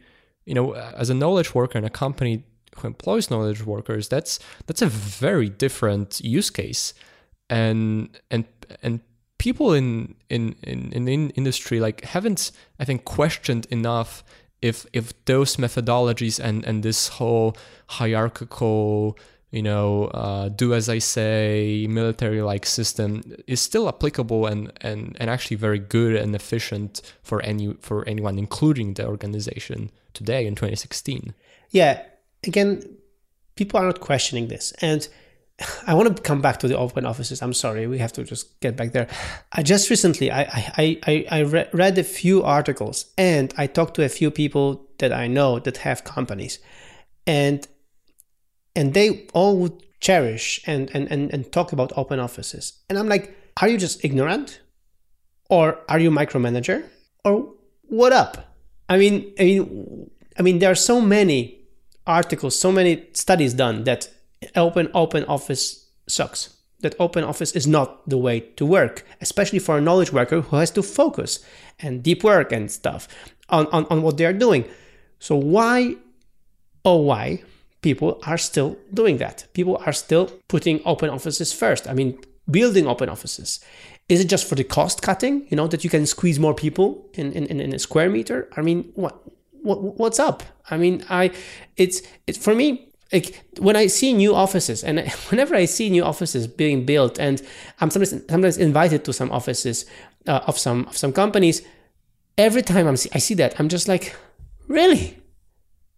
you 0.46 0.54
know, 0.54 0.74
as 0.74 1.10
a 1.10 1.14
knowledge 1.14 1.54
worker 1.56 1.78
in 1.78 1.86
a 1.86 1.90
company 1.90 2.44
who 2.78 2.88
employs 2.88 3.30
knowledge 3.30 3.66
workers, 3.66 4.08
that's 4.08 4.40
that's 4.66 4.82
a 4.82 4.88
very 4.88 5.50
different 5.50 6.22
use 6.22 6.50
case, 6.50 6.94
and 7.50 8.10
and 8.32 8.46
and 8.82 9.00
people 9.38 9.74
in 9.74 10.16
in 10.30 10.56
in 10.64 11.08
in 11.08 11.30
industry 11.32 11.80
like 11.80 12.04
haven't 12.06 12.52
I 12.80 12.86
think 12.86 13.06
questioned 13.06 13.68
enough 13.70 14.24
if 14.62 14.86
if 14.94 15.14
those 15.26 15.58
methodologies 15.58 16.40
and 16.40 16.66
and 16.66 16.84
this 16.84 17.10
whole 17.10 17.56
hierarchical 17.88 19.18
you 19.54 19.62
know 19.62 20.06
uh, 20.06 20.50
do 20.50 20.74
as 20.74 20.90
I 20.90 20.98
say 20.98 21.86
military 21.90 22.42
like 22.42 22.66
system 22.66 23.22
is 23.48 23.62
still 23.62 23.88
applicable 23.88 24.48
and 24.48 24.74
and 24.82 25.16
and 25.20 25.30
actually 25.30 25.58
very 25.58 25.80
good 25.80 26.16
and 26.16 26.36
efficient 26.36 27.02
for 27.22 27.40
any 27.44 27.74
for 27.80 28.06
anyone 28.08 28.40
including 28.40 28.96
the 28.96 29.08
organization 29.08 29.92
today 30.14 30.46
in 30.46 30.56
2016. 30.56 31.34
Yeah, 31.70 32.02
again, 32.46 32.84
people 33.56 33.80
are 33.80 33.86
not 33.86 34.00
questioning 34.00 34.48
this. 34.48 34.74
And 34.82 35.08
I 35.88 35.94
want 35.94 36.16
to 36.16 36.22
come 36.22 36.42
back 36.42 36.60
to 36.60 36.68
the 36.68 36.78
open 36.78 37.06
offices. 37.06 37.42
I'm 37.42 37.54
sorry, 37.54 37.86
we 37.88 38.00
have 38.00 38.14
to 38.14 38.24
just 38.24 38.60
get 38.60 38.76
back 38.76 38.92
there. 38.92 39.08
I 39.52 39.62
just 39.62 39.90
recently 39.90 40.32
I 40.32 40.42
I 40.78 41.00
I, 41.06 41.26
I 41.30 41.40
re- 41.40 41.70
read 41.74 41.98
a 41.98 42.04
few 42.04 42.44
articles 42.44 43.06
and 43.18 43.54
I 43.58 43.68
talked 43.68 43.96
to 43.96 44.04
a 44.04 44.10
few 44.10 44.32
people 44.32 44.88
that 44.98 45.14
I 45.14 45.28
know 45.28 45.60
that 45.60 45.78
have 45.78 46.04
companies, 46.04 46.60
and 47.28 47.68
and 48.76 48.94
they 48.94 49.28
all 49.34 49.58
would 49.58 49.84
cherish 50.00 50.62
and 50.66 50.90
and 50.94 51.12
and, 51.12 51.34
and 51.34 51.52
talk 51.52 51.74
about 51.74 51.92
open 51.96 52.20
offices. 52.20 52.74
And 52.90 52.98
I'm 52.98 53.08
like, 53.08 53.36
are 53.62 53.68
you 53.68 53.78
just 53.78 54.04
ignorant, 54.04 54.60
or 55.50 55.80
are 55.88 56.00
you 56.00 56.12
micromanager, 56.12 56.84
or 57.24 57.54
what 57.84 58.12
up? 58.12 58.56
I 58.90 58.98
mean, 58.98 59.34
I 59.40 59.44
mean, 59.44 60.10
I 60.38 60.42
mean, 60.42 60.60
there 60.60 60.72
are 60.72 60.76
so 60.76 61.00
many 61.02 61.60
articles, 62.06 62.60
so 62.60 62.72
many 62.72 63.08
studies 63.14 63.54
done 63.54 63.84
that 63.86 64.10
open 64.56 64.90
open 64.94 65.26
office 65.26 65.90
sucks. 66.08 66.50
That 66.82 66.96
open 67.00 67.24
office 67.24 67.54
is 67.54 67.66
not 67.66 68.10
the 68.10 68.18
way 68.18 68.42
to 68.58 68.66
work, 68.66 69.06
especially 69.22 69.60
for 69.60 69.78
a 69.78 69.82
knowledge 69.82 70.12
worker 70.12 70.42
who 70.42 70.58
has 70.58 70.70
to 70.72 70.84
focus 70.84 71.40
and 71.80 72.04
deep 72.04 72.26
work 72.26 72.52
and 72.52 72.70
stuff 72.70 73.08
on, 73.48 73.68
on, 73.68 73.86
on 73.90 74.02
what 74.02 74.18
they 74.18 74.26
are 74.26 74.34
doing. 74.34 74.66
So 75.20 75.38
why, 75.38 75.96
oh 76.84 76.98
why, 76.98 77.44
people 77.84 78.20
are 78.26 78.38
still 78.38 78.78
doing 78.94 79.18
that? 79.18 79.46
People 79.54 79.78
are 79.86 79.94
still 79.94 80.32
putting 80.48 80.82
open 80.86 81.10
offices 81.10 81.54
first. 81.54 81.88
I 81.88 81.94
mean, 81.94 82.18
building 82.50 82.88
open 82.88 83.10
offices. 83.10 83.60
Is 84.10 84.20
it 84.20 84.28
just 84.28 84.48
for 84.48 84.56
the 84.56 84.64
cost 84.64 85.02
cutting? 85.02 85.46
You 85.50 85.58
know 85.58 85.68
that 85.68 85.84
you 85.84 85.90
can 85.90 86.06
squeeze 86.06 86.40
more 86.40 86.54
people 86.54 87.10
in, 87.14 87.32
in, 87.34 87.60
in 87.60 87.74
a 87.74 87.80
square 87.80 88.10
meter. 88.10 88.50
I 88.58 88.62
mean, 88.62 88.92
what, 88.96 89.16
what 89.62 89.98
what's 89.98 90.20
up? 90.20 90.44
I 90.70 90.78
mean, 90.78 91.06
I 91.10 91.32
it's 91.78 92.02
it's 92.28 92.38
for 92.38 92.56
me. 92.56 92.90
Like 93.12 93.44
when 93.60 93.76
I 93.76 93.88
see 93.88 94.12
new 94.12 94.34
offices, 94.34 94.84
and 94.84 95.00
whenever 95.30 95.56
I 95.56 95.66
see 95.66 95.90
new 95.90 96.04
offices 96.04 96.48
being 96.48 96.86
built, 96.86 97.20
and 97.20 97.42
I'm 97.80 97.90
sometimes 97.90 98.26
sometimes 98.30 98.58
invited 98.58 99.06
to 99.06 99.14
some 99.14 99.32
offices 99.32 99.86
uh, 100.28 100.42
of 100.48 100.58
some 100.58 100.86
of 100.88 100.98
some 100.98 101.14
companies, 101.14 101.62
every 102.38 102.62
time 102.62 102.88
I'm 102.88 102.98
I 103.14 103.20
see 103.20 103.36
that, 103.36 103.60
I'm 103.60 103.70
just 103.70 103.88
like, 103.88 104.16
really, 104.68 105.18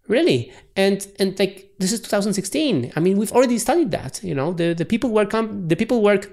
really, 0.07 0.51
and 0.75 1.07
and 1.19 1.37
like 1.39 1.71
this 1.79 1.91
is 1.91 2.01
2016. 2.01 2.93
I 2.95 2.99
mean, 2.99 3.17
we've 3.17 3.31
already 3.31 3.57
studied 3.59 3.91
that. 3.91 4.23
You 4.23 4.35
know, 4.35 4.53
the 4.53 4.73
the 4.73 4.85
people 4.85 5.11
work 5.11 5.29
com- 5.29 5.67
the 5.67 5.75
people 5.75 6.01
work 6.01 6.29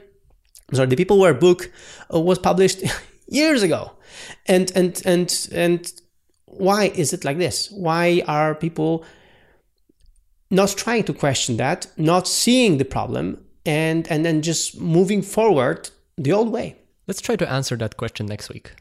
sorry, 0.73 0.89
the 0.89 0.97
Peopleware 0.97 1.39
book 1.39 1.70
uh, 2.12 2.20
was 2.20 2.39
published 2.39 2.83
years 3.29 3.62
ago, 3.62 3.93
and 4.47 4.73
and 4.75 5.03
and 5.05 5.49
and 5.53 5.93
why 6.47 6.93
is 6.95 7.12
it 7.12 7.25
like 7.25 7.39
this? 7.39 7.70
Why 7.70 8.23
are 8.27 8.55
people 8.55 9.05
not 10.51 10.70
trying 10.70 11.05
to 11.05 11.14
question 11.14 11.57
that, 11.57 11.87
not 11.97 12.29
seeing 12.29 12.79
the 12.79 12.85
problem, 12.85 13.45
and 13.64 14.07
and 14.11 14.25
then 14.25 14.43
just 14.43 14.81
moving 14.81 15.23
forward 15.23 15.91
the 16.16 16.33
old 16.33 16.51
way? 16.51 16.77
Let's 17.07 17.20
try 17.20 17.37
to 17.37 17.51
answer 17.51 17.77
that 17.77 17.97
question 17.97 18.27
next 18.27 18.49
week. 18.49 18.73